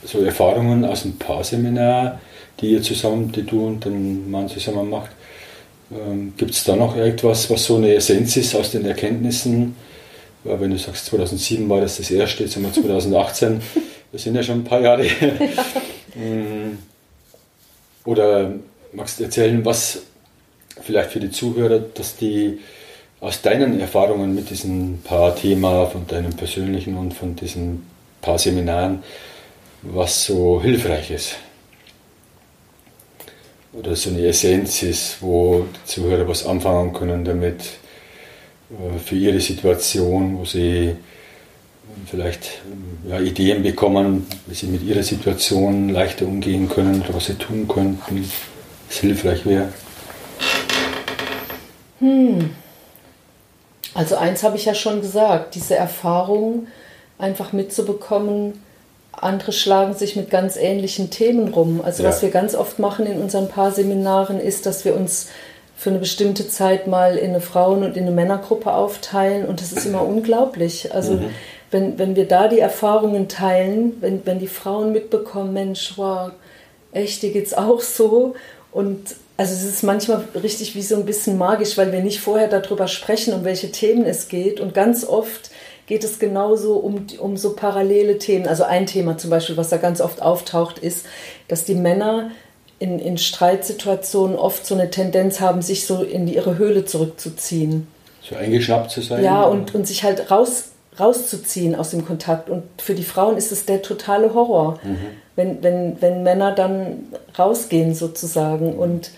so 0.03 0.21
Erfahrungen 0.21 0.85
aus 0.85 1.01
dem 1.01 1.17
Paarseminar, 1.17 2.19
die 2.59 2.71
ihr 2.71 2.81
zusammen, 2.81 3.31
die 3.31 3.43
du 3.43 3.67
und 3.67 3.85
den 3.85 4.29
Mann 4.29 4.47
zusammen 4.47 4.89
macht. 4.89 5.11
Ähm, 5.91 6.33
Gibt 6.37 6.51
es 6.51 6.63
da 6.63 6.75
noch 6.75 6.95
etwas, 6.95 7.49
was 7.49 7.65
so 7.65 7.77
eine 7.77 7.93
Essenz 7.93 8.35
ist 8.37 8.55
aus 8.55 8.71
den 8.71 8.85
Erkenntnissen? 8.85 9.75
Ja, 10.43 10.59
wenn 10.59 10.71
du 10.71 10.77
sagst, 10.77 11.05
2007 11.07 11.67
war 11.69 11.81
das 11.81 11.97
das 11.97 12.11
erste, 12.11 12.43
jetzt 12.43 12.55
haben 12.55 12.63
wir 12.63 12.73
2018, 12.73 13.61
wir 14.11 14.19
sind 14.19 14.35
ja 14.35 14.43
schon 14.43 14.59
ein 14.59 14.63
paar 14.63 14.81
Jahre. 14.81 15.05
Mm. 16.15 16.79
Oder 18.05 18.53
magst 18.91 19.19
du 19.19 19.25
erzählen, 19.25 19.63
was 19.63 20.01
vielleicht 20.81 21.11
für 21.11 21.19
die 21.19 21.29
Zuhörer, 21.29 21.77
dass 21.77 22.15
die 22.15 22.59
aus 23.19 23.43
deinen 23.43 23.79
Erfahrungen 23.79 24.33
mit 24.33 24.49
diesem 24.49 24.99
Paar-Thema, 25.03 25.85
von 25.85 26.07
deinem 26.07 26.35
persönlichen 26.35 26.97
und 26.97 27.13
von 27.13 27.35
diesen 27.35 27.85
paar 28.21 28.39
Seminaren, 28.39 29.03
was 29.83 30.25
so 30.25 30.59
hilfreich 30.59 31.11
ist? 31.11 31.35
Oder 33.73 33.95
so 33.95 34.09
eine 34.09 34.25
Essenz 34.25 34.81
ist, 34.81 35.17
wo 35.21 35.65
die 35.65 35.85
Zuhörer 35.85 36.27
was 36.27 36.45
anfangen 36.47 36.93
können 36.93 37.25
damit 37.25 37.61
äh, 38.71 38.97
für 38.97 39.15
ihre 39.15 39.39
Situation, 39.39 40.39
wo 40.39 40.45
sie 40.45 40.95
vielleicht 42.05 42.61
ja, 43.07 43.19
Ideen 43.19 43.63
bekommen, 43.63 44.27
wie 44.45 44.55
sie 44.55 44.67
mit 44.67 44.83
ihrer 44.83 45.03
Situation 45.03 45.89
leichter 45.89 46.25
umgehen 46.25 46.69
können 46.69 47.01
oder 47.01 47.15
was 47.15 47.25
sie 47.25 47.35
tun 47.35 47.67
könnten, 47.67 48.29
was 48.87 48.97
hilfreich 48.97 49.45
wäre. 49.45 49.69
Hm. 51.99 52.51
Also 53.93 54.15
eins 54.15 54.43
habe 54.43 54.57
ich 54.57 54.65
ja 54.65 54.75
schon 54.75 55.01
gesagt, 55.01 55.55
diese 55.55 55.75
Erfahrung 55.75 56.67
einfach 57.17 57.51
mitzubekommen, 57.51 58.61
andere 59.11 59.51
schlagen 59.51 59.95
sich 59.95 60.15
mit 60.15 60.29
ganz 60.29 60.55
ähnlichen 60.55 61.09
Themen 61.09 61.47
rum. 61.47 61.81
Also 61.83 62.03
ja. 62.03 62.09
was 62.09 62.21
wir 62.21 62.29
ganz 62.29 62.53
oft 62.55 62.79
machen 62.79 63.07
in 63.07 63.19
unseren 63.19 63.49
Paarseminaren 63.49 64.39
ist, 64.39 64.65
dass 64.65 64.85
wir 64.85 64.95
uns 64.95 65.29
für 65.75 65.89
eine 65.89 65.99
bestimmte 65.99 66.47
Zeit 66.47 66.87
mal 66.87 67.17
in 67.17 67.31
eine 67.31 67.41
Frauen- 67.41 67.83
und 67.83 67.97
in 67.97 68.03
eine 68.03 68.11
Männergruppe 68.11 68.73
aufteilen 68.73 69.45
und 69.45 69.61
das 69.61 69.71
ist 69.71 69.85
immer 69.85 70.01
unglaublich. 70.07 70.93
Also 70.93 71.13
mhm. 71.13 71.29
Wenn, 71.71 71.97
wenn 71.99 72.15
wir 72.15 72.27
da 72.27 72.47
die 72.47 72.59
Erfahrungen 72.59 73.27
teilen, 73.27 73.97
wenn, 74.01 74.25
wenn 74.25 74.39
die 74.39 74.47
Frauen 74.47 74.91
mitbekommen, 74.91 75.53
Mensch, 75.53 75.93
wow, 75.97 76.31
echt, 76.91 77.21
dir 77.21 77.31
geht's 77.31 77.53
auch 77.53 77.81
so 77.81 78.35
und 78.71 79.15
also 79.37 79.53
es 79.53 79.63
ist 79.63 79.83
manchmal 79.83 80.23
richtig 80.41 80.73
wie 80.75 80.81
so 80.81 80.95
ein 80.95 81.05
bisschen 81.05 81.37
magisch, 81.37 81.77
weil 81.77 81.91
wir 81.91 82.01
nicht 82.01 82.19
vorher 82.19 82.47
darüber 82.47 82.87
sprechen, 82.87 83.33
um 83.33 83.43
welche 83.43 83.71
Themen 83.71 84.03
es 84.03 84.29
geht. 84.29 84.59
Und 84.59 84.73
ganz 84.73 85.05
oft 85.05 85.51
geht 85.85 86.03
es 86.03 86.17
genauso 86.17 86.77
um, 86.77 87.05
um 87.19 87.37
so 87.37 87.53
parallele 87.53 88.17
Themen. 88.17 88.47
Also 88.47 88.63
ein 88.63 88.87
Thema 88.87 89.17
zum 89.17 89.29
Beispiel, 89.29 89.55
was 89.55 89.69
da 89.69 89.77
ganz 89.77 90.01
oft 90.01 90.23
auftaucht, 90.23 90.79
ist, 90.79 91.05
dass 91.47 91.65
die 91.65 91.75
Männer 91.75 92.31
in, 92.79 92.97
in 92.97 93.19
Streitsituationen 93.19 94.37
oft 94.37 94.65
so 94.65 94.73
eine 94.73 94.89
Tendenz 94.89 95.39
haben, 95.39 95.61
sich 95.61 95.85
so 95.85 96.01
in 96.01 96.27
ihre 96.27 96.57
Höhle 96.57 96.85
zurückzuziehen. 96.85 97.87
So 98.27 98.35
eingeschnappt 98.35 98.89
zu 98.89 99.01
sein? 99.01 99.23
Ja, 99.23 99.43
und, 99.43 99.75
und 99.75 99.87
sich 99.87 100.03
halt 100.03 100.31
raus, 100.31 100.71
rauszuziehen 100.99 101.75
aus 101.75 101.91
dem 101.91 102.05
Kontakt. 102.05 102.49
Und 102.49 102.63
für 102.77 102.93
die 102.93 103.03
Frauen 103.03 103.37
ist 103.37 103.51
es 103.51 103.65
der 103.65 103.81
totale 103.81 104.33
Horror, 104.33 104.79
mhm. 104.83 104.97
wenn, 105.35 105.63
wenn, 105.63 106.01
wenn 106.01 106.23
Männer 106.23 106.53
dann 106.53 107.05
rausgehen 107.37 107.93
sozusagen. 107.93 108.73
Und 108.73 109.11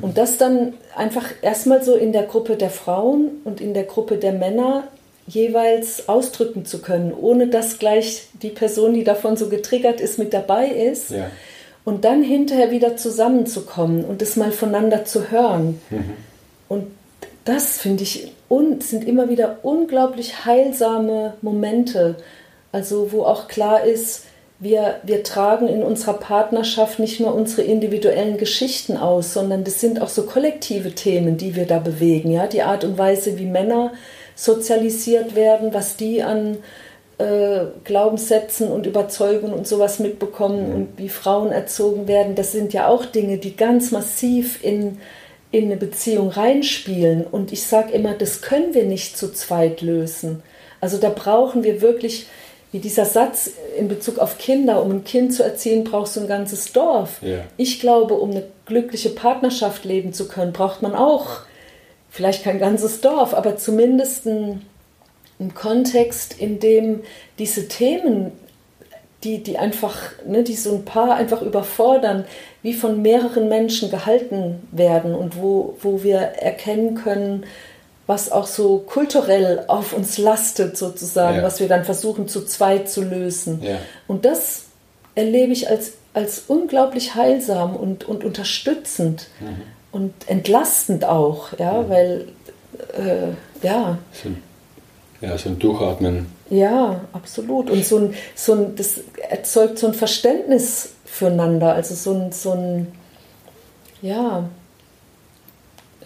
und 0.00 0.16
das 0.16 0.38
dann 0.38 0.72
einfach 0.96 1.26
erstmal 1.42 1.82
so 1.84 1.94
in 1.94 2.12
der 2.12 2.22
Gruppe 2.22 2.56
der 2.56 2.70
Frauen 2.70 3.42
und 3.44 3.60
in 3.60 3.74
der 3.74 3.84
Gruppe 3.84 4.16
der 4.16 4.32
Männer 4.32 4.84
jeweils 5.26 6.08
ausdrücken 6.08 6.64
zu 6.64 6.80
können, 6.80 7.12
ohne 7.12 7.48
dass 7.48 7.78
gleich 7.78 8.28
die 8.42 8.50
Person, 8.50 8.94
die 8.94 9.04
davon 9.04 9.36
so 9.36 9.48
getriggert 9.48 10.00
ist, 10.00 10.18
mit 10.18 10.32
dabei 10.32 10.68
ist. 10.68 11.10
Ja. 11.10 11.30
Und 11.84 12.06
dann 12.06 12.22
hinterher 12.22 12.70
wieder 12.70 12.96
zusammenzukommen 12.96 14.06
und 14.06 14.22
das 14.22 14.36
mal 14.36 14.52
voneinander 14.52 15.04
zu 15.04 15.30
hören. 15.30 15.80
Mhm. 15.90 16.12
Und 16.68 16.86
das 17.44 17.76
finde 17.78 18.04
ich 18.04 18.32
und 18.54 18.84
sind 18.84 19.04
immer 19.04 19.28
wieder 19.28 19.58
unglaublich 19.62 20.44
heilsame 20.44 21.34
Momente. 21.42 22.14
Also 22.70 23.10
wo 23.10 23.24
auch 23.24 23.48
klar 23.48 23.82
ist, 23.82 24.26
wir, 24.60 25.00
wir 25.02 25.24
tragen 25.24 25.66
in 25.66 25.82
unserer 25.82 26.14
Partnerschaft 26.14 27.00
nicht 27.00 27.18
nur 27.18 27.34
unsere 27.34 27.62
individuellen 27.62 28.38
Geschichten 28.38 28.96
aus, 28.96 29.34
sondern 29.34 29.64
das 29.64 29.80
sind 29.80 30.00
auch 30.00 30.08
so 30.08 30.22
kollektive 30.22 30.92
Themen, 30.92 31.36
die 31.36 31.56
wir 31.56 31.66
da 31.66 31.80
bewegen. 31.80 32.30
Ja? 32.30 32.46
Die 32.46 32.62
Art 32.62 32.84
und 32.84 32.96
Weise, 32.96 33.40
wie 33.40 33.46
Männer 33.46 33.92
sozialisiert 34.36 35.34
werden, 35.34 35.74
was 35.74 35.96
die 35.96 36.22
an 36.22 36.58
äh, 37.18 37.64
Glaubenssätzen 37.82 38.70
und 38.70 38.86
Überzeugungen 38.86 39.54
und 39.54 39.66
sowas 39.66 39.98
mitbekommen 39.98 40.68
mhm. 40.68 40.74
und 40.74 40.88
wie 40.96 41.08
Frauen 41.08 41.50
erzogen 41.50 42.06
werden, 42.06 42.36
das 42.36 42.52
sind 42.52 42.72
ja 42.72 42.86
auch 42.86 43.04
Dinge, 43.04 43.38
die 43.38 43.56
ganz 43.56 43.90
massiv 43.90 44.62
in, 44.62 44.98
in 45.54 45.66
eine 45.66 45.76
Beziehung 45.76 46.28
reinspielen. 46.28 47.24
Und 47.24 47.52
ich 47.52 47.62
sage 47.64 47.92
immer, 47.92 48.14
das 48.14 48.42
können 48.42 48.74
wir 48.74 48.84
nicht 48.84 49.16
zu 49.16 49.32
zweit 49.32 49.80
lösen. 49.82 50.42
Also 50.80 50.98
da 50.98 51.08
brauchen 51.08 51.62
wir 51.62 51.80
wirklich 51.80 52.26
wie 52.72 52.80
dieser 52.80 53.04
Satz 53.04 53.52
in 53.78 53.86
Bezug 53.86 54.18
auf 54.18 54.36
Kinder, 54.36 54.82
um 54.82 54.90
ein 54.90 55.04
Kind 55.04 55.32
zu 55.32 55.44
erziehen, 55.44 55.84
brauchst 55.84 56.16
du 56.16 56.20
ein 56.20 56.26
ganzes 56.26 56.72
Dorf. 56.72 57.22
Ja. 57.22 57.44
Ich 57.56 57.78
glaube, 57.78 58.14
um 58.14 58.32
eine 58.32 58.42
glückliche 58.66 59.10
Partnerschaft 59.10 59.84
leben 59.84 60.12
zu 60.12 60.26
können, 60.26 60.52
braucht 60.52 60.82
man 60.82 60.92
auch 60.92 61.42
vielleicht 62.10 62.42
kein 62.42 62.58
ganzes 62.58 63.00
Dorf, 63.00 63.32
aber 63.32 63.56
zumindest 63.56 64.26
einen, 64.26 64.62
einen 65.38 65.54
Kontext, 65.54 66.36
in 66.36 66.58
dem 66.58 67.02
diese 67.38 67.68
Themen, 67.68 68.32
die, 69.24 69.42
die 69.42 69.58
einfach, 69.58 69.96
ne, 70.26 70.42
die 70.42 70.54
so 70.54 70.74
ein 70.74 70.84
Paar 70.84 71.16
einfach 71.16 71.42
überfordern, 71.42 72.24
wie 72.62 72.74
von 72.74 73.02
mehreren 73.02 73.48
Menschen 73.48 73.90
gehalten 73.90 74.66
werden 74.70 75.14
und 75.14 75.40
wo, 75.40 75.76
wo 75.80 76.02
wir 76.02 76.18
erkennen 76.18 76.94
können, 76.94 77.44
was 78.06 78.30
auch 78.30 78.46
so 78.46 78.78
kulturell 78.78 79.64
auf 79.66 79.94
uns 79.94 80.18
lastet, 80.18 80.76
sozusagen, 80.76 81.38
ja. 81.38 81.42
was 81.42 81.60
wir 81.60 81.68
dann 81.68 81.84
versuchen 81.84 82.28
zu 82.28 82.44
zweit 82.44 82.88
zu 82.90 83.02
lösen. 83.02 83.62
Ja. 83.62 83.78
Und 84.06 84.26
das 84.26 84.64
erlebe 85.14 85.52
ich 85.52 85.70
als, 85.70 85.92
als 86.12 86.44
unglaublich 86.46 87.14
heilsam 87.14 87.76
und, 87.76 88.04
und 88.04 88.24
unterstützend 88.24 89.28
mhm. 89.40 89.62
und 89.90 90.12
entlastend 90.26 91.06
auch, 91.06 91.58
ja, 91.58 91.82
mhm. 91.82 91.88
weil, 91.88 92.28
äh, 92.98 93.66
ja. 93.66 93.98
Ja, 95.22 95.38
so 95.38 95.48
ein 95.48 95.58
Durchatmen. 95.58 96.26
Ja, 96.50 97.00
absolut. 97.12 97.70
Und 97.70 97.84
so 97.84 97.98
ein, 97.98 98.14
so 98.34 98.52
ein, 98.54 98.76
das 98.76 99.00
erzeugt 99.28 99.78
so 99.78 99.86
ein 99.86 99.94
Verständnis 99.94 100.94
füreinander, 101.04 101.74
also 101.74 101.94
so 101.94 102.12
ein, 102.12 102.32
so 102.32 102.52
ein 102.52 102.92
ja. 104.02 104.48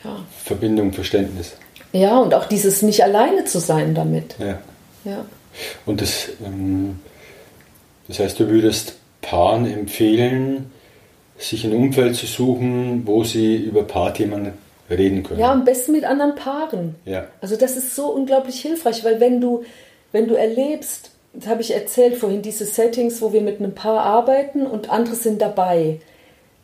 ja. 0.04 0.16
Verbindung, 0.44 0.92
Verständnis. 0.92 1.54
Ja, 1.92 2.18
und 2.18 2.34
auch 2.34 2.46
dieses 2.46 2.82
nicht 2.82 3.02
alleine 3.02 3.44
zu 3.44 3.58
sein 3.58 3.94
damit. 3.94 4.36
Ja. 4.38 4.58
ja. 5.04 5.24
Und 5.86 6.00
das, 6.00 6.28
ähm, 6.44 7.00
das 8.06 8.20
heißt, 8.20 8.38
du 8.38 8.48
würdest 8.48 8.96
Paaren 9.22 9.66
empfehlen, 9.66 10.70
sich 11.38 11.64
ein 11.64 11.72
Umfeld 11.72 12.16
zu 12.16 12.26
suchen, 12.26 13.06
wo 13.06 13.24
sie 13.24 13.56
über 13.56 13.84
Paarthemen 13.84 14.52
reden 14.90 15.22
können. 15.22 15.40
Ja, 15.40 15.52
am 15.52 15.64
besten 15.64 15.92
mit 15.92 16.04
anderen 16.04 16.34
Paaren. 16.34 16.96
Ja. 17.04 17.26
Also 17.40 17.56
das 17.56 17.76
ist 17.76 17.94
so 17.94 18.08
unglaublich 18.08 18.60
hilfreich, 18.60 19.04
weil 19.04 19.20
wenn 19.20 19.40
du, 19.40 19.64
wenn 20.12 20.28
du 20.28 20.34
erlebst, 20.34 21.10
das 21.32 21.48
habe 21.48 21.60
ich 21.60 21.74
erzählt 21.74 22.16
vorhin, 22.16 22.42
diese 22.42 22.64
Settings, 22.64 23.20
wo 23.20 23.32
wir 23.32 23.42
mit 23.42 23.60
einem 23.60 23.74
Paar 23.74 24.02
arbeiten 24.02 24.66
und 24.66 24.90
andere 24.90 25.14
sind 25.14 25.40
dabei, 25.40 26.00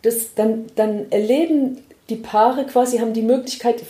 das, 0.03 0.34
dann, 0.34 0.66
dann 0.76 1.11
erleben 1.11 1.82
die 2.09 2.16
Paare 2.16 2.64
quasi, 2.66 2.99
haben 2.99 3.12
die 3.12 3.22
Möglichkeit, 3.22 3.82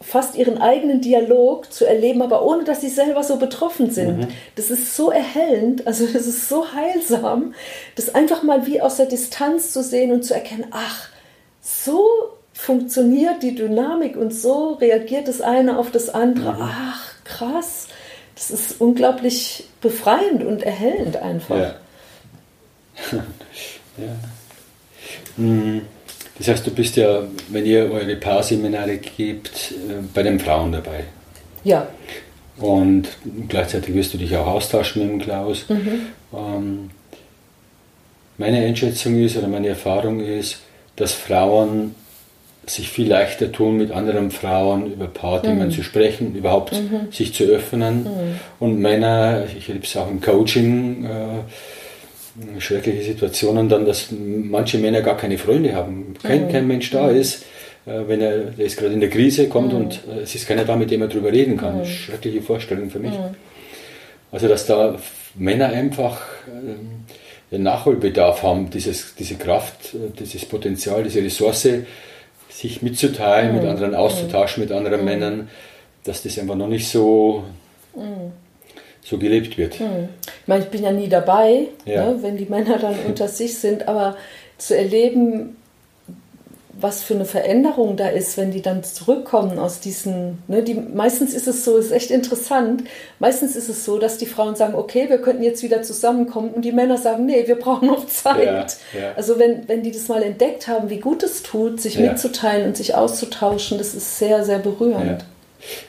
fast 0.00 0.34
ihren 0.36 0.58
eigenen 0.58 1.00
Dialog 1.00 1.72
zu 1.72 1.86
erleben, 1.86 2.20
aber 2.22 2.44
ohne 2.44 2.64
dass 2.64 2.82
sie 2.82 2.88
selber 2.88 3.22
so 3.22 3.36
betroffen 3.36 3.90
sind. 3.90 4.18
Mhm. 4.18 4.28
Das 4.56 4.70
ist 4.70 4.96
so 4.96 5.10
erhellend, 5.10 5.86
also 5.86 6.06
das 6.12 6.26
ist 6.26 6.48
so 6.48 6.72
heilsam, 6.72 7.54
das 7.96 8.14
einfach 8.14 8.42
mal 8.42 8.66
wie 8.66 8.80
aus 8.80 8.96
der 8.96 9.06
Distanz 9.06 9.72
zu 9.72 9.82
sehen 9.82 10.12
und 10.12 10.24
zu 10.24 10.34
erkennen, 10.34 10.66
ach, 10.70 11.08
so 11.60 12.06
funktioniert 12.52 13.42
die 13.42 13.54
Dynamik 13.54 14.16
und 14.16 14.32
so 14.32 14.74
reagiert 14.74 15.28
das 15.28 15.40
eine 15.40 15.78
auf 15.78 15.90
das 15.90 16.10
andere. 16.10 16.52
Mhm. 16.52 16.60
Ach, 16.60 17.12
krass. 17.24 17.88
Das 18.34 18.50
ist 18.50 18.80
unglaublich 18.80 19.64
befreiend 19.80 20.42
und 20.44 20.62
erhellend 20.62 21.16
einfach. 21.16 21.56
Ja. 21.56 21.74
ja. 23.98 24.16
Mhm. 25.36 25.82
Das 26.38 26.48
heißt, 26.48 26.66
du 26.66 26.70
bist 26.72 26.96
ja, 26.96 27.22
wenn 27.48 27.64
ihr 27.64 27.90
eure 27.90 28.16
Paarseminare 28.16 28.98
gebt, 28.98 29.72
äh, 29.72 30.02
bei 30.12 30.22
den 30.22 30.40
Frauen 30.40 30.72
dabei. 30.72 31.04
Ja. 31.62 31.86
Und 32.56 33.08
gleichzeitig 33.48 33.94
wirst 33.94 34.14
du 34.14 34.18
dich 34.18 34.36
auch 34.36 34.46
austauschen 34.46 35.02
mit 35.02 35.10
dem 35.12 35.20
Klaus. 35.20 35.68
Mhm. 35.68 36.06
Ähm, 36.32 36.90
meine 38.36 38.58
Einschätzung 38.58 39.18
ist 39.22 39.36
oder 39.36 39.46
meine 39.46 39.68
Erfahrung 39.68 40.20
ist, 40.20 40.58
dass 40.96 41.12
Frauen 41.12 41.94
sich 42.70 42.88
viel 42.88 43.08
leichter 43.08 43.52
tun, 43.52 43.76
mit 43.76 43.90
anderen 43.92 44.30
Frauen 44.30 44.92
über 44.92 45.06
Paarthemen 45.06 45.68
mhm. 45.68 45.72
zu 45.72 45.82
sprechen, 45.82 46.34
überhaupt 46.34 46.72
mhm. 46.72 47.12
sich 47.12 47.34
zu 47.34 47.44
öffnen. 47.44 48.04
Mhm. 48.04 48.40
Und 48.58 48.80
Männer, 48.80 49.44
ich 49.56 49.68
erlebe 49.68 49.86
es 49.86 49.96
auch 49.96 50.10
im 50.10 50.20
Coaching, 50.20 51.04
äh, 51.04 52.60
schreckliche 52.60 53.02
Situationen 53.02 53.68
dann, 53.68 53.86
dass 53.86 54.08
manche 54.10 54.78
Männer 54.78 55.02
gar 55.02 55.16
keine 55.16 55.38
Freunde 55.38 55.74
haben, 55.74 56.14
kein, 56.22 56.46
mhm. 56.46 56.48
kein 56.50 56.66
Mensch 56.66 56.90
da 56.90 57.08
mhm. 57.08 57.16
ist, 57.16 57.44
äh, 57.86 58.00
wenn 58.06 58.20
er 58.20 58.38
der 58.38 58.66
ist 58.66 58.76
gerade 58.76 58.92
in 58.94 59.00
der 59.00 59.10
Krise 59.10 59.48
kommt 59.48 59.72
mhm. 59.72 59.78
und 59.78 60.00
äh, 60.10 60.22
es 60.22 60.34
ist 60.34 60.46
keiner 60.46 60.64
da, 60.64 60.76
mit 60.76 60.90
dem 60.90 61.02
er 61.02 61.08
drüber 61.08 61.32
reden 61.32 61.56
kann. 61.56 61.84
Schreckliche 61.84 62.42
Vorstellung 62.42 62.90
für 62.90 62.98
mich. 62.98 63.14
Also 64.32 64.48
dass 64.48 64.66
da 64.66 64.96
Männer 65.36 65.68
einfach 65.68 66.22
ähm, 66.48 67.04
den 67.50 67.62
Nachholbedarf 67.62 68.42
haben, 68.42 68.70
dieses, 68.70 69.14
diese 69.14 69.36
Kraft, 69.36 69.94
äh, 69.94 70.10
dieses 70.18 70.44
Potenzial, 70.44 71.04
diese 71.04 71.22
Ressource, 71.22 71.68
sich 72.54 72.82
mitzuteilen, 72.82 73.52
mit 73.52 73.64
mhm. 73.64 73.70
anderen 73.70 73.94
auszutauschen, 73.94 74.62
mit 74.62 74.72
anderen 74.72 75.04
Männern, 75.04 75.48
dass 76.04 76.22
das 76.22 76.38
einfach 76.38 76.54
noch 76.54 76.68
nicht 76.68 76.88
so 76.88 77.44
so 79.04 79.18
gelebt 79.18 79.58
wird. 79.58 79.78
Hm. 79.78 80.08
Ich 80.24 80.48
meine, 80.48 80.64
ich 80.64 80.70
bin 80.70 80.82
ja 80.82 80.90
nie 80.90 81.08
dabei, 81.08 81.68
ja. 81.84 82.06
Ne, 82.06 82.22
wenn 82.22 82.36
die 82.36 82.46
Männer 82.46 82.78
dann 82.78 82.94
unter 83.06 83.28
sich 83.28 83.58
sind, 83.58 83.86
aber 83.86 84.16
zu 84.56 84.76
erleben, 84.76 85.56
was 86.80 87.02
für 87.02 87.14
eine 87.14 87.24
Veränderung 87.24 87.96
da 87.96 88.08
ist, 88.08 88.36
wenn 88.36 88.50
die 88.50 88.62
dann 88.62 88.82
zurückkommen 88.82 89.58
aus 89.58 89.80
diesen, 89.80 90.42
ne, 90.48 90.62
die, 90.62 90.74
meistens 90.74 91.34
ist 91.34 91.46
es 91.46 91.64
so, 91.64 91.76
ist 91.76 91.92
echt 91.92 92.10
interessant, 92.10 92.84
meistens 93.18 93.56
ist 93.56 93.68
es 93.68 93.84
so, 93.84 93.98
dass 93.98 94.18
die 94.18 94.26
Frauen 94.26 94.56
sagen, 94.56 94.74
okay, 94.74 95.08
wir 95.08 95.18
könnten 95.18 95.42
jetzt 95.42 95.62
wieder 95.62 95.82
zusammenkommen 95.82 96.50
und 96.50 96.64
die 96.64 96.72
Männer 96.72 96.98
sagen, 96.98 97.26
nee, 97.26 97.46
wir 97.46 97.56
brauchen 97.56 97.88
noch 97.88 98.06
Zeit. 98.06 98.76
Ja, 98.92 99.00
ja. 99.00 99.12
Also 99.16 99.38
wenn, 99.38 99.68
wenn 99.68 99.82
die 99.82 99.92
das 99.92 100.08
mal 100.08 100.22
entdeckt 100.22 100.68
haben, 100.68 100.90
wie 100.90 101.00
gut 101.00 101.22
es 101.22 101.42
tut, 101.42 101.80
sich 101.80 101.94
ja. 101.94 102.10
mitzuteilen 102.10 102.66
und 102.66 102.76
sich 102.76 102.94
auszutauschen, 102.94 103.78
das 103.78 103.94
ist 103.94 104.18
sehr, 104.18 104.44
sehr 104.44 104.58
berührend. 104.58 105.24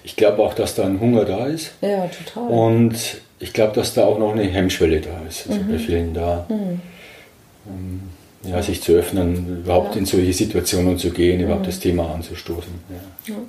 Ich 0.04 0.16
glaube 0.16 0.42
auch, 0.42 0.54
dass 0.54 0.76
da 0.76 0.86
ein 0.86 1.00
Hunger 1.00 1.26
da 1.26 1.48
ist. 1.48 1.72
Ja, 1.82 2.08
total. 2.08 2.50
Und 2.50 2.96
ich 3.40 3.54
glaube, 3.54 3.74
dass 3.74 3.94
da 3.94 4.06
auch 4.06 4.18
noch 4.18 4.32
eine 4.32 4.44
Hemmschwelle 4.44 5.02
da 5.02 5.22
ist. 5.28 5.48
Also 5.50 5.62
mhm. 5.62 5.72
bei 5.72 5.78
vielen 5.78 6.14
da. 6.14 6.46
Mhm. 6.50 6.80
Ja, 8.50 8.62
sich 8.62 8.82
zu 8.82 8.94
öffnen, 8.94 9.64
überhaupt 9.64 9.96
ja. 9.96 10.00
in 10.00 10.06
solche 10.06 10.34
Situationen 10.34 10.98
zu 10.98 11.10
gehen, 11.10 11.40
überhaupt 11.40 11.64
mhm. 11.64 11.68
das 11.68 11.80
Thema 11.80 12.14
anzustoßen. 12.14 12.74
Ja. 12.90 13.34
Ja. 13.34 13.40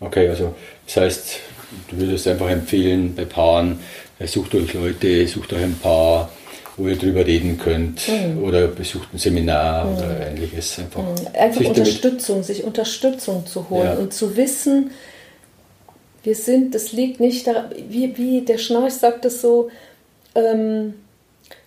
Okay, 0.00 0.28
also 0.28 0.54
das 0.86 0.96
heißt, 0.96 1.40
du 1.88 1.96
würdest 1.96 2.26
einfach 2.26 2.50
empfehlen 2.50 3.14
bei 3.14 3.24
Paaren, 3.24 3.78
sucht 4.26 4.54
euch 4.54 4.74
Leute, 4.74 5.26
sucht 5.28 5.52
euch 5.52 5.62
ein 5.62 5.78
Paar, 5.80 6.30
wo 6.76 6.88
ihr 6.88 6.96
drüber 6.96 7.24
reden 7.26 7.58
könnt 7.58 8.08
mhm. 8.08 8.42
oder 8.42 8.68
besucht 8.68 9.08
ein 9.12 9.18
Seminar 9.18 9.84
mhm. 9.84 9.96
oder 9.96 10.26
ähnliches. 10.28 10.78
Einfach, 10.78 11.02
mhm. 11.02 11.26
einfach 11.34 11.58
sich 11.58 11.68
Unterstützung, 11.68 12.42
sich 12.42 12.64
Unterstützung 12.64 13.46
zu 13.46 13.70
holen 13.70 13.98
und 13.98 14.12
zu 14.12 14.36
wissen, 14.36 14.90
wir 16.24 16.34
sind, 16.34 16.74
das 16.74 16.92
liegt 16.92 17.20
nicht 17.20 17.46
da, 17.46 17.70
wie, 17.88 18.16
wie 18.16 18.42
der 18.42 18.58
Schnarch 18.58 18.94
sagt 18.94 19.24
es 19.24 19.40
so, 19.40 19.70
ähm, 20.34 20.94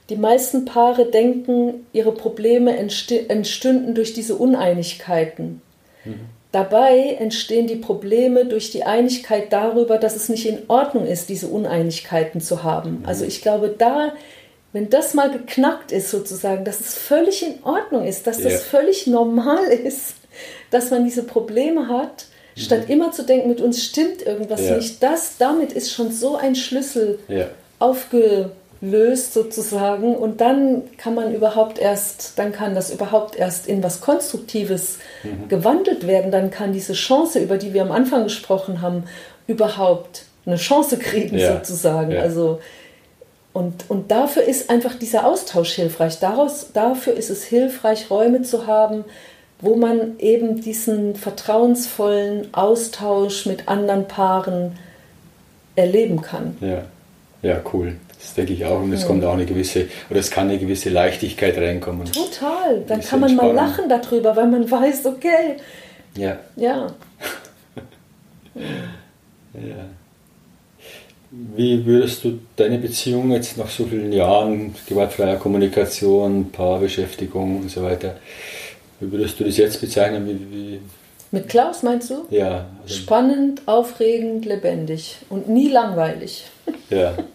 die 0.10 0.16
meisten 0.16 0.66
Paare 0.66 1.06
denken, 1.06 1.86
ihre 1.94 2.12
Probleme 2.12 2.78
entstünden 2.78 3.96
durch 3.96 4.14
diese 4.14 4.36
Uneinigkeiten. 4.36 5.62
Mhm. 6.04 6.20
Dabei 6.52 7.18
entstehen 7.20 7.68
die 7.68 7.76
Probleme 7.76 8.46
durch 8.46 8.72
die 8.72 8.84
Einigkeit 8.84 9.52
darüber, 9.52 9.98
dass 9.98 10.16
es 10.16 10.30
nicht 10.30 10.46
in 10.46 10.60
Ordnung 10.70 11.06
ist, 11.06 11.28
diese 11.28 11.48
Uneinigkeiten 11.48 12.40
zu 12.40 12.64
haben. 12.64 13.00
Mhm. 13.00 13.06
Also 13.06 13.26
ich 13.26 13.42
glaube, 13.42 13.74
da 13.78 14.14
wenn 14.76 14.90
das 14.90 15.14
mal 15.14 15.32
geknackt 15.32 15.94
ist 15.94 16.12
sozusagen, 16.12 16.66
dass 16.66 16.82
es 16.82 16.96
völlig 16.96 17.42
in 17.42 17.64
Ordnung 17.64 18.06
ist, 18.06 18.28
dass 18.28 18.42
das 18.42 18.52
ja. 18.52 18.60
völlig 18.60 19.08
normal 19.08 19.64
ist, 19.68 20.16
dass 20.70 20.92
man 20.92 21.06
diese 21.06 21.24
Probleme 21.24 21.88
hat, 21.88 22.26
mhm. 22.56 22.60
statt 22.60 22.90
immer 22.90 23.14
zu 23.14 23.24
denken, 23.24 23.48
mit 23.48 23.62
uns 23.62 23.82
stimmt 23.82 24.22
irgendwas 24.22 24.68
ja. 24.68 24.76
nicht, 24.76 25.02
das, 25.02 25.38
damit 25.38 25.72
ist 25.72 25.94
schon 25.94 26.12
so 26.12 26.36
ein 26.36 26.56
Schlüssel 26.56 27.20
ja. 27.30 27.48
Aufgelöst 28.86 29.34
sozusagen 29.34 30.16
und 30.16 30.42
dann 30.42 30.84
kann 30.98 31.16
man 31.16 31.34
überhaupt 31.34 31.80
erst, 31.80 32.38
dann 32.38 32.52
kann 32.52 32.76
das 32.76 32.92
überhaupt 32.92 33.36
erst 33.36 33.68
in 33.68 33.84
was 33.84 34.02
Konstruktives 34.02 35.00
mhm. 35.24 35.48
gewandelt 35.50 36.08
werden, 36.08 36.32
dann 36.32 36.52
kann 36.52 36.74
diese 36.74 36.94
Chance, 36.94 37.40
über 37.40 37.58
die 37.58 37.74
wir 37.74 37.82
am 37.82 37.92
Anfang 37.92 38.24
gesprochen 38.24 38.82
haben, 38.82 39.04
überhaupt 39.48 40.24
eine 40.46 40.58
Chance 40.58 40.98
kriegen 40.98 41.40
sozusagen. 41.40 42.16
Also 42.16 42.60
und, 43.54 43.86
und 43.90 44.12
dafür 44.12 44.44
ist 44.44 44.70
einfach 44.70 44.96
dieser 44.96 45.26
Austausch 45.26 45.72
hilfreich. 45.72 46.20
Daraus, 46.20 46.72
dafür 46.74 47.14
ist 47.14 47.30
es 47.30 47.46
hilfreich, 47.46 48.10
Räume 48.10 48.42
zu 48.42 48.68
haben, 48.68 49.06
wo 49.62 49.76
man 49.76 50.20
eben 50.20 50.60
diesen 50.62 51.16
vertrauensvollen 51.16 52.54
Austausch 52.54 53.46
mit 53.46 53.70
anderen 53.70 54.08
Paaren 54.10 54.74
erleben 55.78 56.22
kann. 56.22 56.58
Ja, 56.60 56.84
ja 57.42 57.62
cool. 57.74 57.96
Das 58.20 58.34
denke 58.34 58.54
ich 58.54 58.66
auch. 58.66 58.82
Und 58.82 58.94
es 58.94 59.02
ja. 59.02 59.08
kommt 59.08 59.24
auch 59.24 59.34
eine 59.34 59.46
gewisse, 59.46 59.88
oder 60.10 60.20
es 60.20 60.32
kann 60.32 60.50
eine 60.50 60.58
gewisse 60.58 60.90
Leichtigkeit 60.90 61.58
reinkommen. 61.58 62.06
Total. 62.12 62.84
Dann 62.88 63.02
kann 63.02 63.20
man 63.20 63.36
mal 63.36 63.54
lachen 63.54 63.90
darüber, 63.90 64.36
weil 64.36 64.48
man 64.48 64.70
weiß, 64.70 65.06
okay. 65.06 65.58
Ja. 66.18 66.40
Ja. 66.56 66.88
ja. 69.54 69.86
Wie 71.56 71.86
würdest 71.86 72.24
du 72.24 72.40
deine 72.56 72.78
Beziehung 72.78 73.32
jetzt 73.32 73.58
nach 73.58 73.70
so 73.70 73.86
vielen 73.86 74.14
Jahren 74.14 74.74
gewaltfreier 74.88 75.36
Kommunikation, 75.36 76.50
Paarbeschäftigung 76.52 77.62
und 77.62 77.70
so 77.70 77.84
weiter, 77.84 78.16
wie 79.00 79.12
würdest 79.12 79.40
du 79.40 79.44
das 79.44 79.58
jetzt 79.58 79.82
bezeichnen? 79.82 80.26
Wie, 80.28 80.56
wie 80.56 80.80
Mit 81.32 81.50
Klaus 81.50 81.84
meinst 81.84 82.10
du? 82.10 82.26
Ja. 82.30 82.68
Also 82.84 82.96
Spannend, 82.96 83.62
aufregend, 83.66 84.46
lebendig 84.46 85.18
und 85.30 85.50
nie 85.50 85.70
langweilig. 85.70 86.46
Ja. 86.90 87.14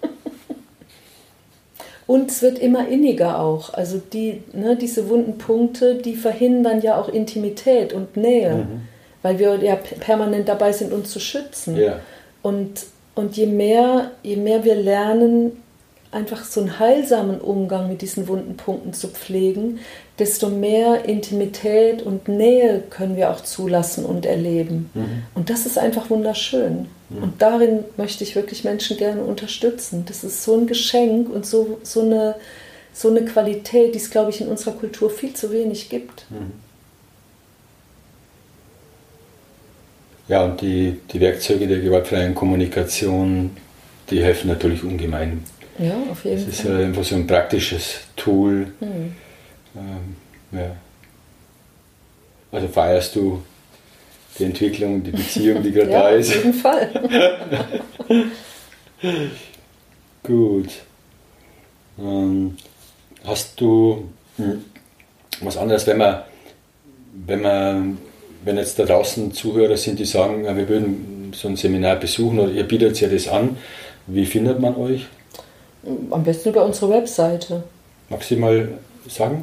und 2.10 2.28
es 2.28 2.42
wird 2.42 2.58
immer 2.58 2.88
inniger 2.88 3.38
auch. 3.38 3.72
Also 3.72 4.02
die, 4.12 4.42
ne, 4.52 4.74
diese 4.74 5.08
wunden 5.08 5.38
Punkte, 5.38 5.94
die 5.94 6.16
verhindern 6.16 6.80
ja 6.82 7.00
auch 7.00 7.08
Intimität 7.08 7.92
und 7.92 8.16
Nähe, 8.16 8.56
mhm. 8.56 8.80
weil 9.22 9.38
wir 9.38 9.62
ja 9.62 9.76
permanent 9.76 10.48
dabei 10.48 10.72
sind, 10.72 10.92
uns 10.92 11.12
zu 11.12 11.20
schützen. 11.20 11.76
Ja. 11.76 12.00
Und 12.42 12.86
und 13.14 13.36
je 13.36 13.46
mehr, 13.46 14.10
je 14.24 14.34
mehr 14.34 14.64
wir 14.64 14.74
lernen, 14.74 15.62
einfach 16.10 16.44
so 16.44 16.62
einen 16.62 16.80
heilsamen 16.80 17.40
Umgang 17.40 17.88
mit 17.88 18.02
diesen 18.02 18.26
wunden 18.26 18.56
Punkten 18.56 18.92
zu 18.92 19.06
pflegen, 19.06 19.78
desto 20.18 20.48
mehr 20.48 21.04
Intimität 21.04 22.02
und 22.02 22.26
Nähe 22.26 22.82
können 22.90 23.14
wir 23.14 23.30
auch 23.30 23.42
zulassen 23.42 24.04
und 24.04 24.26
erleben. 24.26 24.90
Mhm. 24.94 25.22
Und 25.36 25.48
das 25.48 25.64
ist 25.64 25.78
einfach 25.78 26.10
wunderschön. 26.10 26.88
Und 27.10 27.42
darin 27.42 27.84
möchte 27.96 28.22
ich 28.22 28.36
wirklich 28.36 28.62
Menschen 28.62 28.96
gerne 28.96 29.22
unterstützen. 29.22 30.04
Das 30.06 30.22
ist 30.22 30.44
so 30.44 30.56
ein 30.56 30.68
Geschenk 30.68 31.28
und 31.28 31.44
so, 31.44 31.80
so, 31.82 32.02
eine, 32.02 32.36
so 32.92 33.08
eine 33.08 33.24
Qualität, 33.24 33.94
die 33.94 33.98
es, 33.98 34.10
glaube 34.10 34.30
ich, 34.30 34.40
in 34.40 34.46
unserer 34.46 34.74
Kultur 34.74 35.10
viel 35.10 35.34
zu 35.34 35.50
wenig 35.50 35.88
gibt. 35.88 36.24
Mhm. 36.30 36.52
Ja, 40.28 40.44
und 40.44 40.60
die, 40.60 41.00
die 41.12 41.20
Werkzeuge 41.20 41.66
der 41.66 41.80
gewaltfreien 41.80 42.36
Kommunikation, 42.36 43.56
die 44.08 44.22
helfen 44.22 44.46
natürlich 44.46 44.84
ungemein. 44.84 45.42
Ja, 45.78 45.96
auf 46.08 46.24
jeden 46.24 46.38
Fall. 46.38 46.48
Es 46.48 46.60
ist 46.60 46.66
einfach 46.70 47.02
so 47.02 47.16
ein 47.16 47.26
praktisches 47.26 48.02
Tool. 48.14 48.68
Mhm. 48.78 49.16
Ähm, 49.74 50.16
ja. 50.52 50.76
Also 52.52 52.68
feierst 52.68 53.16
du 53.16 53.42
die 54.40 54.44
Entwicklung, 54.44 55.02
die 55.02 55.10
Beziehung, 55.12 55.62
die 55.62 55.70
gerade 55.70 55.90
ja, 55.92 56.02
da 56.02 56.08
ist. 56.10 56.30
Auf 56.30 56.36
jeden 56.36 56.54
Fall. 56.54 57.82
Gut. 60.22 60.68
Ähm, 61.98 62.56
hast 63.24 63.60
du 63.60 64.08
hm, 64.36 64.64
was 65.42 65.56
anderes, 65.56 65.86
wenn 65.86 65.98
man, 65.98 66.22
wenn 67.26 67.42
man 67.42 67.98
wenn 68.44 68.56
jetzt 68.56 68.78
da 68.78 68.84
draußen 68.84 69.32
Zuhörer 69.32 69.76
sind, 69.76 69.98
die 69.98 70.04
sagen, 70.04 70.44
wir 70.44 70.68
würden 70.68 71.32
so 71.34 71.48
ein 71.48 71.56
Seminar 71.56 71.96
besuchen 71.96 72.38
oder 72.38 72.52
ihr 72.52 72.64
bietet 72.64 73.00
ja 73.00 73.08
das 73.08 73.28
an, 73.28 73.56
wie 74.06 74.26
findet 74.26 74.60
man 74.60 74.76
euch? 74.76 75.06
Am 76.10 76.22
besten 76.24 76.50
über 76.50 76.64
unsere 76.64 76.90
Webseite. 76.90 77.62
Magst 78.08 78.30
du 78.30 78.36
mal 78.36 78.68
sagen? 79.08 79.42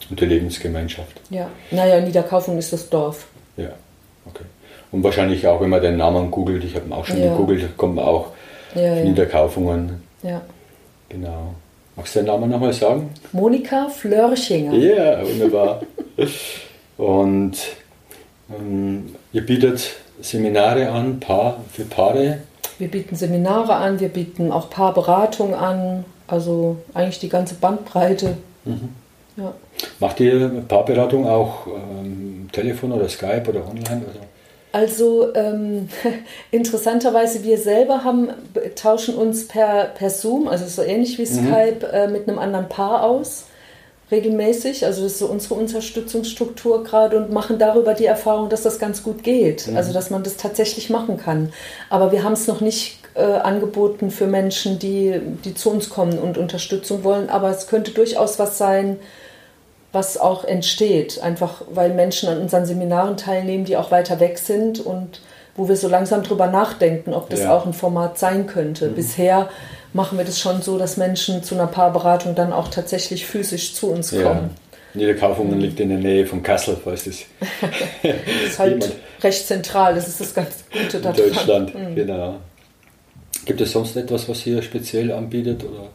und 0.10 0.22
die 0.22 0.26
Lebensgemeinschaft. 0.26 1.20
Ja, 1.30 1.50
naja, 1.70 2.00
Niederkaufungen 2.00 2.60
ist 2.60 2.72
das 2.72 2.90
Dorf. 2.90 3.28
Ja, 3.58 3.72
okay. 4.26 4.46
Und 4.94 5.04
wahrscheinlich 5.04 5.46
auch, 5.48 5.60
wenn 5.60 5.70
man 5.70 5.82
den 5.82 5.98
Namen 5.98 6.32
googelt, 6.32 6.64
ich 6.64 6.76
habe 6.76 6.86
ihn 6.86 6.94
auch 6.94 7.06
schon 7.06 7.22
ja. 7.22 7.32
gegoogelt, 7.32 7.76
kommt 7.76 7.96
man 7.96 8.06
auch 8.06 8.28
ja, 8.74 8.96
Niederkaufungen 8.96 10.02
ja. 10.24 10.42
Genau. 11.10 11.54
Magst 11.96 12.16
du 12.16 12.20
den 12.20 12.28
Namen 12.28 12.50
nochmal 12.50 12.74
sagen? 12.74 13.10
Monika 13.32 13.88
Flörchinger. 13.90 14.74
Ja, 14.74 15.28
wunderbar. 15.28 15.82
Und 16.98 17.58
ähm, 18.50 19.16
ihr 19.34 19.46
bietet 19.46 19.98
Seminare 20.22 20.90
an, 20.90 21.20
Paar, 21.20 21.64
für 21.72 21.86
Paare? 21.86 22.40
Wir 22.80 22.90
bieten 22.90 23.16
Seminare 23.16 23.76
an, 23.76 24.00
wir 24.00 24.10
bieten 24.10 24.52
auch 24.52 24.70
Paarberatung 24.70 25.56
an, 25.56 26.06
also 26.28 26.78
eigentlich 26.94 27.20
die 27.20 27.30
ganze 27.30 27.56
Bandbreite. 27.56 28.38
Mhm. 28.66 28.90
Ja. 29.38 29.54
Macht 30.00 30.20
ihr 30.20 30.64
Paarberatung 30.68 31.28
auch 31.28 31.68
ähm, 31.68 32.50
Telefon 32.52 32.92
oder 32.92 33.08
Skype 33.10 33.46
oder 33.48 33.68
online? 33.68 34.04
Oder? 34.10 34.28
Also 34.72 35.34
ähm, 35.34 35.90
interessanterweise, 36.52 37.44
wir 37.44 37.58
selber 37.58 38.04
haben, 38.04 38.30
tauschen 38.76 39.16
uns 39.16 39.48
per, 39.48 39.86
per 39.86 40.10
Zoom, 40.10 40.48
also 40.48 40.66
so 40.66 40.84
ähnlich 40.84 41.18
wie 41.18 41.24
mhm. 41.24 41.48
Skype, 41.48 41.92
äh, 41.92 42.08
mit 42.08 42.28
einem 42.28 42.38
anderen 42.38 42.70
Paar 42.70 43.04
aus, 43.04 43.47
regelmäßig. 44.12 44.86
Also 44.86 45.04
das 45.04 45.14
ist 45.14 45.20
so 45.20 45.28
unsere 45.28 45.56
Unterstützungsstruktur 45.56 46.84
gerade 46.84 47.18
und 47.18 47.32
machen 47.32 47.60
darüber 47.60 47.94
die 47.94 48.06
Erfahrung, 48.06 48.50
dass 48.50 48.64
das 48.64 48.80
ganz 48.80 49.04
gut 49.04 49.24
geht. 49.24 49.68
Mhm. 49.68 49.78
Also 49.78 49.94
dass 49.94 50.10
man 50.10 50.24
das 50.24 50.38
tatsächlich 50.38 50.90
machen 50.90 51.18
kann. 51.18 51.52
Aber 51.90 52.12
wir 52.12 52.24
haben 52.24 52.34
es 52.34 52.48
noch 52.48 52.62
nicht 52.62 53.00
äh, 53.16 53.22
angeboten 53.22 54.12
für 54.12 54.28
Menschen, 54.28 54.80
die, 54.80 55.20
die 55.44 55.56
zu 55.56 55.72
uns 55.72 55.90
kommen 55.90 56.20
und 56.20 56.38
Unterstützung 56.38 57.04
wollen. 57.04 57.30
Aber 57.30 57.50
es 57.50 57.68
könnte 57.68 57.92
durchaus 57.92 58.40
was 58.40 58.58
sein, 58.58 58.98
was 59.92 60.18
auch 60.18 60.44
entsteht, 60.44 61.22
einfach 61.22 61.62
weil 61.72 61.94
Menschen 61.94 62.30
an 62.30 62.40
unseren 62.40 62.66
Seminaren 62.66 63.18
teilnehmen, 63.18 63.66
die 63.66 63.78
auch 63.78 63.90
weiter 63.90 64.20
weg 64.20 64.38
sind 64.38 64.80
und 64.80 65.22
wo 65.56 65.68
wir 65.68 65.76
so 65.76 65.88
langsam 65.88 66.24
drüber 66.24 66.48
nachdenken, 66.48 67.14
ob 67.14 67.30
das 67.30 67.42
ja. 67.42 67.56
auch 67.56 67.66
ein 67.66 67.74
Format 67.74 68.20
sein 68.20 68.46
könnte. 68.46 68.90
Mhm. 68.90 68.96
Bisher 68.96 69.50
machen 69.94 70.18
wir 70.18 70.26
das 70.26 70.40
schon 70.40 70.62
so, 70.62 70.78
dass 70.78 70.98
Menschen 70.98 71.44
zu 71.44 71.56
einer 71.56 71.68
Paarberatung 71.68 72.36
dann 72.36 72.54
auch 72.54 72.68
tatsächlich 72.68 73.26
physisch 73.26 73.74
zu 73.74 73.92
uns 73.92 74.12
kommen. 74.12 74.24
Ja. 74.24 74.50
Niederkaufungen 74.94 75.60
liegt 75.60 75.80
in 75.80 75.90
der 75.90 76.00
Nähe 76.00 76.26
von 76.26 76.42
Kassel, 76.42 76.78
falls 76.84 77.08
es. 77.08 77.26
das 78.02 78.52
ist 78.52 78.60
halt 78.60 78.92
recht 79.22 79.48
zentral, 79.48 79.96
das 79.96 80.08
ist 80.08 80.22
das 80.22 80.34
ganz 80.34 80.66
Gute 80.72 81.00
daran. 81.00 81.18
In 81.18 81.24
Deutschland, 81.24 81.76
mhm. 81.76 81.96
genau. 81.96 82.36
Gibt 83.46 83.62
es 83.62 83.72
sonst 83.72 83.96
etwas, 83.96 84.28
was 84.28 84.46
ihr 84.46 84.62
speziell 84.62 85.12
anbietet? 85.12 85.64
Oder? 85.64 85.90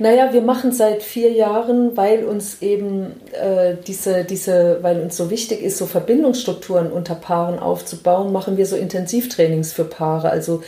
Naja, 0.00 0.32
wir 0.32 0.42
machen 0.42 0.70
seit 0.70 1.02
vier 1.02 1.32
Jahren, 1.32 1.96
weil 1.96 2.24
uns 2.24 2.62
eben 2.62 3.20
äh, 3.32 3.74
diese, 3.84 4.24
diese, 4.24 4.78
weil 4.82 5.00
uns 5.00 5.16
so 5.16 5.28
wichtig 5.28 5.60
ist, 5.60 5.76
so 5.76 5.86
Verbindungsstrukturen 5.86 6.92
unter 6.92 7.16
Paaren 7.16 7.58
aufzubauen, 7.58 8.32
machen 8.32 8.56
wir 8.56 8.66
so 8.66 8.76
Intensivtrainings 8.76 9.72
für 9.72 9.84
Paare. 9.84 10.30
Also 10.30 10.62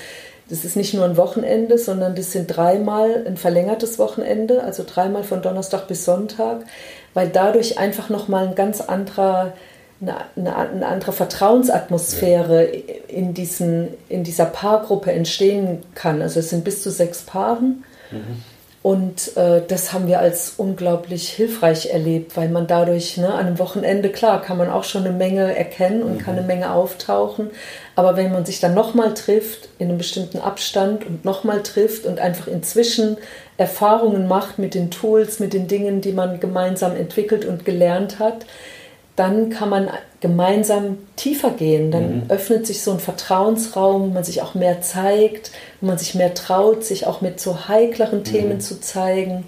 das 0.50 0.64
ist 0.64 0.76
nicht 0.76 0.94
nur 0.94 1.04
ein 1.04 1.16
Wochenende, 1.16 1.78
sondern 1.78 2.16
das 2.16 2.32
sind 2.32 2.48
dreimal 2.48 3.24
ein 3.26 3.36
verlängertes 3.36 3.98
Wochenende, 3.98 4.62
also 4.64 4.84
dreimal 4.86 5.22
von 5.22 5.42
Donnerstag 5.42 5.86
bis 5.86 6.04
Sonntag, 6.04 6.64
weil 7.14 7.28
dadurch 7.28 7.78
einfach 7.78 8.08
nochmal 8.08 8.48
ein 8.48 8.54
ganz 8.56 8.80
anderer, 8.80 9.52
eine, 10.00 10.16
eine, 10.34 10.56
eine 10.56 10.86
andere 10.86 11.12
Vertrauensatmosphäre 11.12 12.64
in, 12.64 13.32
diesen, 13.32 13.88
in 14.08 14.24
dieser 14.24 14.46
Paargruppe 14.46 15.12
entstehen 15.12 15.84
kann. 15.94 16.20
Also 16.20 16.40
es 16.40 16.50
sind 16.50 16.64
bis 16.64 16.82
zu 16.82 16.90
sechs 16.90 17.22
Paaren. 17.22 17.84
Mhm. 18.10 18.42
Und 18.82 19.36
äh, 19.36 19.60
das 19.68 19.92
haben 19.92 20.06
wir 20.06 20.20
als 20.20 20.54
unglaublich 20.56 21.28
hilfreich 21.28 21.90
erlebt, 21.92 22.34
weil 22.38 22.48
man 22.48 22.66
dadurch 22.66 23.18
ne, 23.18 23.34
an 23.34 23.46
einem 23.46 23.58
Wochenende, 23.58 24.08
klar, 24.08 24.40
kann 24.40 24.56
man 24.56 24.70
auch 24.70 24.84
schon 24.84 25.04
eine 25.04 25.14
Menge 25.14 25.54
erkennen 25.54 26.02
und 26.02 26.14
mhm. 26.14 26.18
kann 26.18 26.38
eine 26.38 26.46
Menge 26.46 26.72
auftauchen. 26.72 27.50
Aber 27.94 28.16
wenn 28.16 28.32
man 28.32 28.46
sich 28.46 28.58
dann 28.58 28.72
nochmal 28.72 29.12
trifft, 29.12 29.68
in 29.78 29.88
einem 29.88 29.98
bestimmten 29.98 30.38
Abstand 30.38 31.04
und 31.04 31.26
nochmal 31.26 31.62
trifft 31.62 32.06
und 32.06 32.20
einfach 32.20 32.46
inzwischen 32.46 33.18
Erfahrungen 33.58 34.26
macht 34.26 34.58
mit 34.58 34.72
den 34.72 34.90
Tools, 34.90 35.40
mit 35.40 35.52
den 35.52 35.68
Dingen, 35.68 36.00
die 36.00 36.12
man 36.12 36.40
gemeinsam 36.40 36.96
entwickelt 36.96 37.44
und 37.44 37.66
gelernt 37.66 38.18
hat, 38.18 38.46
dann 39.20 39.50
kann 39.50 39.68
man 39.68 39.90
gemeinsam 40.20 40.96
tiefer 41.16 41.50
gehen. 41.50 41.90
Dann 41.90 42.16
mhm. 42.16 42.22
öffnet 42.30 42.66
sich 42.66 42.82
so 42.82 42.90
ein 42.92 43.00
Vertrauensraum, 43.00 44.02
wo 44.02 44.06
man 44.06 44.24
sich 44.24 44.40
auch 44.40 44.54
mehr 44.54 44.80
zeigt, 44.80 45.52
wo 45.82 45.88
man 45.88 45.98
sich 45.98 46.14
mehr 46.14 46.32
traut, 46.32 46.84
sich 46.84 47.06
auch 47.06 47.20
mit 47.20 47.38
so 47.38 47.68
heikleren 47.68 48.24
Themen 48.24 48.54
mhm. 48.54 48.60
zu 48.60 48.80
zeigen. 48.80 49.44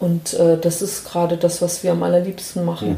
Und 0.00 0.34
äh, 0.34 0.58
das 0.60 0.82
ist 0.82 1.04
gerade 1.04 1.36
das, 1.36 1.62
was 1.62 1.84
wir 1.84 1.92
am 1.92 2.02
allerliebsten 2.02 2.64
machen. 2.64 2.88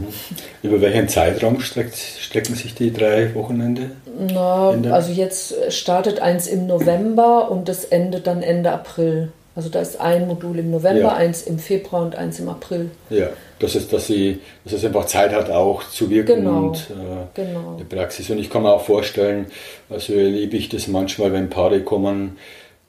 Mhm. 0.62 0.68
Über 0.68 0.80
welchen 0.80 1.08
Zeitraum 1.08 1.60
streckt, 1.60 1.96
strecken 1.96 2.54
sich 2.54 2.74
die 2.74 2.90
drei 2.90 3.34
Wochenende? 3.34 3.90
Na, 4.18 4.70
also 4.90 5.12
jetzt 5.12 5.54
startet 5.68 6.20
eins 6.20 6.46
im 6.46 6.66
November 6.66 7.50
und 7.50 7.68
das 7.68 7.84
endet 7.84 8.26
dann 8.26 8.42
Ende 8.42 8.72
April. 8.72 9.30
Also 9.54 9.68
da 9.68 9.80
ist 9.80 10.00
ein 10.00 10.26
Modul 10.26 10.58
im 10.58 10.70
November, 10.70 11.00
ja. 11.00 11.14
eins 11.14 11.42
im 11.42 11.58
Februar 11.58 12.02
und 12.02 12.16
eins 12.16 12.40
im 12.40 12.48
April. 12.48 12.90
Ja, 13.10 13.28
das 13.58 13.74
ist, 13.74 13.92
dass 13.92 14.06
sie, 14.06 14.40
dass 14.64 14.74
es 14.74 14.84
einfach 14.84 15.06
Zeit 15.06 15.32
hat, 15.32 15.50
auch 15.50 15.82
zu 15.84 16.10
wirken 16.10 16.44
genau. 16.44 16.68
und 16.68 16.76
äh, 16.76 17.42
genau. 17.42 17.76
die 17.78 17.84
Praxis. 17.84 18.30
Und 18.30 18.38
ich 18.38 18.50
kann 18.50 18.62
mir 18.62 18.72
auch 18.72 18.84
vorstellen, 18.84 19.46
also 19.90 20.12
erlebe 20.12 20.56
ich 20.56 20.68
das 20.68 20.86
manchmal, 20.88 21.32
wenn 21.32 21.50
Paare 21.50 21.82
kommen, 21.82 22.38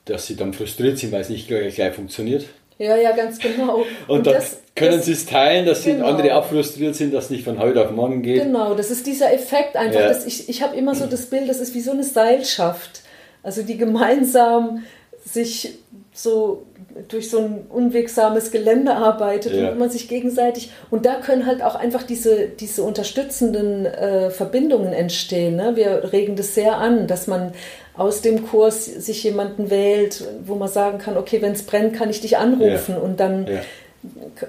dass 0.04 0.26
sie 0.26 0.36
dann 0.36 0.52
frustriert 0.52 0.98
sind, 0.98 1.12
weil 1.12 1.20
es 1.20 1.28
nicht 1.28 1.48
gleich, 1.48 1.74
gleich 1.74 1.94
funktioniert. 1.94 2.46
Ja, 2.78 2.96
ja, 2.96 3.12
ganz 3.12 3.38
genau. 3.38 3.74
Und, 4.08 4.18
und 4.18 4.26
dann 4.26 4.34
das, 4.34 4.58
können 4.74 5.02
sie 5.02 5.12
es 5.12 5.26
teilen, 5.26 5.66
dass 5.66 5.84
genau. 5.84 6.06
andere 6.06 6.34
auch 6.34 6.46
frustriert 6.46 6.94
sind, 6.94 7.12
dass 7.12 7.24
es 7.24 7.30
nicht 7.30 7.44
von 7.44 7.58
heute 7.58 7.84
auf 7.84 7.90
morgen 7.90 8.22
geht. 8.22 8.42
Genau, 8.42 8.74
das 8.74 8.90
ist 8.90 9.06
dieser 9.06 9.32
Effekt 9.34 9.76
einfach. 9.76 10.00
Ja. 10.00 10.08
Dass 10.08 10.24
ich 10.24 10.48
ich 10.48 10.62
habe 10.62 10.74
immer 10.76 10.94
so 10.94 11.04
das 11.06 11.26
Bild, 11.26 11.48
das 11.48 11.60
ist 11.60 11.74
wie 11.74 11.80
so 11.80 11.90
eine 11.90 12.04
Seilschaft. 12.04 13.02
Also 13.42 13.62
die 13.62 13.76
gemeinsam 13.76 14.84
sich 15.24 15.78
so 16.14 16.62
durch 17.08 17.30
so 17.30 17.38
ein 17.38 17.66
unwegsames 17.68 18.50
Gelände 18.50 18.94
arbeitet 18.94 19.54
ja. 19.54 19.70
und 19.70 19.78
man 19.78 19.90
sich 19.90 20.08
gegenseitig 20.08 20.70
und 20.90 21.06
da 21.06 21.14
können 21.16 21.46
halt 21.46 21.62
auch 21.62 21.74
einfach 21.74 22.02
diese, 22.02 22.46
diese 22.48 22.82
unterstützenden 22.82 23.86
äh, 23.86 24.30
Verbindungen 24.30 24.92
entstehen. 24.92 25.56
Ne? 25.56 25.76
Wir 25.76 26.12
regen 26.12 26.36
das 26.36 26.54
sehr 26.54 26.76
an, 26.76 27.06
dass 27.06 27.26
man 27.26 27.52
aus 27.96 28.22
dem 28.22 28.46
Kurs 28.46 28.86
sich 28.86 29.22
jemanden 29.24 29.70
wählt, 29.70 30.24
wo 30.44 30.54
man 30.54 30.68
sagen 30.68 30.98
kann, 30.98 31.16
okay, 31.16 31.42
wenn 31.42 31.52
es 31.52 31.62
brennt, 31.62 31.94
kann 31.94 32.10
ich 32.10 32.20
dich 32.20 32.38
anrufen 32.38 32.94
ja. 32.94 32.98
und 32.98 33.20
dann 33.20 33.46
ja. 33.46 33.60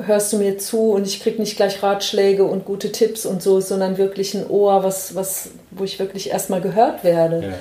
hörst 0.05 0.33
du 0.33 0.37
mir 0.37 0.57
zu 0.57 0.91
und 0.91 1.05
ich 1.05 1.21
kriege 1.21 1.41
nicht 1.41 1.57
gleich 1.57 1.83
Ratschläge 1.83 2.43
und 2.43 2.65
gute 2.65 2.91
Tipps 2.91 3.25
und 3.25 3.41
so, 3.41 3.59
sondern 3.59 3.97
wirklich 3.97 4.35
ein 4.35 4.49
Ohr, 4.49 4.83
was, 4.83 5.15
was, 5.15 5.49
wo 5.71 5.83
ich 5.83 5.99
wirklich 5.99 6.31
erstmal 6.31 6.61
gehört 6.61 7.03
werde. 7.03 7.53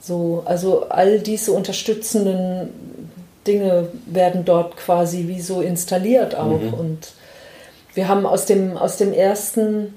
So, 0.00 0.42
also 0.44 0.86
all 0.88 1.18
diese 1.18 1.52
unterstützenden 1.52 2.70
Dinge 3.48 3.88
werden 4.06 4.44
dort 4.44 4.76
quasi 4.76 5.26
wie 5.26 5.40
so 5.40 5.60
installiert 5.60 6.36
auch. 6.36 6.60
Mhm. 6.60 6.74
Und 6.74 7.08
wir 7.94 8.06
haben 8.06 8.26
aus 8.26 8.44
dem, 8.44 8.76
aus 8.76 8.96
dem 8.98 9.12
ersten, 9.12 9.94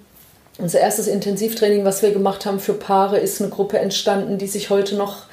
unser 0.57 0.79
erstes 0.79 1.07
Intensivtraining, 1.07 1.85
was 1.85 2.01
wir 2.01 2.11
gemacht 2.11 2.45
haben 2.45 2.59
für 2.59 2.73
Paare, 2.73 3.19
ist 3.19 3.41
eine 3.41 3.51
Gruppe 3.51 3.77
entstanden, 3.77 4.37
die 4.37 4.47
sich 4.47 4.69
heute 4.69 4.95
noch 4.95 5.25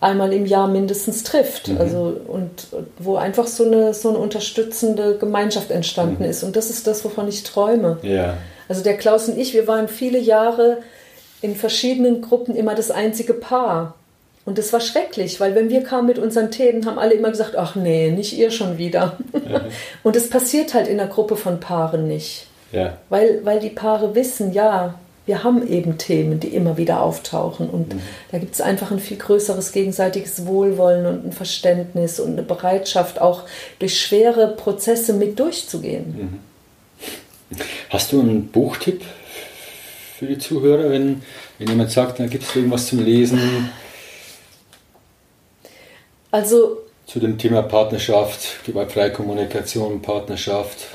einmal 0.00 0.32
im 0.32 0.46
Jahr 0.46 0.68
mindestens 0.68 1.24
trifft. 1.24 1.68
Mhm. 1.68 1.78
Also, 1.78 2.16
und 2.26 2.68
wo 2.98 3.16
einfach 3.16 3.46
so 3.46 3.64
eine, 3.64 3.92
so 3.92 4.10
eine 4.10 4.18
unterstützende 4.18 5.18
Gemeinschaft 5.18 5.70
entstanden 5.70 6.22
mhm. 6.22 6.30
ist. 6.30 6.44
Und 6.44 6.56
das 6.56 6.70
ist 6.70 6.86
das, 6.86 7.04
wovon 7.04 7.28
ich 7.28 7.42
träume. 7.42 7.98
Ja. 8.02 8.36
Also 8.68 8.82
der 8.82 8.96
Klaus 8.96 9.28
und 9.28 9.38
ich, 9.38 9.52
wir 9.52 9.66
waren 9.66 9.88
viele 9.88 10.18
Jahre 10.18 10.78
in 11.42 11.56
verschiedenen 11.56 12.22
Gruppen 12.22 12.56
immer 12.56 12.74
das 12.74 12.90
einzige 12.90 13.34
Paar. 13.34 13.94
Und 14.44 14.58
das 14.58 14.72
war 14.72 14.80
schrecklich, 14.80 15.40
weil 15.40 15.54
wenn 15.54 15.70
wir 15.70 15.82
kamen 15.82 16.06
mit 16.06 16.18
unseren 16.18 16.50
Themen, 16.50 16.84
haben 16.84 16.98
alle 16.98 17.14
immer 17.14 17.30
gesagt, 17.30 17.56
ach 17.56 17.76
nee, 17.76 18.10
nicht 18.10 18.36
ihr 18.36 18.50
schon 18.50 18.76
wieder. 18.76 19.16
Mhm. 19.32 19.60
Und 20.02 20.16
es 20.16 20.28
passiert 20.28 20.74
halt 20.74 20.86
in 20.86 21.00
einer 21.00 21.08
Gruppe 21.08 21.36
von 21.36 21.60
Paaren 21.60 22.06
nicht. 22.06 22.46
Ja. 22.70 22.98
Weil, 23.08 23.40
weil 23.44 23.60
die 23.60 23.70
Paare 23.70 24.14
wissen, 24.14 24.52
ja, 24.52 24.94
wir 25.26 25.42
haben 25.42 25.66
eben 25.66 25.96
Themen, 25.96 26.40
die 26.40 26.48
immer 26.48 26.76
wieder 26.76 27.00
auftauchen. 27.00 27.70
Und 27.70 27.94
mhm. 27.94 28.00
da 28.30 28.38
gibt 28.38 28.54
es 28.54 28.60
einfach 28.60 28.90
ein 28.90 28.98
viel 28.98 29.16
größeres 29.16 29.72
gegenseitiges 29.72 30.44
Wohlwollen 30.44 31.06
und 31.06 31.26
ein 31.26 31.32
Verständnis 31.32 32.20
und 32.20 32.32
eine 32.32 32.42
Bereitschaft, 32.42 33.20
auch 33.20 33.44
durch 33.78 33.98
schwere 33.98 34.48
Prozesse 34.48 35.14
mit 35.14 35.38
durchzugehen. 35.38 36.40
Mhm. 37.50 37.58
Hast 37.88 38.12
du 38.12 38.20
einen 38.20 38.48
Buchtipp 38.48 39.02
für 40.18 40.26
die 40.26 40.38
Zuhörer, 40.38 40.90
wenn, 40.90 41.22
wenn 41.58 41.68
jemand 41.68 41.90
sagt, 41.90 42.20
da 42.20 42.26
gibt 42.26 42.44
es 42.44 42.54
irgendwas 42.54 42.88
zum 42.88 43.02
Lesen? 43.02 43.70
Also 46.34 46.78
zu 47.06 47.20
dem 47.20 47.38
Thema 47.38 47.62
Partnerschaft, 47.62 48.64
gewaltfreie 48.66 49.12
Kommunikation, 49.12 50.02
Partnerschaft. 50.02 50.88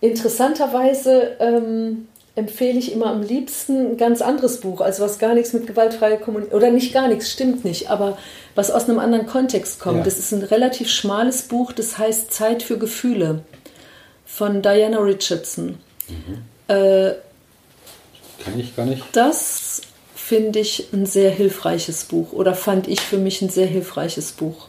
Interessanterweise 0.00 1.36
ähm, 1.38 2.08
empfehle 2.34 2.80
ich 2.80 2.90
immer 2.90 3.12
am 3.12 3.22
liebsten 3.22 3.92
ein 3.92 3.96
ganz 3.96 4.22
anderes 4.22 4.58
Buch, 4.58 4.80
also 4.80 5.04
was 5.04 5.20
gar 5.20 5.34
nichts 5.34 5.52
mit 5.52 5.68
gewaltfreier 5.68 6.16
Kommunikation, 6.16 6.60
oder 6.60 6.72
nicht 6.72 6.92
gar 6.92 7.06
nichts, 7.06 7.30
stimmt 7.30 7.64
nicht, 7.64 7.90
aber 7.90 8.18
was 8.56 8.72
aus 8.72 8.88
einem 8.88 8.98
anderen 8.98 9.28
Kontext 9.28 9.78
kommt. 9.78 9.98
Ja. 9.98 10.02
Das 10.02 10.18
ist 10.18 10.32
ein 10.32 10.42
relativ 10.42 10.90
schmales 10.90 11.42
Buch, 11.42 11.70
das 11.70 11.96
heißt 11.96 12.32
Zeit 12.32 12.64
für 12.64 12.76
Gefühle 12.76 13.44
von 14.24 14.62
Diana 14.62 14.98
Richardson. 14.98 15.78
Mhm. 16.08 16.74
Äh, 16.74 17.12
Kann 18.44 18.58
ich 18.58 18.74
gar 18.74 18.84
nicht. 18.84 19.04
Das 19.12 19.82
finde 20.26 20.58
ich 20.58 20.88
ein 20.92 21.06
sehr 21.06 21.30
hilfreiches 21.30 22.06
Buch 22.06 22.32
oder 22.32 22.56
fand 22.56 22.88
ich 22.88 23.00
für 23.00 23.16
mich 23.16 23.42
ein 23.42 23.48
sehr 23.48 23.68
hilfreiches 23.68 24.32
Buch 24.32 24.66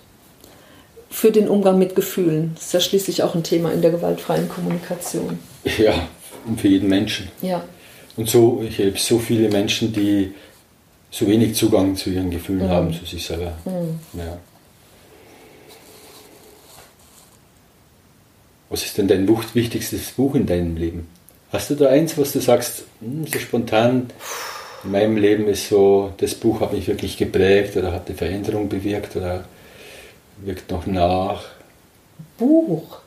für 1.09 1.31
den 1.31 1.49
Umgang 1.49 1.79
mit 1.79 1.95
Gefühlen. 1.95 2.51
Das 2.53 2.67
ist 2.67 2.73
ja 2.73 2.79
schließlich 2.79 3.23
auch 3.23 3.33
ein 3.33 3.41
Thema 3.41 3.71
in 3.73 3.81
der 3.81 3.89
gewaltfreien 3.89 4.47
Kommunikation. 4.49 5.39
Ja, 5.79 6.07
und 6.45 6.61
für 6.61 6.67
jeden 6.67 6.87
Menschen. 6.87 7.29
Ja. 7.41 7.63
Und 8.17 8.29
so, 8.29 8.63
ich 8.69 8.77
habe 8.77 8.93
so 8.97 9.17
viele 9.17 9.49
Menschen, 9.49 9.91
die 9.91 10.35
so 11.09 11.25
wenig 11.25 11.55
Zugang 11.55 11.95
zu 11.95 12.11
ihren 12.11 12.29
Gefühlen 12.29 12.67
mhm. 12.67 12.69
haben, 12.69 12.93
zu 12.93 13.05
sich 13.05 13.25
selber. 13.25 13.57
Mhm. 13.65 13.99
Ja. 14.13 14.37
Was 18.69 18.85
ist 18.85 18.95
denn 18.99 19.07
dein 19.07 19.27
wichtigstes 19.55 20.11
Buch 20.11 20.35
in 20.35 20.45
deinem 20.45 20.77
Leben? 20.77 21.07
Hast 21.51 21.71
du 21.71 21.75
da 21.75 21.87
eins, 21.87 22.15
was 22.15 22.33
du 22.33 22.41
sagst, 22.41 22.83
hm, 22.99 23.25
so 23.25 23.39
spontan, 23.39 24.11
in 24.87 24.93
meinem 24.93 25.17
Leben 25.17 25.47
ist 25.47 25.67
so, 25.67 26.13
das 26.17 26.33
Buch 26.33 26.61
hat 26.61 26.71
mich 26.71 26.87
wirklich 26.87 27.17
geprägt 27.17 27.75
oder 27.75 27.91
hat 27.91 28.07
eine 28.07 28.17
Veränderung 28.17 28.69
bewirkt 28.69 29.15
oder 29.17 29.43
wirkt 30.37 30.71
noch 30.71 30.85
nach? 30.87 31.43
Buch? 32.37 32.99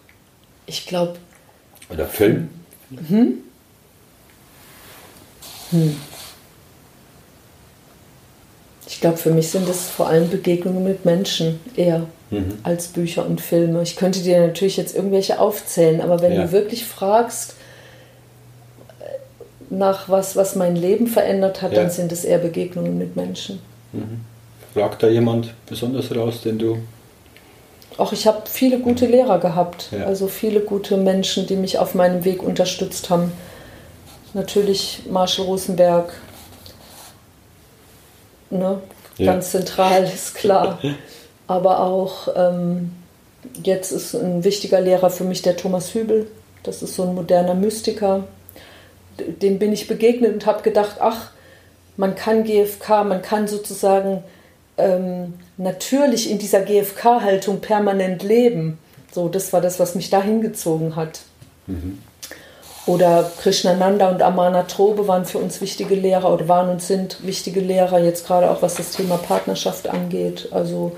Ich 0.67 0.87
glaube. 0.87 1.17
Oder 1.89 2.07
Film? 2.07 2.51
Hm? 3.09 3.39
Hm. 5.71 5.97
Ich 8.87 9.01
glaube, 9.01 9.17
für 9.17 9.31
mich 9.31 9.49
sind 9.49 9.69
es 9.69 9.89
vor 9.89 10.09
allem 10.09 10.29
Begegnungen 10.29 10.85
mit 10.85 11.07
Menschen 11.07 11.61
eher 11.77 12.07
mhm. 12.31 12.59
als 12.63 12.89
Bücher 12.89 13.25
und 13.25 13.41
Filme. 13.41 13.83
Ich 13.83 13.97
könnte 13.97 14.21
dir 14.21 14.47
natürlich 14.47 14.77
jetzt 14.77 14.95
irgendwelche 14.95 15.41
aufzählen, 15.41 16.03
aber 16.03 16.21
wenn 16.21 16.35
ja. 16.35 16.43
du 16.43 16.53
wirklich 16.53 16.85
fragst, 16.85 17.55
nach 19.71 20.09
was, 20.09 20.37
was 20.37 20.57
mein 20.57 20.77
Leben 20.77 21.07
verändert 21.07 21.63
hat, 21.63 21.73
ja. 21.73 21.83
dann 21.83 21.91
sind 21.91 22.13
es 22.13 22.25
eher 22.25 22.39
Begegnungen 22.39 22.99
mit 22.99 23.17
Menschen. 23.17 23.61
Mhm. 23.93 24.21
Fragt 24.75 25.03
da 25.03 25.09
jemand 25.09 25.55
besonders 25.67 26.15
raus, 26.15 26.43
den 26.43 26.59
du. 26.59 26.79
Auch 27.97 28.13
ich 28.13 28.27
habe 28.27 28.43
viele 28.47 28.79
gute 28.79 29.07
Lehrer 29.07 29.39
gehabt, 29.39 29.89
ja. 29.93 30.05
also 30.05 30.27
viele 30.27 30.61
gute 30.61 30.97
Menschen, 30.97 31.47
die 31.47 31.57
mich 31.57 31.79
auf 31.79 31.95
meinem 31.95 32.25
Weg 32.25 32.43
unterstützt 32.43 33.11
haben. 33.11 33.33
Natürlich 34.33 35.03
Marshall 35.11 35.47
Rosenberg, 35.47 36.13
ne? 38.51 38.81
ganz 39.19 39.51
zentral, 39.51 40.05
ist 40.05 40.35
klar. 40.35 40.79
Aber 41.47 41.81
auch 41.81 42.29
ähm, 42.37 42.93
jetzt 43.65 43.91
ist 43.91 44.15
ein 44.15 44.45
wichtiger 44.45 44.81
Lehrer 44.81 45.11
für 45.11 45.25
mich 45.25 45.43
der 45.43 45.57
Thomas 45.57 45.95
Hübel. 45.95 46.29
Das 46.63 46.83
ist 46.83 46.95
so 46.95 47.03
ein 47.03 47.15
moderner 47.15 47.55
Mystiker. 47.55 48.25
Dem 49.21 49.59
bin 49.59 49.73
ich 49.73 49.87
begegnet 49.87 50.33
und 50.33 50.47
habe 50.47 50.63
gedacht, 50.63 50.97
ach, 51.01 51.31
man 51.97 52.15
kann 52.15 52.45
GFK, 52.45 53.05
man 53.05 53.23
kann 53.23 53.47
sozusagen 53.47 54.23
ähm, 54.79 55.35
natürlich 55.57 56.31
in 56.31 56.39
dieser 56.39 56.63
GFK-Haltung 56.63 57.61
permanent 57.61 58.23
leben. 58.23 58.79
So, 59.13 59.29
das 59.29 59.53
war 59.53 59.61
das, 59.61 59.79
was 59.79 59.95
mich 59.95 60.11
da 60.11 60.23
hingezogen 60.23 60.97
hat. 60.97 61.21
Mhm. 61.67 61.99
Oder 62.87 63.31
Krishnananda 63.41 64.09
und 64.09 64.23
Amana 64.23 64.63
Trobe 64.63 65.07
waren 65.07 65.25
für 65.25 65.39
uns 65.39 65.61
wichtige 65.61 65.95
Lehrer 65.95 66.33
oder 66.33 66.49
waren 66.49 66.71
und 66.71 66.83
sind 66.83 67.25
wichtige 67.25 67.61
Lehrer, 67.61 67.99
jetzt 67.99 68.27
gerade 68.27 68.51
auch 68.51 68.63
was 68.63 68.77
das 68.77 68.93
Thema 68.93 69.17
Partnerschaft 69.17 69.89
angeht. 69.89 70.49
Also 70.51 70.97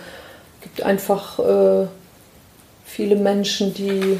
gibt 0.62 0.83
einfach 0.83 1.39
äh, 1.41 1.87
viele 2.85 3.16
Menschen, 3.16 3.75
die 3.75 4.18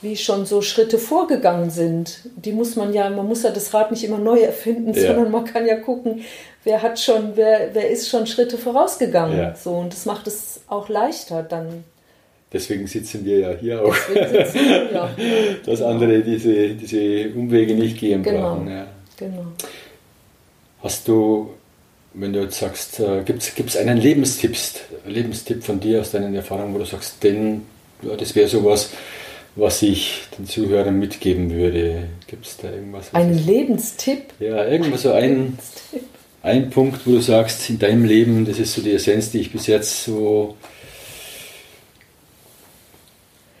wie 0.00 0.16
schon 0.16 0.46
so 0.46 0.62
Schritte 0.62 0.98
vorgegangen 0.98 1.70
sind. 1.70 2.20
Die 2.36 2.52
muss 2.52 2.76
man 2.76 2.92
ja, 2.92 3.10
man 3.10 3.26
muss 3.26 3.42
ja 3.42 3.50
das 3.50 3.72
Rad 3.74 3.90
nicht 3.90 4.04
immer 4.04 4.18
neu 4.18 4.40
erfinden, 4.40 4.94
ja. 4.94 5.08
sondern 5.08 5.30
man 5.30 5.44
kann 5.44 5.66
ja 5.66 5.76
gucken, 5.76 6.22
wer 6.64 6.82
hat 6.82 7.00
schon, 7.00 7.32
wer, 7.34 7.70
wer 7.72 7.90
ist 7.90 8.08
schon 8.08 8.26
Schritte 8.26 8.58
vorausgegangen. 8.58 9.38
Ja. 9.38 9.54
So, 9.54 9.72
und 9.72 9.92
das 9.92 10.06
macht 10.06 10.26
es 10.26 10.60
auch 10.68 10.88
leichter 10.88 11.42
dann. 11.42 11.84
Deswegen 12.52 12.86
sitzen 12.86 13.24
wir 13.24 13.38
ja 13.38 13.50
hier 13.50 13.84
auch. 13.84 13.94
Wir, 14.12 14.90
ja. 14.92 15.10
Dass 15.66 15.82
andere 15.82 16.22
diese, 16.22 16.70
diese 16.70 17.30
Umwege 17.34 17.74
nicht 17.74 17.98
gehen 17.98 18.22
genau. 18.22 18.54
brauchen. 18.54 18.70
Ja. 18.70 18.86
Genau. 19.18 19.46
Hast 20.82 21.08
du 21.08 21.50
wenn 22.14 22.32
du 22.32 22.40
jetzt 22.40 22.58
sagst, 22.58 23.00
äh, 23.00 23.22
gibt 23.24 23.42
es 23.42 23.76
einen 23.76 23.98
Lebenstipp, 23.98 24.56
Lebenstipp 25.06 25.62
von 25.62 25.78
dir 25.78 26.00
aus 26.00 26.10
deinen 26.10 26.34
Erfahrungen, 26.34 26.74
wo 26.74 26.78
du 26.78 26.84
sagst, 26.84 27.22
denn 27.22 27.62
ja, 28.02 28.16
das 28.16 28.34
wäre 28.34 28.48
sowas, 28.48 28.64
was 28.70 28.90
ich 29.82 30.22
den 30.38 30.46
Zuhörern 30.46 30.98
mitgeben 30.98 31.50
würde? 31.50 32.04
Gibt 32.26 32.46
es 32.46 32.56
da 32.56 32.70
irgendwas? 32.70 33.12
Ein 33.12 33.34
Lebenstipp? 33.34 34.32
Ja, 34.38 34.64
irgendwas 34.66 35.02
so 35.02 35.12
ein, 35.12 35.58
ein 36.42 36.70
Punkt, 36.70 37.06
wo 37.06 37.12
du 37.12 37.20
sagst, 37.20 37.68
in 37.68 37.78
deinem 37.78 38.04
Leben, 38.04 38.46
das 38.46 38.58
ist 38.58 38.74
so 38.74 38.82
die 38.82 38.92
Essenz, 38.92 39.30
die 39.30 39.40
ich 39.40 39.52
bis 39.52 39.66
jetzt 39.66 40.04
so. 40.04 40.56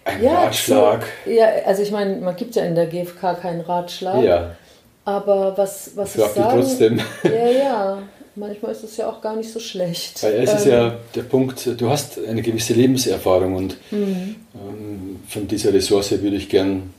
Ein 0.04 0.22
ja, 0.22 0.44
Ratschlag. 0.44 1.04
So, 1.24 1.30
ja, 1.30 1.46
also 1.66 1.82
ich 1.82 1.90
meine, 1.90 2.16
man 2.16 2.36
gibt 2.36 2.54
ja 2.54 2.64
in 2.64 2.74
der 2.74 2.86
GfK 2.86 3.34
keinen 3.34 3.60
Ratschlag. 3.60 4.22
Ja. 4.22 4.56
Aber 5.04 5.56
was, 5.56 5.92
was 5.96 6.16
ich, 6.16 6.22
ich 6.22 6.30
sagen... 6.30 6.60
trotzdem. 6.60 7.00
Ja, 7.24 7.48
ja. 7.48 8.02
Manchmal 8.38 8.70
ist 8.70 8.84
es 8.84 8.96
ja 8.96 9.10
auch 9.10 9.20
gar 9.20 9.34
nicht 9.34 9.52
so 9.52 9.58
schlecht. 9.58 10.22
Weil 10.22 10.34
es 10.34 10.50
ähm, 10.50 10.56
ist 10.56 10.66
ja 10.66 10.86
ähm, 10.88 10.92
der 11.14 11.22
Punkt, 11.22 11.68
du 11.76 11.90
hast 11.90 12.18
eine 12.24 12.40
gewisse 12.40 12.72
Lebenserfahrung 12.72 13.56
und 13.56 13.76
mhm. 13.90 14.36
ähm, 14.54 15.20
von 15.28 15.48
dieser 15.48 15.72
Ressource 15.72 16.12
würde 16.12 16.36
ich 16.36 16.48
gern. 16.48 16.94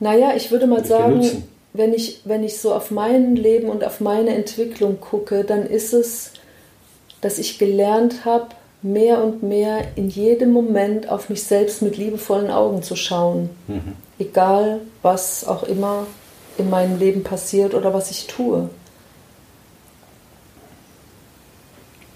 Naja, 0.00 0.32
ich 0.34 0.50
würde 0.50 0.66
mal 0.66 0.84
sagen, 0.84 1.44
wenn 1.74 1.92
ich, 1.92 2.20
wenn 2.24 2.42
ich 2.42 2.58
so 2.58 2.72
auf 2.72 2.90
mein 2.90 3.36
Leben 3.36 3.68
und 3.68 3.84
auf 3.84 4.00
meine 4.00 4.34
Entwicklung 4.34 4.98
gucke, 4.98 5.44
dann 5.44 5.66
ist 5.66 5.92
es, 5.92 6.32
dass 7.20 7.38
ich 7.38 7.58
gelernt 7.58 8.24
habe, 8.24 8.48
mehr 8.80 9.22
und 9.22 9.42
mehr 9.42 9.82
in 9.94 10.08
jedem 10.08 10.52
Moment 10.52 11.08
auf 11.08 11.28
mich 11.28 11.44
selbst 11.44 11.82
mit 11.82 11.98
liebevollen 11.98 12.50
Augen 12.50 12.82
zu 12.82 12.96
schauen. 12.96 13.50
Mhm. 13.68 13.92
Egal, 14.18 14.80
was 15.02 15.46
auch 15.46 15.64
immer 15.64 16.06
in 16.56 16.70
meinem 16.70 16.98
Leben 16.98 17.22
passiert 17.22 17.74
oder 17.74 17.92
was 17.92 18.10
ich 18.10 18.26
tue. 18.26 18.70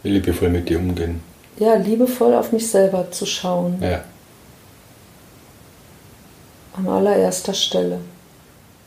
Liebevoll 0.09 0.49
mit 0.49 0.69
dir 0.69 0.79
umgehen. 0.79 1.21
Ja, 1.59 1.75
liebevoll 1.75 2.35
auf 2.35 2.53
mich 2.53 2.69
selber 2.69 3.11
zu 3.11 3.27
schauen. 3.27 3.79
Ja. 3.81 4.05
An 6.75 6.89
allererster 6.89 7.55
Stelle. 7.55 7.99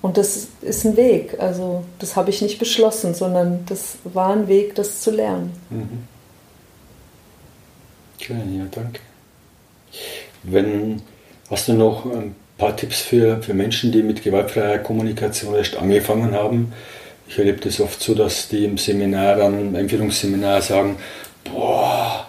Und 0.01 0.17
das 0.17 0.47
ist 0.61 0.86
ein 0.86 0.95
Weg. 0.95 1.36
Also, 1.39 1.84
das 1.97 2.15
habe 2.15 2.30
ich 2.30 2.41
nicht 2.41 2.59
beschlossen, 2.59 3.13
sondern 3.13 3.65
das 3.65 3.97
war 4.03 4.34
ein 4.34 4.47
Weg, 4.47 4.76
das 4.76 5.01
zu 5.01 5.11
lernen. 5.11 5.51
Mhm. 5.70 6.07
Schön, 8.20 8.57
ja, 8.57 8.65
danke. 8.70 8.99
Wenn, 10.43 11.01
hast 11.49 11.67
du 11.67 11.74
noch 11.74 12.05
ein 12.05 12.36
paar 12.57 12.78
Tipps 12.78 13.01
für, 13.01 13.41
für 13.41 13.53
Menschen, 13.53 13.91
die 13.91 14.03
mit 14.03 14.24
gewaltfreier 14.24 14.80
Kommunikation 14.80 15.55
erst 15.55 15.76
angefangen 15.76 16.34
haben? 16.34 16.74
Ich 17.30 17.38
erlebe 17.38 17.61
das 17.61 17.80
oft 17.80 18.01
so, 18.01 18.15
dass 18.15 18.49
die 18.49 18.65
im 18.65 18.77
Seminar, 18.77 19.36
dann 19.36 19.75
Einführungsseminar 19.75 20.63
sagen, 20.63 20.97
boah, 21.43 22.27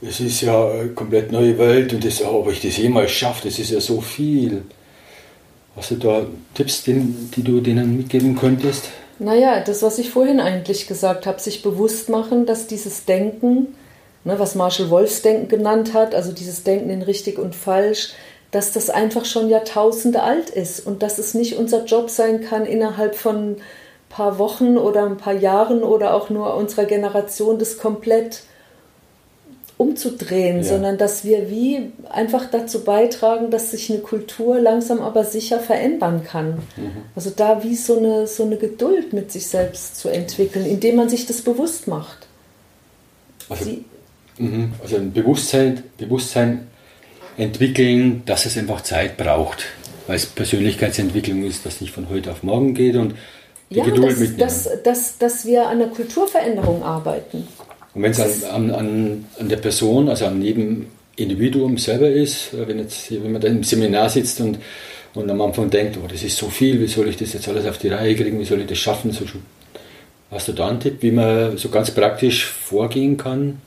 es 0.00 0.20
ist 0.20 0.40
ja 0.42 0.70
eine 0.70 0.88
komplett 0.90 1.32
neue 1.32 1.58
Welt 1.58 1.92
und 1.92 2.04
das, 2.04 2.22
ob 2.22 2.50
ich 2.50 2.62
das 2.62 2.76
jemals 2.76 3.10
schaffe, 3.10 3.48
das 3.48 3.58
ist 3.58 3.72
ja 3.72 3.80
so 3.80 4.00
viel. 4.00 4.62
Hast 5.74 5.90
du 5.90 5.96
da 5.96 6.26
Tipps, 6.54 6.84
die, 6.84 6.94
die 7.34 7.42
du 7.42 7.60
denen 7.60 7.96
mitgeben 7.96 8.36
könntest? 8.36 8.88
Naja, 9.18 9.60
das, 9.60 9.82
was 9.82 9.98
ich 9.98 10.10
vorhin 10.10 10.38
eigentlich 10.38 10.86
gesagt 10.86 11.26
habe, 11.26 11.40
sich 11.40 11.62
bewusst 11.62 12.08
machen, 12.08 12.46
dass 12.46 12.68
dieses 12.68 13.04
Denken, 13.04 13.74
ne, 14.24 14.38
was 14.38 14.54
Marshall 14.54 14.90
Wolfs 14.90 15.22
Denken 15.22 15.48
genannt 15.48 15.92
hat, 15.92 16.14
also 16.14 16.32
dieses 16.32 16.62
Denken 16.62 16.90
in 16.90 17.02
richtig 17.02 17.38
und 17.38 17.56
falsch, 17.56 18.12
dass 18.52 18.72
das 18.72 18.90
einfach 18.90 19.24
schon 19.24 19.48
Jahrtausende 19.48 20.22
alt 20.22 20.50
ist 20.50 20.86
und 20.86 21.02
dass 21.02 21.18
es 21.18 21.34
nicht 21.34 21.56
unser 21.56 21.84
Job 21.84 22.10
sein 22.10 22.42
kann, 22.42 22.64
innerhalb 22.64 23.16
von 23.16 23.56
paar 24.08 24.38
Wochen 24.38 24.76
oder 24.76 25.04
ein 25.04 25.16
paar 25.16 25.34
Jahren 25.34 25.82
oder 25.82 26.14
auch 26.14 26.30
nur 26.30 26.54
unserer 26.54 26.84
Generation 26.84 27.58
das 27.58 27.78
komplett 27.78 28.42
umzudrehen, 29.78 30.58
ja. 30.58 30.64
sondern 30.64 30.96
dass 30.96 31.24
wir 31.24 31.50
wie 31.50 31.92
einfach 32.08 32.50
dazu 32.50 32.82
beitragen, 32.82 33.50
dass 33.50 33.72
sich 33.72 33.90
eine 33.90 34.00
Kultur 34.00 34.58
langsam 34.58 35.00
aber 35.00 35.24
sicher 35.24 35.60
verändern 35.60 36.24
kann. 36.24 36.62
Mhm. 36.76 37.02
Also 37.14 37.30
da 37.34 37.62
wie 37.62 37.74
so 37.74 37.98
eine, 37.98 38.26
so 38.26 38.44
eine 38.44 38.56
Geduld 38.56 39.12
mit 39.12 39.30
sich 39.30 39.48
selbst 39.48 39.96
zu 39.96 40.08
entwickeln, 40.08 40.64
indem 40.64 40.96
man 40.96 41.08
sich 41.10 41.26
das 41.26 41.42
bewusst 41.42 41.88
macht. 41.88 42.26
Also, 43.50 43.70
mhm. 44.38 44.72
also 44.82 44.96
ein 44.96 45.12
Bewusstsein, 45.12 45.82
Bewusstsein 45.98 46.68
entwickeln, 47.36 48.22
dass 48.24 48.46
es 48.46 48.56
einfach 48.56 48.80
Zeit 48.80 49.18
braucht, 49.18 49.66
weil 50.06 50.16
es 50.16 50.24
Persönlichkeitsentwicklung 50.24 51.44
ist, 51.44 51.66
das 51.66 51.82
nicht 51.82 51.92
von 51.92 52.08
heute 52.08 52.30
auf 52.30 52.42
morgen 52.42 52.72
geht 52.72 52.96
und 52.96 53.14
die 53.70 53.76
ja, 53.76 53.84
Geduld 53.84 54.12
dass, 54.12 54.18
mitnehmen. 54.18 54.38
Dass, 54.38 54.82
dass, 54.82 55.18
dass 55.18 55.46
wir 55.46 55.68
an 55.68 55.78
der 55.78 55.88
Kulturveränderung 55.88 56.82
arbeiten. 56.82 57.48
Und 57.94 58.02
wenn 58.02 58.10
es 58.12 58.44
an, 58.44 58.70
an, 58.70 59.24
an 59.38 59.48
der 59.48 59.56
Person, 59.56 60.08
also 60.08 60.26
an 60.26 60.42
jedem 60.42 60.86
Individuum 61.16 61.78
selber 61.78 62.10
ist, 62.10 62.52
äh, 62.52 62.68
wenn, 62.68 62.78
jetzt, 62.78 63.10
wenn 63.10 63.32
man 63.32 63.40
da 63.40 63.48
im 63.48 63.62
Seminar 63.62 64.10
sitzt 64.10 64.40
und, 64.40 64.58
und 65.14 65.30
am 65.30 65.40
Anfang 65.40 65.70
denkt, 65.70 65.98
oh, 66.02 66.06
das 66.06 66.22
ist 66.22 66.36
so 66.36 66.48
viel, 66.48 66.80
wie 66.80 66.86
soll 66.86 67.08
ich 67.08 67.16
das 67.16 67.32
jetzt 67.32 67.48
alles 67.48 67.66
auf 67.66 67.78
die 67.78 67.88
Reihe 67.88 68.14
kriegen, 68.14 68.38
wie 68.38 68.44
soll 68.44 68.60
ich 68.60 68.66
das 68.66 68.78
schaffen? 68.78 69.12
So, 69.12 69.24
hast 70.30 70.48
du 70.48 70.52
da 70.52 70.68
einen 70.68 70.80
Tipp, 70.80 70.98
wie 71.00 71.10
man 71.10 71.56
so 71.56 71.70
ganz 71.70 71.90
praktisch 71.90 72.46
vorgehen 72.46 73.16
kann? 73.16 73.60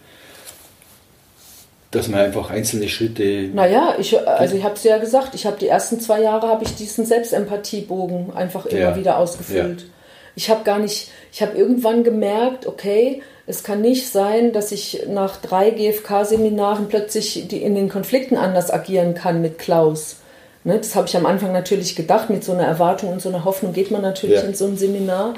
Dass 1.91 2.07
man 2.07 2.19
einfach 2.19 2.51
einzelne 2.51 2.87
Schritte. 2.87 3.49
Naja, 3.53 3.95
ich, 3.99 4.17
also 4.27 4.55
ich 4.55 4.63
habe 4.63 4.75
es 4.75 4.83
ja 4.83 4.97
gesagt, 4.99 5.33
ich 5.33 5.45
habe 5.45 5.57
die 5.59 5.67
ersten 5.67 5.99
zwei 5.99 6.21
Jahre 6.21 6.47
habe 6.47 6.63
ich 6.63 6.75
diesen 6.75 7.05
Selbstempathiebogen 7.05 8.31
einfach 8.35 8.65
immer 8.67 8.79
ja. 8.79 8.95
wieder 8.95 9.17
ausgefüllt. 9.17 9.81
Ja. 9.81 9.87
Ich 10.35 10.49
habe 10.49 10.63
gar 10.63 10.77
nicht, 10.79 11.09
ich 11.33 11.41
habe 11.41 11.57
irgendwann 11.57 12.03
gemerkt, 12.03 12.67
okay, 12.67 13.23
es 13.47 13.63
kann 13.63 13.81
nicht 13.81 14.07
sein, 14.07 14.53
dass 14.53 14.71
ich 14.71 15.05
nach 15.07 15.37
drei 15.37 15.71
GFK-Seminaren 15.71 16.87
plötzlich 16.87 17.47
die 17.47 17.63
in 17.63 17.73
den 17.73 17.89
Konflikten 17.89 18.37
anders 18.37 18.71
agieren 18.71 19.15
kann 19.15 19.41
mit 19.41 19.57
Klaus. 19.57 20.17
Ne, 20.63 20.77
das 20.77 20.95
habe 20.95 21.07
ich 21.07 21.17
am 21.17 21.25
Anfang 21.25 21.51
natürlich 21.51 21.95
gedacht, 21.95 22.29
mit 22.29 22.43
so 22.43 22.51
einer 22.51 22.65
Erwartung 22.65 23.11
und 23.11 23.21
so 23.21 23.29
einer 23.29 23.45
Hoffnung 23.45 23.73
geht 23.73 23.89
man 23.89 24.03
natürlich 24.03 24.35
ja. 24.35 24.43
in 24.43 24.53
so 24.53 24.65
ein 24.65 24.77
Seminar. 24.77 25.33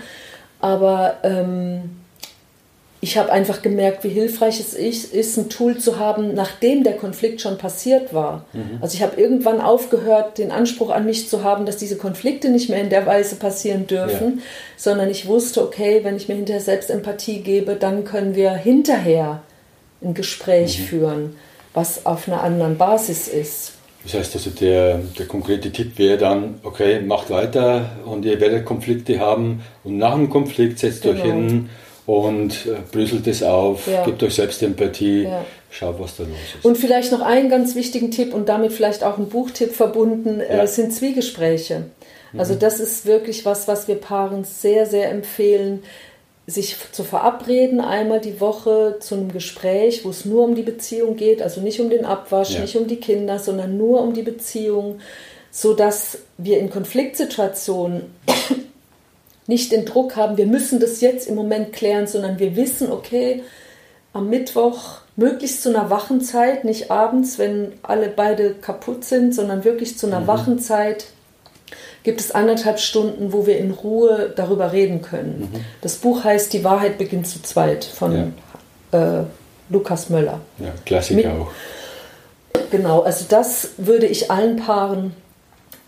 Aber 0.59 1.19
ähm, 1.23 2.00
ich 3.03 3.17
habe 3.17 3.31
einfach 3.31 3.63
gemerkt, 3.63 4.03
wie 4.03 4.09
hilfreich 4.09 4.59
es 4.59 4.75
ist, 4.75 5.37
ein 5.37 5.49
Tool 5.49 5.79
zu 5.79 5.97
haben, 5.97 6.35
nachdem 6.35 6.83
der 6.83 6.95
Konflikt 6.95 7.41
schon 7.41 7.57
passiert 7.57 8.13
war. 8.13 8.45
Mhm. 8.53 8.77
Also 8.79 8.95
ich 8.95 9.01
habe 9.01 9.19
irgendwann 9.19 9.59
aufgehört, 9.59 10.37
den 10.37 10.51
Anspruch 10.51 10.91
an 10.91 11.07
mich 11.07 11.27
zu 11.27 11.43
haben, 11.43 11.65
dass 11.65 11.77
diese 11.77 11.97
Konflikte 11.97 12.49
nicht 12.49 12.69
mehr 12.69 12.79
in 12.79 12.91
der 12.91 13.07
Weise 13.07 13.37
passieren 13.37 13.87
dürfen, 13.87 14.37
ja. 14.37 14.43
sondern 14.77 15.09
ich 15.09 15.25
wusste, 15.25 15.63
okay, 15.63 16.01
wenn 16.03 16.15
ich 16.15 16.27
mir 16.27 16.35
hinterher 16.35 16.61
selbst 16.61 16.91
Empathie 16.91 17.39
gebe, 17.39 17.75
dann 17.75 18.05
können 18.05 18.35
wir 18.35 18.51
hinterher 18.51 19.41
ein 20.03 20.13
Gespräch 20.13 20.79
mhm. 20.79 20.83
führen, 20.83 21.35
was 21.73 22.05
auf 22.05 22.27
einer 22.27 22.43
anderen 22.43 22.77
Basis 22.77 23.27
ist. 23.27 23.73
Das 24.03 24.13
heißt 24.13 24.35
also, 24.35 24.51
der, 24.51 24.99
der 25.17 25.25
konkrete 25.25 25.71
Tipp 25.71 25.97
wäre 25.97 26.17
dann, 26.17 26.59
okay, 26.61 27.01
macht 27.01 27.31
weiter 27.31 27.97
und 28.05 28.25
ihr 28.25 28.39
werdet 28.39 28.65
Konflikte 28.65 29.19
haben 29.19 29.63
und 29.83 29.97
nach 29.97 30.13
dem 30.13 30.29
Konflikt 30.29 30.77
setzt 30.77 31.01
genau. 31.01 31.15
euch 31.15 31.23
hin 31.23 31.69
und 32.05 32.65
äh, 32.65 32.77
bröselt 32.91 33.27
es 33.27 33.43
auf, 33.43 33.87
ja. 33.87 34.03
gebt 34.03 34.23
euch 34.23 34.35
selbst 34.35 34.61
Empathie, 34.63 35.23
ja. 35.23 35.45
schaut, 35.69 35.99
was 35.99 36.17
da 36.17 36.23
los 36.23 36.31
ist. 36.57 36.65
Und 36.65 36.77
vielleicht 36.77 37.11
noch 37.11 37.21
einen 37.21 37.49
ganz 37.49 37.75
wichtigen 37.75 38.11
Tipp 38.11 38.33
und 38.33 38.49
damit 38.49 38.73
vielleicht 38.73 39.03
auch 39.03 39.17
ein 39.17 39.29
Buchtipp 39.29 39.73
verbunden, 39.73 40.39
äh, 40.39 40.57
ja. 40.57 40.63
äh, 40.63 40.67
sind 40.67 40.93
Zwiegespräche. 40.93 41.85
Also 42.37 42.53
mhm. 42.53 42.59
das 42.59 42.79
ist 42.79 43.05
wirklich 43.05 43.45
was, 43.45 43.67
was 43.67 43.87
wir 43.87 43.95
Paaren 43.95 44.43
sehr, 44.45 44.85
sehr 44.85 45.11
empfehlen, 45.11 45.83
sich 46.47 46.75
zu 46.91 47.03
verabreden, 47.03 47.79
einmal 47.79 48.19
die 48.19 48.39
Woche 48.39 48.97
zu 48.99 49.15
einem 49.15 49.31
Gespräch, 49.31 50.03
wo 50.03 50.09
es 50.09 50.25
nur 50.25 50.43
um 50.43 50.55
die 50.55 50.63
Beziehung 50.63 51.15
geht, 51.15 51.41
also 51.41 51.61
nicht 51.61 51.79
um 51.79 51.89
den 51.89 52.05
Abwasch, 52.05 52.57
nicht 52.57 52.75
um 52.75 52.87
die 52.87 52.97
Kinder, 52.97 53.39
sondern 53.39 53.77
nur 53.77 54.01
um 54.01 54.13
die 54.13 54.23
Beziehung, 54.23 54.99
sodass 55.51 56.19
wir 56.37 56.59
in 56.59 56.69
Konfliktsituationen 56.69 58.13
nicht 59.47 59.71
den 59.71 59.85
Druck 59.85 60.15
haben, 60.15 60.37
wir 60.37 60.45
müssen 60.45 60.79
das 60.79 61.01
jetzt 61.01 61.27
im 61.27 61.35
Moment 61.35 61.73
klären, 61.73 62.07
sondern 62.07 62.39
wir 62.39 62.55
wissen, 62.55 62.91
okay, 62.91 63.43
am 64.13 64.29
Mittwoch 64.29 64.99
möglichst 65.15 65.63
zu 65.63 65.69
einer 65.69 65.89
wachen 65.89 66.21
Zeit, 66.21 66.63
nicht 66.63 66.91
abends, 66.91 67.37
wenn 67.37 67.73
alle 67.83 68.09
beide 68.09 68.53
kaputt 68.53 69.03
sind, 69.03 69.33
sondern 69.33 69.63
wirklich 69.63 69.97
zu 69.97 70.07
einer 70.07 70.21
mhm. 70.21 70.27
wachen 70.27 70.59
Zeit 70.59 71.05
gibt 72.03 72.19
es 72.19 72.31
anderthalb 72.31 72.79
Stunden, 72.79 73.31
wo 73.31 73.45
wir 73.45 73.57
in 73.57 73.71
Ruhe 73.71 74.33
darüber 74.35 74.71
reden 74.71 75.01
können. 75.01 75.49
Mhm. 75.51 75.65
Das 75.81 75.97
Buch 75.97 76.23
heißt 76.23 76.51
Die 76.53 76.63
Wahrheit 76.63 76.97
beginnt 76.97 77.27
zu 77.27 77.41
zweit 77.41 77.85
von 77.85 78.33
ja. 78.91 79.19
äh, 79.19 79.23
Lukas 79.69 80.09
Möller. 80.09 80.39
Ja, 80.59 80.73
Klassiker 80.85 81.33
Mit, 81.33 81.41
auch. 81.41 81.51
Genau, 82.71 83.01
also 83.01 83.25
das 83.29 83.71
würde 83.77 84.07
ich 84.07 84.31
allen 84.31 84.57
Paaren 84.57 85.13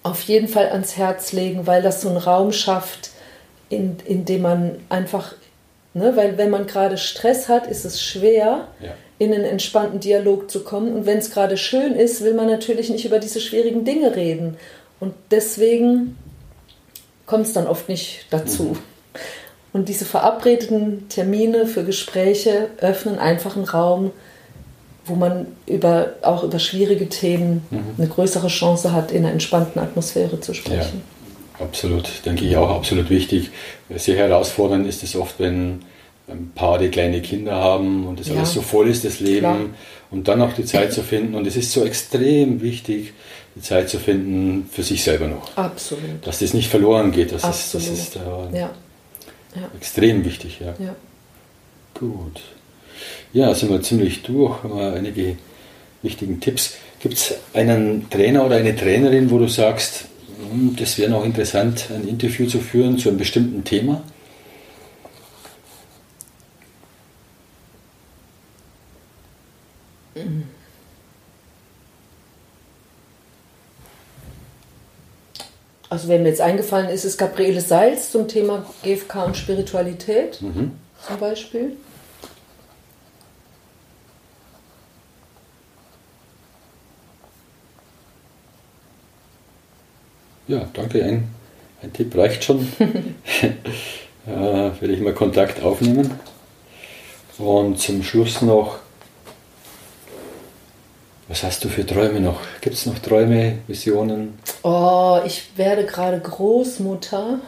auf 0.04 0.22
jeden 0.22 0.48
Fall 0.48 0.70
ans 0.70 0.98
Herz 0.98 1.32
legen, 1.32 1.66
weil 1.66 1.82
das 1.82 2.02
so 2.02 2.10
einen 2.10 2.18
Raum 2.18 2.52
schafft, 2.52 3.12
in, 3.74 3.98
in 4.06 4.26
dem 4.26 4.42
man 4.42 4.76
einfach, 4.90 5.34
ne, 5.94 6.16
weil 6.16 6.38
wenn 6.38 6.50
man 6.50 6.68
gerade 6.68 6.98
Stress 6.98 7.50
hat, 7.50 7.68
ist 7.68 7.86
es 7.86 8.02
schwer, 8.02 8.68
ja. 8.82 8.92
in 9.20 9.34
einen 9.34 9.46
entspannten 9.46 10.00
Dialog 10.00 10.50
zu 10.50 10.64
kommen. 10.64 10.94
Und 10.94 11.06
wenn 11.06 11.18
es 11.18 11.32
gerade 11.32 11.58
schön 11.58 11.96
ist, 11.96 12.24
will 12.24 12.34
man 12.34 12.48
natürlich 12.48 12.90
nicht 12.90 13.06
über 13.06 13.20
diese 13.20 13.42
schwierigen 13.42 13.86
Dinge 13.86 14.16
reden. 14.16 14.58
Und 15.00 15.14
deswegen 15.32 16.18
kommt 17.26 17.48
es 17.48 17.54
dann 17.54 17.68
oft 17.68 17.90
nicht 17.90 18.28
dazu. 18.30 18.64
Mhm. 18.64 18.80
Und 19.74 19.90
diese 19.90 20.06
verabredeten 20.06 21.10
Termine 21.10 21.66
für 21.66 21.84
Gespräche 21.84 22.70
öffnen 22.78 23.18
einfach 23.18 23.56
einen 23.56 23.66
Raum, 23.66 24.12
wo 25.06 25.16
man 25.16 25.48
über, 25.66 26.14
auch 26.22 26.44
über 26.44 26.60
schwierige 26.60 27.10
Themen 27.10 27.66
mhm. 27.72 27.96
eine 27.98 28.08
größere 28.08 28.48
Chance 28.48 28.94
hat, 28.94 29.12
in 29.12 29.26
einer 29.26 29.34
entspannten 29.34 29.82
Atmosphäre 29.82 30.40
zu 30.40 30.54
sprechen. 30.54 31.02
Ja. 31.06 31.13
Absolut, 31.64 32.10
denke 32.26 32.46
ich 32.46 32.56
auch 32.58 32.70
absolut 32.70 33.10
wichtig. 33.10 33.50
Sehr 33.96 34.18
herausfordernd 34.18 34.88
ist 34.88 35.04
es 35.04 35.16
oft, 35.16 35.40
wenn 35.40 35.82
ein 36.28 36.52
Paar, 36.56 36.78
die 36.80 36.90
kleine 36.90 37.22
Kinder 37.22 37.54
haben 37.54 38.08
und 38.08 38.20
das 38.20 38.28
ja. 38.28 38.36
alles 38.36 38.54
so 38.54 38.62
voll 38.62 38.90
ist, 38.90 39.04
das 39.04 39.20
Leben, 39.20 39.40
Klar. 39.40 39.60
und 40.12 40.28
dann 40.28 40.42
auch 40.42 40.54
die 40.54 40.66
Zeit 40.66 40.94
zu 40.94 41.04
finden. 41.04 41.36
Und 41.36 41.48
es 41.48 41.56
ist 41.56 41.72
so 41.72 41.84
extrem 41.84 42.62
wichtig, 42.62 43.14
die 43.56 43.62
Zeit 43.62 43.90
zu 43.90 44.00
finden 44.00 44.70
für 44.72 44.84
sich 44.84 45.04
selber 45.04 45.28
noch. 45.28 45.56
Absolut. 45.58 46.26
Dass 46.26 46.40
das 46.40 46.54
nicht 46.54 46.70
verloren 46.70 47.12
geht. 47.12 47.32
Das 47.32 47.44
Absolut. 47.44 47.88
ist, 47.88 48.16
das 48.16 48.22
ist 48.22 48.54
äh, 48.54 48.60
ja. 48.60 48.72
Ja. 49.56 49.70
extrem 49.78 50.26
wichtig. 50.26 50.60
Ja. 50.60 50.74
ja. 50.80 50.96
Gut. 51.94 52.42
Ja, 53.34 53.54
sind 53.54 53.70
wir 53.70 53.82
ziemlich 53.82 54.24
durch, 54.24 54.64
haben 54.64 54.78
wir 54.78 54.94
einige 54.94 55.38
wichtigen 56.02 56.40
Tipps. 56.40 56.76
Gibt 57.00 57.16
es 57.16 57.36
einen 57.54 58.10
Trainer 58.10 58.46
oder 58.46 58.56
eine 58.56 58.76
Trainerin, 58.76 59.30
wo 59.30 59.38
du 59.38 59.48
sagst, 59.48 60.06
das 60.78 60.98
wäre 60.98 61.12
noch 61.12 61.26
interessant, 61.26 61.90
ein 61.94 62.08
Interview 62.08 62.48
zu 62.48 62.60
führen 62.60 62.98
zu 62.98 63.10
einem 63.10 63.18
bestimmten 63.18 63.64
Thema. 63.64 64.04
Also 75.94 76.08
wer 76.08 76.18
mir 76.18 76.30
jetzt 76.30 76.42
eingefallen 76.42 76.90
ist, 76.90 77.06
ist 77.06 77.20
Gabriele 77.20 77.62
Seils 77.62 78.12
zum 78.12 78.28
Thema 78.28 78.66
GFK 78.82 79.26
und 79.26 79.38
Spiritualität 79.38 80.42
mhm. 80.42 80.72
zum 81.06 81.20
Beispiel. 81.20 81.78
Ja, 90.48 90.68
danke. 90.74 91.04
Ein, 91.04 91.30
ein 91.82 91.94
Tipp 91.94 92.16
reicht 92.16 92.44
schon. 92.44 92.68
äh, 94.28 94.30
werde 94.30 94.94
ich 94.94 95.02
mal 95.02 95.14
Kontakt 95.14 95.62
aufnehmen. 95.64 96.12
Und 97.38 97.80
zum 97.80 98.04
Schluss 98.04 98.42
noch, 98.42 98.78
was 101.28 101.44
hast 101.44 101.64
du 101.64 101.70
für 101.70 101.86
Träume 101.86 102.20
noch? 102.20 102.40
Gibt 102.62 102.76
es 102.76 102.86
noch 102.86 103.00
Träume, 103.00 103.60
Visionen? 103.68 104.38
Oh, 104.62 105.20
ich 105.26 105.58
werde 105.58 105.86
gerade 105.86 106.20
Großmutter. 106.20 107.40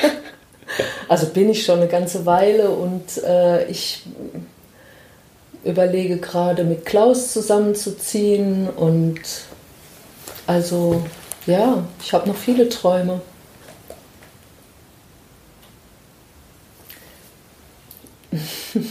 also 1.08 1.26
bin 1.26 1.50
ich 1.50 1.64
schon 1.64 1.80
eine 1.80 1.88
ganze 1.88 2.24
Weile 2.24 2.70
und 2.70 3.22
äh, 3.22 3.66
ich 3.66 4.04
überlege 5.64 6.18
gerade 6.18 6.64
mit 6.64 6.86
Klaus 6.86 7.32
zusammenzuziehen 7.32 8.68
und 8.68 9.20
also 10.46 11.02
ja, 11.46 11.84
ich 12.02 12.12
habe 12.12 12.28
noch 12.28 12.36
viele 12.36 12.68
Träume. 12.68 13.20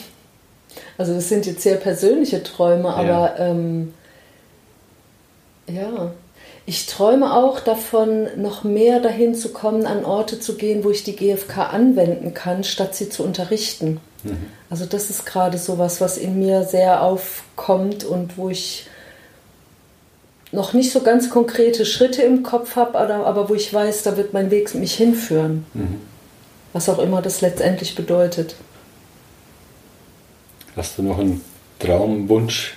Also 0.96 1.16
das 1.16 1.28
sind 1.28 1.48
jetzt 1.48 1.64
sehr 1.64 1.78
persönliche 1.78 2.44
Träume, 2.44 2.90
ja. 2.90 2.94
aber 2.94 3.40
ähm, 3.40 3.96
ja, 5.68 6.12
ich 6.66 6.86
träume 6.86 7.34
auch 7.34 7.60
davon, 7.60 8.28
noch 8.42 8.64
mehr 8.64 9.00
dahin 9.00 9.36
zu 9.36 9.50
kommen, 9.50 9.86
an 9.86 10.06
Orte 10.06 10.40
zu 10.40 10.56
gehen, 10.56 10.84
wo 10.84 10.92
ich 10.92 11.04
die 11.04 11.16
GfK 11.16 11.70
anwenden 11.72 12.34
kann, 12.34 12.64
statt 12.64 12.96
sie 12.96 13.10
zu 13.10 13.24
unterrichten. 13.24 14.00
Mhm. 14.24 14.46
Also 14.70 14.86
das 14.86 15.10
ist 15.10 15.26
gerade 15.26 15.58
so 15.58 15.78
was, 15.78 16.00
was 16.00 16.18
in 16.18 16.40
mir 16.40 16.64
sehr 16.64 17.02
aufkommt 17.02 18.06
und 18.06 18.38
wo 18.38 18.50
ich 18.50 18.88
noch 20.54 20.74
nicht 20.74 20.92
so 20.92 21.02
ganz 21.02 21.30
konkrete 21.30 21.86
Schritte 21.86 22.22
im 22.22 22.44
Kopf 22.44 22.76
habe, 22.76 22.98
aber, 22.98 23.50
wo 23.50 23.56
ich 23.56 23.74
weiß, 23.74 24.04
da 24.04 24.16
wird 24.18 24.34
mein 24.34 24.52
Weg 24.52 24.74
mich 24.76 24.96
hinführen. 24.96 25.66
Mhm. 25.74 26.00
Was 26.74 26.90
auch 26.90 27.00
immer 27.00 27.22
das 27.22 27.42
letztendlich 27.42 27.96
bedeutet. 27.96 28.56
Hast 30.76 30.98
du 30.98 31.04
noch 31.04 31.20
einen 31.20 31.42
Traumwunsch, 31.80 32.76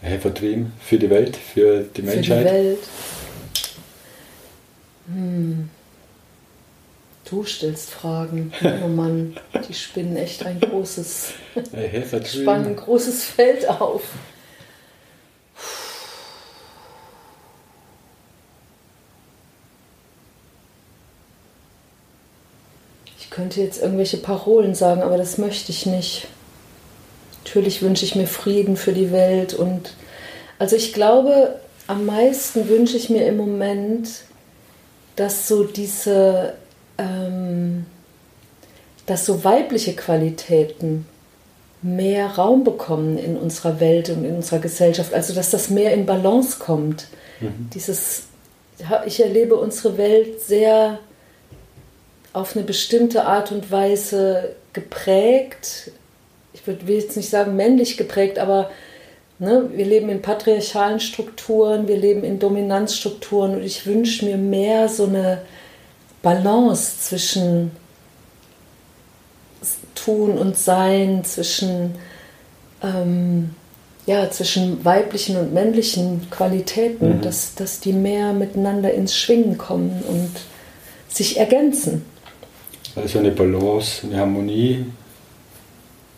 Helfertrim 0.00 0.72
für 0.80 0.98
die 0.98 1.10
Welt, 1.10 1.36
für 1.36 1.82
die 1.82 2.02
Menschheit? 2.02 2.38
Für 2.38 2.44
die 2.44 2.50
Welt. 2.50 2.78
Hm. 5.08 5.70
Du 7.28 7.44
stellst 7.44 7.90
Fragen. 7.90 8.52
Oh 8.84 8.88
Mann, 8.88 9.36
die 9.68 9.74
spinnen 9.74 10.16
echt 10.16 10.46
ein 10.46 10.60
großes, 10.60 11.32
spannen 12.24 12.66
ein 12.66 12.76
großes 12.76 13.24
Feld 13.24 13.68
auf. 13.68 14.02
Könnte 23.36 23.60
jetzt 23.60 23.82
irgendwelche 23.82 24.16
Parolen 24.16 24.74
sagen, 24.74 25.02
aber 25.02 25.18
das 25.18 25.36
möchte 25.36 25.70
ich 25.70 25.84
nicht. 25.84 26.26
Natürlich 27.44 27.82
wünsche 27.82 28.06
ich 28.06 28.16
mir 28.16 28.26
Frieden 28.26 28.78
für 28.78 28.92
die 28.92 29.12
Welt 29.12 29.52
und 29.52 29.92
also 30.58 30.74
ich 30.74 30.94
glaube, 30.94 31.60
am 31.86 32.06
meisten 32.06 32.66
wünsche 32.70 32.96
ich 32.96 33.10
mir 33.10 33.26
im 33.26 33.36
Moment, 33.36 34.08
dass 35.16 35.48
so 35.48 35.64
diese, 35.64 36.54
ähm, 36.96 37.84
dass 39.04 39.26
so 39.26 39.44
weibliche 39.44 39.94
Qualitäten 39.94 41.06
mehr 41.82 42.28
Raum 42.28 42.64
bekommen 42.64 43.18
in 43.18 43.36
unserer 43.36 43.80
Welt 43.80 44.08
und 44.08 44.24
in 44.24 44.36
unserer 44.36 44.60
Gesellschaft, 44.60 45.12
also 45.12 45.34
dass 45.34 45.50
das 45.50 45.68
mehr 45.68 45.92
in 45.92 46.06
Balance 46.06 46.58
kommt. 46.58 47.08
Mhm. 47.40 47.68
Dieses 47.74 48.22
ich 49.06 49.20
erlebe 49.20 49.56
unsere 49.56 49.96
Welt 49.96 50.40
sehr 50.40 50.98
auf 52.36 52.54
eine 52.54 52.66
bestimmte 52.66 53.24
Art 53.24 53.50
und 53.50 53.70
Weise 53.70 54.56
geprägt. 54.74 55.90
Ich 56.52 56.66
will 56.66 56.78
jetzt 56.86 57.16
nicht 57.16 57.30
sagen 57.30 57.56
männlich 57.56 57.96
geprägt, 57.96 58.38
aber 58.38 58.70
ne, 59.38 59.70
wir 59.72 59.86
leben 59.86 60.10
in 60.10 60.20
patriarchalen 60.20 61.00
Strukturen, 61.00 61.88
wir 61.88 61.96
leben 61.96 62.24
in 62.24 62.38
Dominanzstrukturen 62.38 63.54
und 63.54 63.62
ich 63.62 63.86
wünsche 63.86 64.26
mir 64.26 64.36
mehr 64.36 64.90
so 64.90 65.04
eine 65.04 65.40
Balance 66.20 67.00
zwischen 67.00 67.70
Tun 69.94 70.36
und 70.36 70.58
Sein, 70.58 71.24
zwischen, 71.24 71.94
ähm, 72.82 73.54
ja, 74.04 74.30
zwischen 74.30 74.84
weiblichen 74.84 75.38
und 75.38 75.54
männlichen 75.54 76.28
Qualitäten, 76.28 77.16
mhm. 77.16 77.20
dass, 77.22 77.54
dass 77.54 77.80
die 77.80 77.94
mehr 77.94 78.34
miteinander 78.34 78.92
ins 78.92 79.16
Schwingen 79.16 79.56
kommen 79.56 80.04
und 80.06 80.32
sich 81.08 81.38
ergänzen. 81.38 82.04
Also 82.96 83.18
eine 83.18 83.30
Balance, 83.30 84.06
eine 84.06 84.18
Harmonie, 84.18 84.86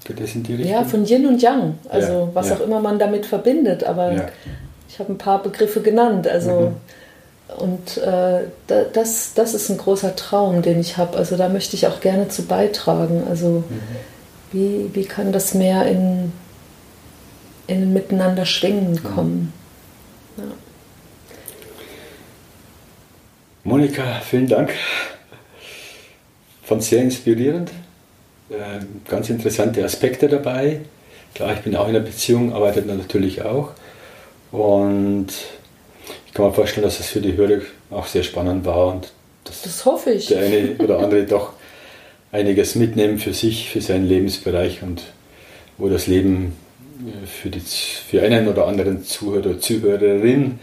geht 0.05 0.21
das 0.21 0.35
in 0.35 0.45
die 0.45 0.55
Richtung? 0.55 0.73
Ja, 0.73 0.85
von 0.85 1.05
Yin 1.05 1.27
und 1.27 1.43
Yang, 1.43 1.79
also 1.89 2.13
ja, 2.13 2.29
was 2.33 2.49
ja. 2.49 2.57
auch 2.57 2.61
immer 2.61 2.81
man 2.81 2.99
damit 2.99 3.27
verbindet, 3.27 3.83
aber 3.85 4.13
ja. 4.13 4.29
ich 4.89 4.99
habe 4.99 5.13
ein 5.13 5.19
paar 5.19 5.43
Begriffe 5.43 5.83
genannt, 5.83 6.29
also 6.29 6.61
mhm. 6.61 6.77
Und 7.57 7.97
äh, 7.99 8.41
das, 8.67 9.33
das 9.35 9.55
ist 9.55 9.71
ein 9.71 9.79
großer 9.79 10.15
Traum, 10.17 10.61
den 10.63 10.79
ich 10.81 10.99
habe. 10.99 11.17
Also 11.17 11.37
da 11.37 11.49
möchte 11.49 11.77
ich 11.77 11.87
auch 11.87 12.01
gerne 12.01 12.29
zu 12.29 12.43
beitragen. 12.43 13.23
Also 13.29 13.65
mhm. 13.69 13.81
wie, 14.53 14.91
wie 14.93 15.05
kann 15.05 15.33
das 15.33 15.55
mehr 15.55 15.87
in, 15.87 16.33
in 17.67 17.93
Miteinander 17.93 18.45
schwingen 18.45 18.93
mhm. 18.93 19.03
kommen? 19.03 19.53
Ja. 20.37 20.45
Monika, 23.65 24.21
vielen 24.21 24.47
Dank. 24.47 24.71
Fand 26.69 26.83
sehr 26.83 27.01
inspirierend. 27.01 27.71
Äh, 28.51 28.85
ganz 29.09 29.31
interessante 29.31 29.83
Aspekte 29.83 30.29
dabei. 30.29 30.81
Klar, 31.35 31.55
ich 31.55 31.61
bin 31.61 31.75
auch 31.75 31.89
in 31.89 31.97
einer 31.97 32.05
Beziehung, 32.05 32.53
arbeite 32.53 32.83
natürlich 32.83 33.43
auch. 33.43 33.71
Und 34.53 35.29
ich 36.27 36.35
kann 36.35 36.45
mir 36.45 36.53
vorstellen, 36.53 36.85
dass 36.85 37.01
es 37.01 37.07
für 37.07 37.23
die 37.23 37.35
Hörer 37.39 37.63
auch 37.91 38.07
sehr 38.07 38.23
spannend 38.23 38.67
war 38.67 38.89
und 38.89 39.11
dass 39.45 39.63
das 39.63 39.87
hoffe 39.87 40.11
ich. 40.11 40.27
der 40.27 40.43
eine 40.43 40.77
oder 40.79 40.99
andere 40.99 41.25
doch 41.25 41.55
einiges 42.33 42.75
mitnehmen 42.75 43.19
für 43.19 43.33
sich, 43.33 43.71
für 43.71 43.81
seinen 43.81 44.07
Lebensbereich 44.07 44.83
und 44.83 45.05
wo 45.79 45.89
das 45.89 46.07
Leben 46.07 46.55
äh, 47.01 47.27
für, 47.27 47.49
die, 47.49 47.61
für 47.61 48.21
einen 48.21 48.47
oder 48.47 48.67
anderen 48.67 49.05
Zuhörer 49.05 49.47
oder 49.47 49.59
Zuhörerin 49.59 50.59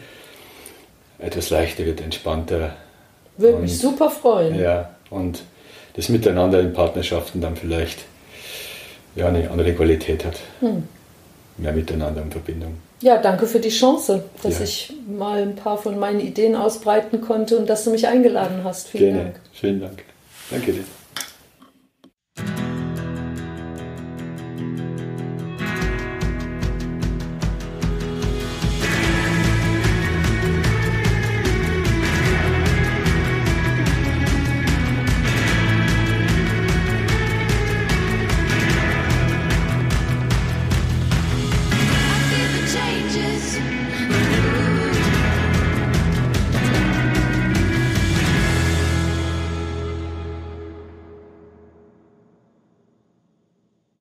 etwas 1.18 1.49
leichter 1.49 1.84
wird, 1.84 1.99
entspannter. 2.01 2.76
Würde 3.38 3.56
und, 3.56 3.64
mich 3.64 3.80
super 3.80 4.12
freuen. 4.12 4.60
Ja, 4.60 4.91
und 5.10 5.41
das 5.96 6.10
Miteinander 6.10 6.60
in 6.60 6.74
Partnerschaften 6.74 7.41
dann 7.41 7.56
vielleicht 7.56 8.00
ja, 9.16 9.28
eine 9.28 9.50
andere 9.50 9.74
Qualität 9.74 10.26
hat. 10.26 10.36
Hm. 10.60 10.84
Mehr 11.58 11.72
Miteinander 11.72 12.22
in 12.22 12.32
Verbindung. 12.32 12.76
Ja, 13.02 13.18
danke 13.18 13.48
für 13.48 13.60
die 13.60 13.70
Chance, 13.70 14.24
dass 14.41 14.60
ja. 14.60 14.64
ich 14.66 14.93
mal 15.08 15.41
ein 15.41 15.56
paar 15.56 15.78
von 15.78 16.00
meinen 16.00 16.20
Ideen 16.20 16.56
ausbreiten 16.56 17.22
konnte 17.22 17.58
und 17.58 17.70
dass 17.70 17.84
du 17.84 17.91
mich 17.91 18.08
eingeladen 18.08 18.64
hast. 18.64 18.89
Vielen 18.89 19.14
Gerne. 19.14 19.24
Dank. 19.24 19.39
Vielen 19.54 19.82
Dank. 19.82 20.04
Danke 20.50 20.74
dir. 20.74 20.84